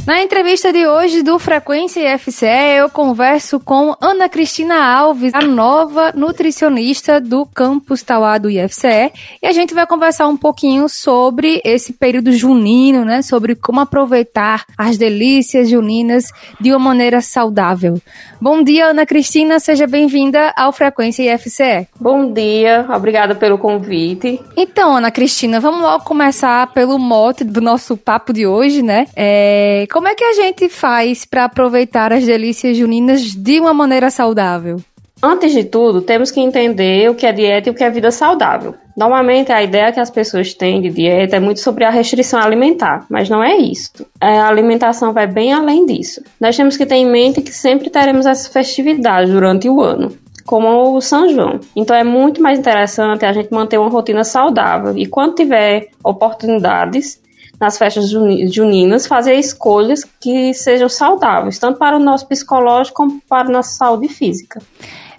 Na 0.04 0.20
entrevista 0.20 0.72
de 0.72 0.84
hoje 0.84 1.22
do 1.22 1.38
Frequência 1.38 2.12
IFCE, 2.12 2.44
eu 2.76 2.90
converso 2.90 3.60
com 3.60 3.94
Ana 4.00 4.28
Cristina 4.28 4.84
Alves, 4.84 5.32
a 5.32 5.42
nova 5.42 6.12
nutricionista 6.12 7.20
do 7.20 7.46
campus 7.46 8.02
Tauá 8.02 8.36
do 8.36 8.50
IFCE, 8.50 9.12
e 9.40 9.46
a 9.46 9.52
gente 9.52 9.72
vai 9.72 9.86
conversar 9.86 10.26
um 10.26 10.36
pouquinho 10.36 10.88
sobre 10.88 11.62
esse 11.64 11.92
período 11.92 12.32
junino, 12.32 13.04
né, 13.04 13.22
sobre 13.22 13.54
como 13.54 13.78
aproveitar 13.78 14.64
as 14.76 14.98
delícias 14.98 15.70
juninas 15.70 16.32
de 16.60 16.72
uma 16.72 16.80
maneira 16.80 17.20
saudável. 17.20 17.96
Bom 18.40 18.60
dia, 18.64 18.86
Ana 18.86 19.06
Cristina, 19.06 19.60
seja 19.60 19.86
bem-vinda 19.86 20.52
ao 20.56 20.72
Frequência 20.72 21.32
IFCE. 21.32 21.86
Bom 22.00 22.32
dia, 22.32 22.84
obrigada 22.92 23.36
pelo 23.36 23.56
convite. 23.56 24.40
Então, 24.56 24.96
Ana 24.96 25.12
Cristina, 25.12 25.60
vamos 25.60 25.80
logo 25.80 26.02
começar 26.02 26.66
pelo 26.72 26.98
mote 26.98 27.44
do 27.44 27.60
nosso 27.60 27.96
papo 27.96 28.32
de 28.32 28.48
hoje, 28.48 28.82
né? 28.82 29.06
É, 29.14 29.86
como 29.92 30.08
é 30.08 30.14
que 30.14 30.24
a 30.24 30.32
gente 30.32 30.70
faz 30.70 31.26
para 31.26 31.44
aproveitar 31.44 32.14
as 32.14 32.24
delícias 32.24 32.76
juninas 32.76 33.34
de 33.34 33.60
uma 33.60 33.74
maneira 33.74 34.10
saudável? 34.10 34.80
Antes 35.22 35.52
de 35.52 35.64
tudo, 35.64 36.00
temos 36.00 36.30
que 36.30 36.40
entender 36.40 37.08
o 37.10 37.14
que 37.14 37.26
é 37.26 37.32
dieta 37.32 37.68
e 37.68 37.72
o 37.72 37.74
que 37.74 37.84
é 37.84 37.90
vida 37.90 38.10
saudável. 38.10 38.74
Normalmente, 38.96 39.52
a 39.52 39.62
ideia 39.62 39.92
que 39.92 40.00
as 40.00 40.10
pessoas 40.10 40.54
têm 40.54 40.80
de 40.80 40.88
dieta 40.88 41.36
é 41.36 41.40
muito 41.40 41.60
sobre 41.60 41.84
a 41.84 41.90
restrição 41.90 42.40
alimentar, 42.40 43.06
mas 43.08 43.28
não 43.28 43.44
é 43.44 43.54
isso. 43.56 43.90
É, 44.20 44.38
A 44.38 44.48
alimentação 44.48 45.12
vai 45.12 45.26
bem 45.26 45.52
além 45.52 45.86
disso. 45.86 46.22
Nós 46.40 46.56
temos 46.56 46.76
que 46.76 46.86
ter 46.86 46.96
em 46.96 47.06
mente 47.06 47.42
que 47.42 47.52
sempre 47.52 47.90
teremos 47.90 48.26
essas 48.26 48.48
festividades 48.48 49.30
durante 49.30 49.68
o 49.68 49.80
ano. 49.80 50.10
Como 50.44 50.96
o 50.96 51.00
São 51.00 51.28
João. 51.28 51.60
Então 51.76 51.94
é 51.94 52.02
muito 52.02 52.42
mais 52.42 52.58
interessante 52.58 53.24
a 53.24 53.32
gente 53.32 53.52
manter 53.52 53.78
uma 53.78 53.90
rotina 53.90 54.24
saudável 54.24 54.96
e 54.96 55.06
quando 55.06 55.36
tiver 55.36 55.90
oportunidades 56.02 57.22
nas 57.62 57.78
festas 57.78 58.10
juni- 58.10 58.48
juninas, 58.48 59.06
fazer 59.06 59.36
escolhas 59.36 60.04
que 60.20 60.52
sejam 60.52 60.88
saudáveis, 60.88 61.60
tanto 61.60 61.78
para 61.78 61.96
o 61.96 62.00
nosso 62.00 62.26
psicológico 62.26 62.96
como 62.96 63.22
para 63.28 63.48
a 63.48 63.52
nossa 63.52 63.70
saúde 63.70 64.08
física. 64.08 64.60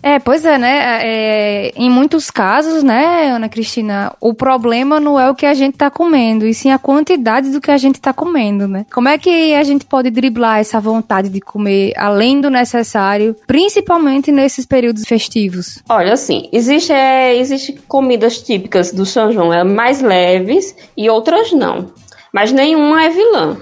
É, 0.05 0.19
pois 0.19 0.43
é, 0.43 0.57
né? 0.57 0.99
É, 1.01 1.71
em 1.77 1.89
muitos 1.89 2.29
casos, 2.29 2.83
né, 2.83 3.31
Ana 3.31 3.47
Cristina, 3.47 4.11
o 4.19 4.33
problema 4.33 4.99
não 4.99 5.17
é 5.17 5.29
o 5.29 5.33
que 5.33 5.45
a 5.45 5.53
gente 5.53 5.77
tá 5.77 5.89
comendo, 5.89 6.45
e 6.45 6.53
sim 6.53 6.71
a 6.71 6.77
quantidade 6.77 7.49
do 7.49 7.61
que 7.61 7.71
a 7.71 7.77
gente 7.77 8.01
tá 8.01 8.11
comendo, 8.11 8.67
né? 8.67 8.85
Como 8.93 9.07
é 9.07 9.17
que 9.17 9.55
a 9.55 9.63
gente 9.63 9.85
pode 9.85 10.09
driblar 10.09 10.59
essa 10.59 10.77
vontade 10.81 11.29
de 11.29 11.39
comer 11.39 11.93
além 11.95 12.41
do 12.41 12.49
necessário, 12.49 13.33
principalmente 13.47 14.29
nesses 14.29 14.65
períodos 14.65 15.05
festivos? 15.07 15.81
Olha, 15.87 16.11
assim, 16.11 16.49
existe, 16.51 16.91
é, 16.91 17.37
existe 17.37 17.71
comidas 17.87 18.41
típicas 18.41 18.91
do 18.91 19.05
São 19.05 19.31
João 19.31 19.53
é, 19.53 19.63
mais 19.63 20.01
leves 20.01 20.75
e 20.97 21.09
outras 21.09 21.53
não. 21.53 21.93
Mas 22.33 22.51
nenhuma 22.51 23.03
é 23.03 23.09
vilã. 23.09 23.57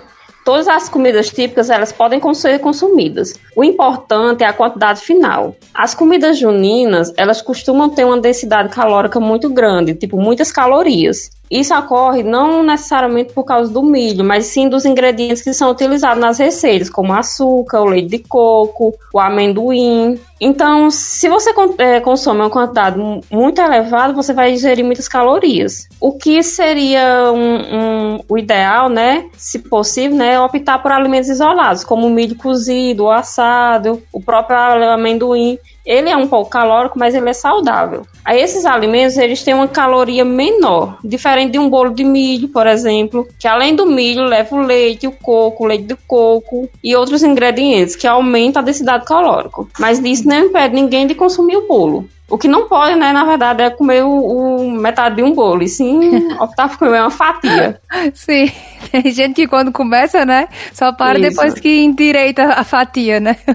Todas 0.46 0.68
as 0.68 0.88
comidas 0.88 1.30
típicas 1.30 1.70
elas 1.70 1.92
podem 1.92 2.22
ser 2.34 2.58
consumidas. 2.60 3.38
O 3.54 3.66
importante 3.66 4.44
é 4.44 4.48
a 4.48 4.54
quantidade 4.54 5.02
final. 5.02 5.56
As 5.74 5.94
comidas 5.94 6.40
juninas 6.40 7.14
elas 7.18 7.42
costumam 7.42 7.90
ter 7.90 8.06
uma 8.06 8.20
densidade 8.20 8.70
calórica 8.70 9.20
muito 9.20 9.50
grande, 9.50 9.94
tipo 9.94 10.18
muitas 10.18 10.52
calorias. 10.52 11.30
Isso 11.52 11.76
ocorre 11.76 12.24
não 12.24 12.64
necessariamente 12.64 13.34
por 13.34 13.44
causa 13.44 13.72
do 13.72 13.84
milho, 13.84 14.24
mas 14.24 14.46
sim 14.46 14.70
dos 14.70 14.86
ingredientes 14.86 15.42
que 15.44 15.52
são 15.54 15.70
utilizados 15.70 16.22
nas 16.22 16.40
receitas, 16.40 16.90
como 16.90 17.14
açúcar, 17.14 17.82
o 17.82 17.86
leite 17.86 18.08
de 18.08 18.20
coco, 18.20 18.94
o 19.14 19.20
amendoim. 19.20 20.18
Então, 20.40 20.90
se 20.90 21.28
você 21.30 21.54
eh, 21.78 22.00
consome 22.00 22.40
uma 22.40 22.50
quantidade 22.50 22.98
mu- 22.98 23.22
muito 23.30 23.60
elevada, 23.62 24.14
você 24.14 24.34
vai 24.34 24.54
ingerir 24.54 24.84
muitas 24.86 25.08
calorias. 25.08 25.88
O 26.00 26.14
que 26.14 26.42
seria 26.42 27.32
um- 27.32 27.76
um- 28.16 28.20
o 28.30 28.38
ideal, 28.38 28.88
né? 28.90 29.26
Se 29.38 29.60
possível, 29.60 30.18
né? 30.18 30.34
é 30.34 30.40
Optar 30.40 30.80
por 30.82 30.92
alimentos 30.92 31.30
isolados, 31.30 31.84
como 31.84 32.08
o 32.08 32.10
milho 32.10 32.36
cozido, 32.36 33.04
o 33.04 33.12
assado, 33.12 34.02
o 34.12 34.22
próprio 34.22 34.58
amendoim. 34.92 35.58
Ele 35.86 36.10
é 36.10 36.18
um 36.18 36.28
pouco 36.28 36.50
calórico, 36.50 36.98
mas 36.98 37.16
ele 37.16 37.30
é 37.30 37.34
saudável. 37.34 38.06
Aí 38.24 38.40
esses 38.40 38.66
alimentos, 38.66 39.18
eles 39.18 39.44
têm 39.44 39.54
uma 39.54 39.68
caloria 39.68 40.24
menor, 40.24 40.98
diferente 41.04 41.54
de 41.54 41.60
um 41.60 41.70
bolo 41.70 41.92
de 41.92 42.04
milho, 42.04 42.48
por 42.50 42.68
exemplo, 42.68 43.28
que 43.40 43.48
além 43.48 43.76
do 43.76 43.86
milho 43.86 44.24
leva 44.24 44.56
o 44.56 44.62
leite, 44.62 45.08
o 45.08 45.12
coco, 45.12 45.64
o 45.64 45.68
leite 45.68 45.86
de 45.86 45.96
coco 46.08 46.70
e 46.84 46.96
outros 46.96 47.24
ingredientes 47.24 47.96
que 47.96 48.08
aumentam 48.08 48.62
a 48.62 48.66
densidade 48.66 49.06
calórica. 49.06 49.66
Mas 49.80 50.00
isso 50.00 50.28
não 50.28 50.46
impede 50.46 50.76
ninguém 50.76 51.08
de 51.08 51.16
consumir 51.16 51.58
o 51.58 51.68
bolo. 51.68 52.08
O 52.32 52.38
que 52.38 52.48
não 52.48 52.68
pode, 52.68 52.96
né, 52.96 53.12
na 53.12 53.26
verdade, 53.26 53.62
é 53.62 53.70
comer 53.70 54.04
o, 54.04 54.10
o 54.10 54.72
metade 54.72 55.18
de 55.18 55.24
um 55.24 55.34
bolo, 55.34 55.62
e 55.62 55.68
sim 55.68 56.34
optar 56.40 56.70
por 56.70 56.78
comer 56.80 57.02
uma 57.02 57.12
fatia. 57.12 57.80
Sim, 58.14 58.50
tem 58.90 59.12
gente 59.12 59.36
que 59.36 59.48
quando 59.48 59.72
começa, 59.72 60.26
né, 60.26 60.48
só 60.74 60.94
para 60.94 61.20
Isso. 61.20 61.30
depois 61.30 61.54
que 61.56 61.82
endireita 61.84 62.54
a 62.54 62.64
fatia, 62.64 63.20
né? 63.20 63.36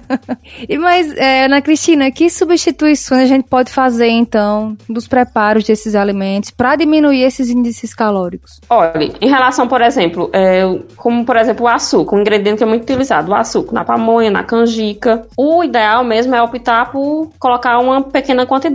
E 0.68 0.78
mas, 0.78 1.14
é, 1.16 1.44
Ana 1.44 1.60
Cristina, 1.60 2.10
que 2.10 2.28
substituições 2.28 3.22
a 3.22 3.26
gente 3.26 3.48
pode 3.48 3.70
fazer, 3.70 4.08
então, 4.08 4.76
dos 4.88 5.06
preparos 5.06 5.64
desses 5.64 5.94
alimentos 5.94 6.50
para 6.50 6.76
diminuir 6.76 7.22
esses 7.22 7.48
índices 7.50 7.94
calóricos? 7.94 8.60
Olha, 8.68 8.92
em 9.20 9.28
relação, 9.28 9.68
por 9.68 9.80
exemplo, 9.80 10.30
é, 10.32 10.62
como 10.96 11.24
por 11.24 11.36
exemplo 11.36 11.64
o 11.64 11.68
açúcar, 11.68 12.16
um 12.16 12.20
ingrediente 12.20 12.58
que 12.58 12.64
é 12.64 12.66
muito 12.66 12.82
utilizado, 12.82 13.30
o 13.30 13.34
açúcar 13.34 13.72
na 13.72 13.84
pamonha, 13.84 14.30
na 14.30 14.42
canjica. 14.42 15.26
O 15.36 15.62
ideal 15.62 16.04
mesmo 16.04 16.34
é 16.34 16.42
optar 16.42 16.90
por 16.90 17.30
colocar 17.38 17.78
uma 17.78 18.02
pequena 18.02 18.44
quantidade. 18.46 18.65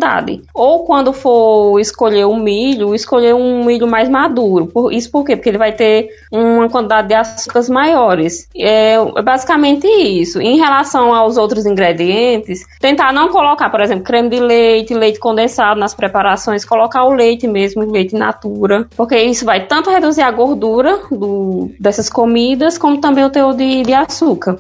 Ou 0.54 0.86
quando 0.86 1.14
for 1.14 1.80
escolher 1.80 2.26
o 2.26 2.36
milho, 2.36 2.96
escolher 2.96 3.34
um 3.34 3.66
milho 3.66 3.88
mais 3.88 4.10
maduro. 4.10 4.72
Isso 4.92 5.12
por 5.12 5.26
quê? 5.26 5.36
Porque 5.36 5.50
ele 5.50 5.58
vai 5.58 5.72
ter 5.72 6.10
uma 6.32 6.70
quantidade 6.70 7.08
de 7.08 7.14
açúcares 7.14 7.70
maiores. 7.70 8.48
É 8.56 8.92
é 9.16 9.22
basicamente 9.22 9.88
isso. 9.88 10.42
Em 10.42 10.58
relação 10.58 11.14
aos 11.14 11.38
outros 11.38 11.66
ingredientes, 11.66 12.66
tentar 12.80 13.14
não 13.14 13.30
colocar, 13.30 13.70
por 13.70 13.82
exemplo, 13.82 14.04
creme 14.04 14.30
de 14.30 14.40
leite, 14.40 14.94
leite 14.94 15.20
condensado 15.20 15.80
nas 15.80 15.94
preparações, 15.94 16.66
colocar 16.66 17.04
o 17.04 17.14
leite 17.14 17.48
mesmo, 17.48 17.90
leite 17.90 18.16
natura, 18.16 18.88
porque 18.96 19.18
isso 19.18 19.46
vai 19.46 19.66
tanto 19.66 19.90
reduzir 19.90 20.22
a 20.22 20.32
gordura 20.32 21.00
do, 21.12 21.72
dessas 21.80 22.10
comidas, 22.10 22.78
como 22.78 23.00
também 23.00 23.24
o 23.24 23.30
teor 23.30 23.56
de, 23.56 23.84
de 23.84 23.94
açúcar. 23.94 24.58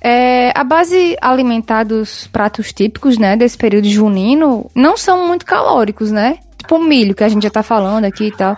É, 0.00 0.52
a 0.54 0.64
base 0.64 1.16
alimentar 1.20 1.84
dos 1.84 2.26
pratos 2.26 2.72
típicos, 2.72 3.18
né, 3.18 3.36
desse 3.36 3.56
período 3.56 3.88
junino, 3.88 4.67
não 4.74 4.96
são 4.96 5.26
muito 5.26 5.44
calóricos, 5.44 6.10
né? 6.10 6.38
Tipo 6.56 6.76
o 6.76 6.82
milho, 6.82 7.14
que 7.14 7.24
a 7.24 7.28
gente 7.28 7.42
já 7.42 7.50
tá 7.50 7.62
falando 7.62 8.04
aqui 8.04 8.26
e 8.26 8.32
tal. 8.32 8.56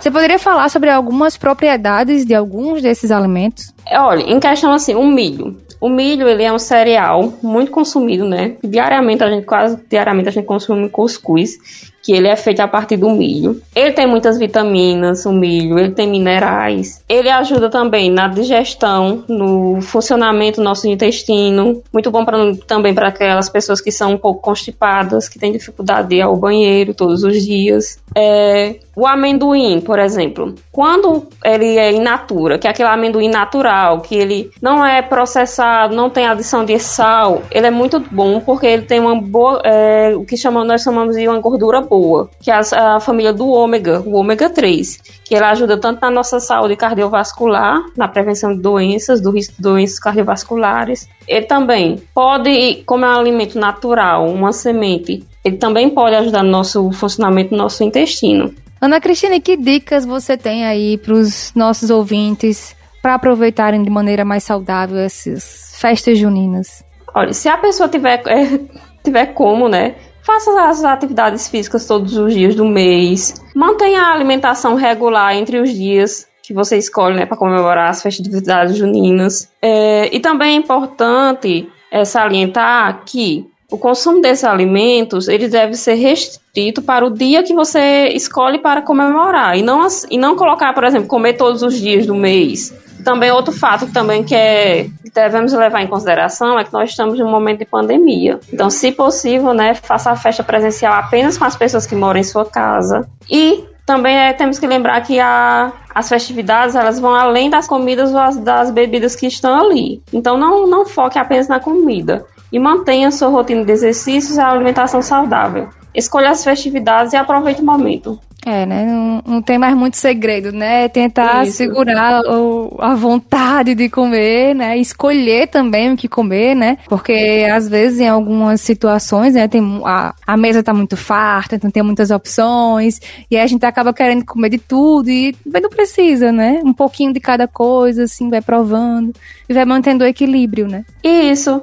Você 0.00 0.10
poderia 0.10 0.38
falar 0.38 0.68
sobre 0.68 0.90
algumas 0.90 1.36
propriedades 1.36 2.26
de 2.26 2.34
alguns 2.34 2.82
desses 2.82 3.10
alimentos? 3.10 3.72
É, 3.86 3.98
Olha, 4.00 4.22
em 4.22 4.40
questão 4.40 4.72
assim, 4.72 4.94
o 4.94 5.04
milho. 5.04 5.56
O 5.80 5.88
milho, 5.88 6.28
ele 6.28 6.42
é 6.42 6.52
um 6.52 6.58
cereal 6.58 7.32
muito 7.42 7.70
consumido, 7.70 8.24
né? 8.24 8.56
Diariamente, 8.64 9.22
a 9.22 9.30
gente, 9.30 9.44
quase 9.44 9.78
diariamente, 9.88 10.28
a 10.28 10.32
gente 10.32 10.46
consome 10.46 10.88
cuscuz, 10.88 11.92
que 12.04 12.12
ele 12.12 12.28
é 12.28 12.36
feito 12.36 12.60
a 12.60 12.68
partir 12.68 12.98
do 12.98 13.08
milho. 13.08 13.60
Ele 13.74 13.90
tem 13.92 14.06
muitas 14.06 14.38
vitaminas, 14.38 15.24
o 15.24 15.32
milho, 15.32 15.78
ele 15.78 15.92
tem 15.92 16.06
minerais. 16.06 17.02
Ele 17.08 17.30
ajuda 17.30 17.70
também 17.70 18.10
na 18.10 18.28
digestão, 18.28 19.24
no 19.26 19.80
funcionamento 19.80 20.60
do 20.60 20.64
nosso 20.64 20.86
intestino. 20.86 21.82
Muito 21.90 22.10
bom 22.10 22.22
pra, 22.22 22.36
também 22.66 22.94
para 22.94 23.08
aquelas 23.08 23.48
pessoas 23.48 23.80
que 23.80 23.90
são 23.90 24.12
um 24.12 24.18
pouco 24.18 24.42
constipadas, 24.42 25.30
que 25.30 25.38
têm 25.38 25.50
dificuldade 25.50 26.08
de 26.08 26.16
ir 26.16 26.22
ao 26.22 26.36
banheiro 26.36 26.92
todos 26.92 27.24
os 27.24 27.42
dias. 27.42 27.98
É, 28.14 28.76
o 28.96 29.06
amendoim, 29.06 29.80
por 29.80 29.98
exemplo, 29.98 30.54
quando 30.70 31.26
ele 31.44 31.78
é 31.78 31.92
in 31.92 32.00
natura, 32.00 32.58
que 32.58 32.66
é 32.66 32.70
aquele 32.70 32.88
amendoim 32.88 33.28
natural, 33.28 34.00
que 34.00 34.14
ele 34.14 34.50
não 34.62 34.84
é 34.84 35.02
processado, 35.02 35.94
não 35.94 36.08
tem 36.08 36.26
adição 36.26 36.64
de 36.64 36.78
sal, 36.78 37.42
ele 37.50 37.66
é 37.66 37.70
muito 37.70 37.98
bom 37.98 38.40
porque 38.40 38.66
ele 38.66 38.82
tem 38.82 39.00
uma 39.00 39.20
boa, 39.20 39.60
é, 39.64 40.14
o 40.14 40.24
que 40.24 40.36
chamamos, 40.36 40.68
nós 40.68 40.82
chamamos 40.82 41.16
de 41.16 41.26
uma 41.26 41.40
gordura 41.40 41.80
boa, 41.80 42.30
que 42.40 42.50
é 42.50 42.54
a, 42.54 43.00
família 43.00 43.32
do 43.32 43.48
ômega, 43.48 44.00
o 44.00 44.14
ômega 44.14 44.48
3, 44.48 44.98
que 45.24 45.34
ele 45.34 45.44
ajuda 45.44 45.76
tanto 45.76 46.00
na 46.00 46.10
nossa 46.10 46.38
saúde 46.38 46.76
cardiovascular, 46.76 47.84
na 47.96 48.06
prevenção 48.08 48.54
de 48.54 48.60
doenças, 48.60 49.20
do 49.20 49.30
risco 49.30 49.54
de 49.56 49.62
doenças 49.62 49.98
cardiovasculares. 49.98 51.08
Ele 51.26 51.46
também 51.46 52.00
pode, 52.14 52.82
como 52.86 53.04
é 53.04 53.08
um 53.08 53.20
alimento 53.20 53.58
natural, 53.58 54.26
uma 54.28 54.52
semente, 54.52 55.24
ele 55.44 55.56
também 55.56 55.90
pode 55.90 56.14
ajudar 56.16 56.42
no 56.42 56.50
nosso 56.50 56.90
funcionamento 56.92 57.50
do 57.50 57.56
nosso 57.56 57.84
intestino. 57.84 58.54
Ana 58.80 59.00
Cristina, 59.00 59.40
que 59.40 59.56
dicas 59.56 60.04
você 60.04 60.36
tem 60.36 60.64
aí 60.64 60.98
para 60.98 61.14
os 61.14 61.52
nossos 61.54 61.90
ouvintes 61.90 62.76
para 63.02 63.14
aproveitarem 63.14 63.82
de 63.82 63.90
maneira 63.90 64.24
mais 64.24 64.44
saudável 64.44 64.98
essas 64.98 65.74
festas 65.78 66.18
juninas? 66.18 66.84
Olha, 67.14 67.32
se 67.32 67.48
a 67.48 67.56
pessoa 67.58 67.88
tiver, 67.88 68.22
é, 68.26 68.60
tiver 69.04 69.26
como, 69.26 69.68
né? 69.68 69.94
Faça 70.22 70.50
as 70.68 70.82
atividades 70.82 71.48
físicas 71.48 71.86
todos 71.86 72.16
os 72.16 72.32
dias 72.32 72.54
do 72.54 72.64
mês. 72.64 73.34
Mantenha 73.54 74.02
a 74.02 74.12
alimentação 74.12 74.74
regular 74.74 75.36
entre 75.36 75.60
os 75.60 75.70
dias 75.70 76.26
que 76.42 76.52
você 76.52 76.76
escolhe 76.76 77.16
né, 77.16 77.26
para 77.26 77.36
comemorar 77.36 77.90
as 77.90 78.02
festividades 78.02 78.76
juninas. 78.76 79.50
É, 79.60 80.14
e 80.14 80.20
também 80.20 80.54
é 80.54 80.58
importante 80.58 81.68
é, 81.90 82.04
salientar 82.04 83.02
que 83.04 83.46
o 83.70 83.78
consumo 83.78 84.20
desses 84.20 84.44
alimentos 84.44 85.28
ele 85.28 85.48
deve 85.48 85.74
ser 85.74 85.94
restrito 85.94 86.82
para 86.82 87.04
o 87.04 87.10
dia 87.10 87.42
que 87.42 87.54
você 87.54 88.08
escolhe 88.08 88.58
para 88.58 88.82
comemorar 88.82 89.56
e 89.56 89.62
não, 89.62 89.86
e 90.10 90.18
não 90.18 90.36
colocar, 90.36 90.72
por 90.72 90.84
exemplo, 90.84 91.08
comer 91.08 91.34
todos 91.34 91.62
os 91.62 91.74
dias 91.74 92.06
do 92.06 92.14
mês. 92.14 92.74
Também 93.04 93.30
outro 93.30 93.52
fato 93.52 93.92
também 93.92 94.22
que, 94.22 94.34
é, 94.34 94.84
que 94.84 95.10
devemos 95.12 95.52
levar 95.52 95.82
em 95.82 95.86
consideração 95.86 96.58
é 96.58 96.64
que 96.64 96.72
nós 96.72 96.90
estamos 96.90 97.18
em 97.18 97.22
um 97.22 97.30
momento 97.30 97.58
de 97.58 97.66
pandemia. 97.66 98.38
Então, 98.52 98.70
se 98.70 98.92
possível, 98.92 99.52
né, 99.52 99.74
faça 99.74 100.10
a 100.10 100.16
festa 100.16 100.42
presencial 100.42 100.94
apenas 100.94 101.36
com 101.36 101.44
as 101.44 101.56
pessoas 101.56 101.86
que 101.86 101.94
moram 101.94 102.20
em 102.20 102.24
sua 102.24 102.46
casa. 102.46 103.06
E 103.30 103.64
também 103.84 104.16
é, 104.16 104.32
temos 104.32 104.58
que 104.58 104.66
lembrar 104.66 105.02
que 105.02 105.20
a, 105.20 105.70
as 105.94 106.08
festividades 106.08 106.74
elas 106.74 106.98
vão 106.98 107.14
além 107.14 107.50
das 107.50 107.66
comidas 107.66 108.10
ou 108.14 108.42
das 108.42 108.70
bebidas 108.70 109.14
que 109.14 109.26
estão 109.26 109.66
ali. 109.66 110.02
Então 110.10 110.38
não, 110.38 110.66
não 110.66 110.86
foque 110.86 111.18
apenas 111.18 111.46
na 111.46 111.60
comida 111.60 112.24
e 112.54 112.58
mantenha 112.60 113.10
sua 113.10 113.30
rotina 113.30 113.64
de 113.64 113.72
exercícios 113.72 114.36
e 114.36 114.40
alimentação 114.40 115.02
saudável. 115.02 115.70
Escolha 115.92 116.30
as 116.30 116.44
festividades 116.44 117.12
e 117.12 117.16
aproveite 117.16 117.60
o 117.60 117.64
momento. 117.64 118.16
É, 118.46 118.64
né? 118.64 118.84
Não, 118.84 119.22
não 119.26 119.42
tem 119.42 119.58
mais 119.58 119.74
muito 119.74 119.96
segredo, 119.96 120.52
né? 120.52 120.86
Tentar 120.88 121.44
Isso. 121.44 121.56
segurar 121.56 122.20
o, 122.26 122.76
a 122.78 122.94
vontade 122.94 123.74
de 123.74 123.88
comer, 123.88 124.54
né? 124.54 124.78
Escolher 124.78 125.48
também 125.48 125.92
o 125.92 125.96
que 125.96 126.06
comer, 126.06 126.54
né? 126.54 126.78
Porque 126.88 127.44
às 127.50 127.68
vezes 127.68 127.98
em 127.98 128.08
algumas 128.08 128.60
situações, 128.60 129.34
né? 129.34 129.48
Tem, 129.48 129.80
a, 129.84 130.14
a 130.24 130.36
mesa 130.36 130.62
tá 130.62 130.72
muito 130.72 130.96
farta, 130.96 131.56
então 131.56 131.70
tem 131.70 131.82
muitas 131.82 132.12
opções, 132.12 133.00
e 133.28 133.36
aí 133.36 133.42
a 133.42 133.46
gente 133.48 133.64
acaba 133.66 133.92
querendo 133.92 134.24
comer 134.24 134.50
de 134.50 134.58
tudo, 134.58 135.10
e 135.10 135.34
não 135.44 135.70
precisa, 135.70 136.30
né? 136.30 136.60
Um 136.64 136.72
pouquinho 136.72 137.12
de 137.12 137.18
cada 137.18 137.48
coisa, 137.48 138.04
assim, 138.04 138.28
vai 138.28 138.42
provando 138.42 139.12
e 139.48 139.54
vai 139.54 139.64
mantendo 139.64 140.04
o 140.04 140.06
equilíbrio, 140.06 140.68
né? 140.68 140.84
Isso. 141.02 141.62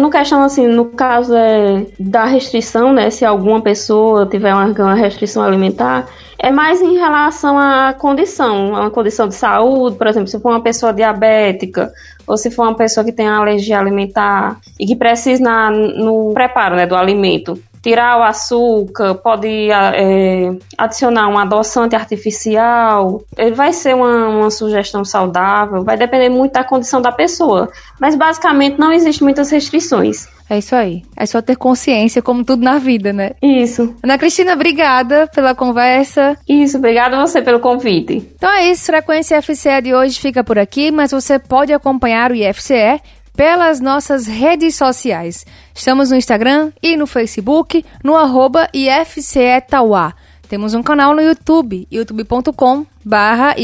No 0.00 0.10
questão, 0.10 0.42
assim, 0.42 0.66
no 0.66 0.86
caso 0.86 1.34
é, 1.36 1.86
da 2.00 2.24
restrição, 2.24 2.92
né? 2.92 3.10
Se 3.10 3.24
alguma 3.24 3.60
pessoa 3.60 4.26
tiver 4.26 4.52
uma, 4.52 4.66
uma 4.66 4.94
restrição 4.94 5.42
alimentar, 5.42 6.08
é 6.38 6.50
mais 6.50 6.80
em 6.80 6.96
relação 6.96 7.58
à 7.58 7.92
condição, 7.92 8.74
a 8.74 8.80
uma 8.82 8.90
condição 8.90 9.28
de 9.28 9.34
saúde, 9.34 9.96
por 9.96 10.06
exemplo, 10.06 10.28
se 10.28 10.40
for 10.40 10.50
uma 10.50 10.62
pessoa 10.62 10.92
diabética, 10.92 11.92
ou 12.26 12.36
se 12.36 12.50
for 12.50 12.62
uma 12.62 12.76
pessoa 12.76 13.04
que 13.04 13.12
tem 13.12 13.28
alergia 13.28 13.78
alimentar 13.78 14.58
e 14.78 14.86
que 14.86 14.96
precisa 14.96 15.42
na, 15.42 15.70
no 15.70 16.32
preparo 16.32 16.76
né, 16.76 16.86
do 16.86 16.96
alimento 16.96 17.60
tirar 17.88 18.18
o 18.18 18.22
açúcar, 18.22 19.14
pode 19.14 19.70
é, 19.70 20.52
adicionar 20.76 21.26
um 21.28 21.38
adoçante 21.38 21.96
artificial. 21.96 23.22
Ele 23.36 23.54
vai 23.54 23.72
ser 23.72 23.94
uma, 23.94 24.28
uma 24.28 24.50
sugestão 24.50 25.06
saudável, 25.06 25.82
vai 25.82 25.96
depender 25.96 26.28
muito 26.28 26.52
da 26.52 26.64
condição 26.64 27.00
da 27.00 27.10
pessoa. 27.10 27.70
Mas 27.98 28.14
basicamente 28.14 28.78
não 28.78 28.92
existe 28.92 29.24
muitas 29.24 29.50
restrições. 29.50 30.28
É 30.50 30.58
isso 30.58 30.74
aí. 30.74 31.02
É 31.16 31.26
só 31.26 31.42
ter 31.42 31.56
consciência, 31.56 32.22
como 32.22 32.44
tudo 32.44 32.62
na 32.62 32.78
vida, 32.78 33.12
né? 33.12 33.32
Isso. 33.42 33.94
Ana 34.02 34.16
Cristina, 34.16 34.54
obrigada 34.54 35.28
pela 35.34 35.54
conversa. 35.54 36.36
Isso, 36.48 36.78
obrigada 36.78 37.16
a 37.16 37.26
você 37.26 37.42
pelo 37.42 37.60
convite. 37.60 38.32
Então 38.34 38.50
é 38.50 38.70
isso, 38.70 38.86
Frequência 38.86 39.42
FCE 39.42 39.82
de 39.82 39.94
hoje 39.94 40.18
fica 40.18 40.42
por 40.42 40.58
aqui, 40.58 40.90
mas 40.90 41.10
você 41.10 41.38
pode 41.38 41.72
acompanhar 41.72 42.30
o 42.30 42.34
IFCE 42.34 43.00
pelas 43.38 43.78
nossas 43.78 44.26
redes 44.26 44.74
sociais. 44.74 45.46
Estamos 45.72 46.10
no 46.10 46.16
Instagram 46.16 46.72
e 46.82 46.96
no 46.96 47.06
Facebook, 47.06 47.84
no 48.02 48.16
arroba 48.16 48.68
IFCETauá. 48.74 50.12
Temos 50.48 50.74
um 50.74 50.82
canal 50.82 51.14
no 51.14 51.22
YouTube, 51.22 51.86
youtube.com 51.88 52.84
barra. 53.04 53.54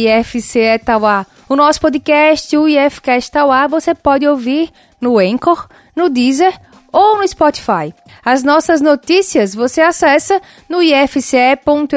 O 1.49 1.57
nosso 1.57 1.81
podcast, 1.81 2.57
o 2.57 2.69
IFCast 2.69 3.33
Tauá, 3.33 3.67
você 3.67 3.97
pode 3.97 4.25
ouvir 4.29 4.71
no 5.01 5.19
Anchor, 5.19 5.67
no 5.97 6.09
Deezer 6.09 6.57
ou 6.93 7.19
no 7.19 7.27
Spotify. 7.27 7.93
As 8.25 8.45
nossas 8.45 8.81
notícias 8.81 9.57
você 9.57 9.81
acessa 9.81 10.41
no 10.69 10.81
ifce.edu.br 10.81 11.91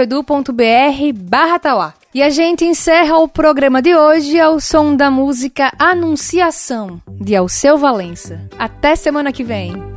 barra 1.14 1.60
Tauá. 1.60 1.97
E 2.14 2.24
a 2.24 2.30
gente 2.30 2.64
encerra 2.64 3.18
o 3.18 3.28
programa 3.28 3.82
de 3.82 3.96
hoje 3.96 4.40
ao 4.40 4.60
som 4.60 4.96
da 4.96 5.12
música 5.12 5.72
Anunciação, 5.78 7.02
de 7.08 7.36
Alceu 7.36 7.78
Valença. 7.78 8.42
Até 8.58 8.96
semana 8.96 9.32
que 9.32 9.44
vem! 9.44 9.97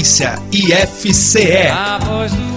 Frequência 0.00 0.34
IFCE. 0.50 2.49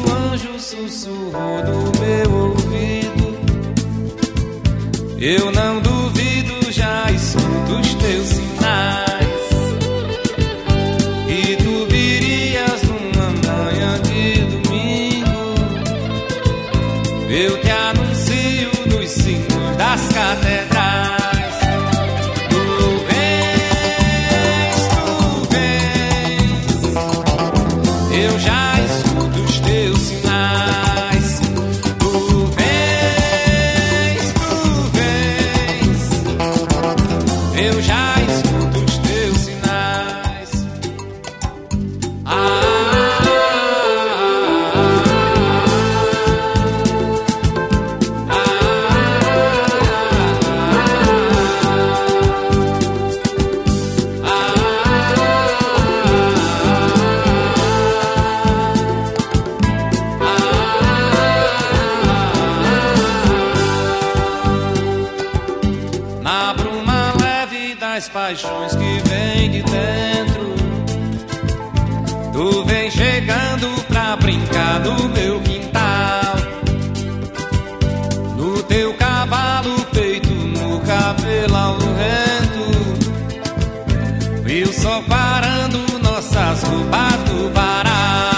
Eu 84.66 84.72
só 84.72 85.01
parando 85.01 85.99
nossas 85.99 86.64
roupas 86.64 87.24
do 87.28 87.53
varal. 87.53 88.33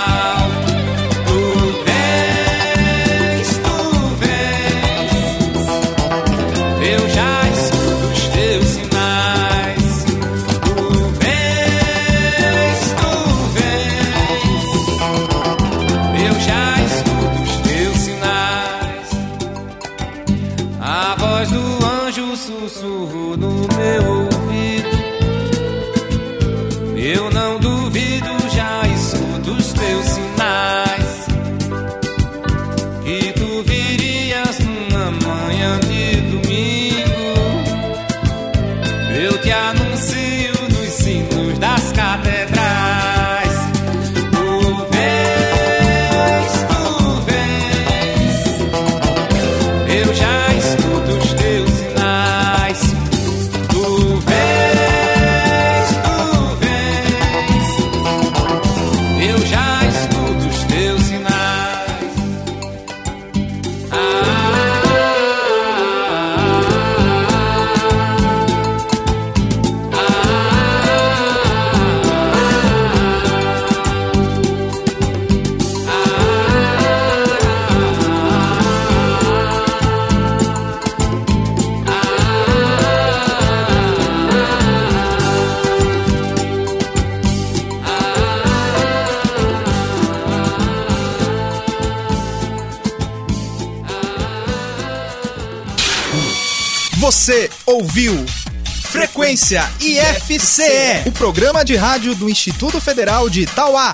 Ciência 99.36 99.70
IFCE, 99.82 101.04
o 101.08 101.12
programa 101.12 101.66
de 101.66 101.76
rádio 101.76 102.16
do 102.16 102.30
Instituto 102.30 102.80
Federal 102.80 103.30
de 103.30 103.42
Itauá. 103.42 103.94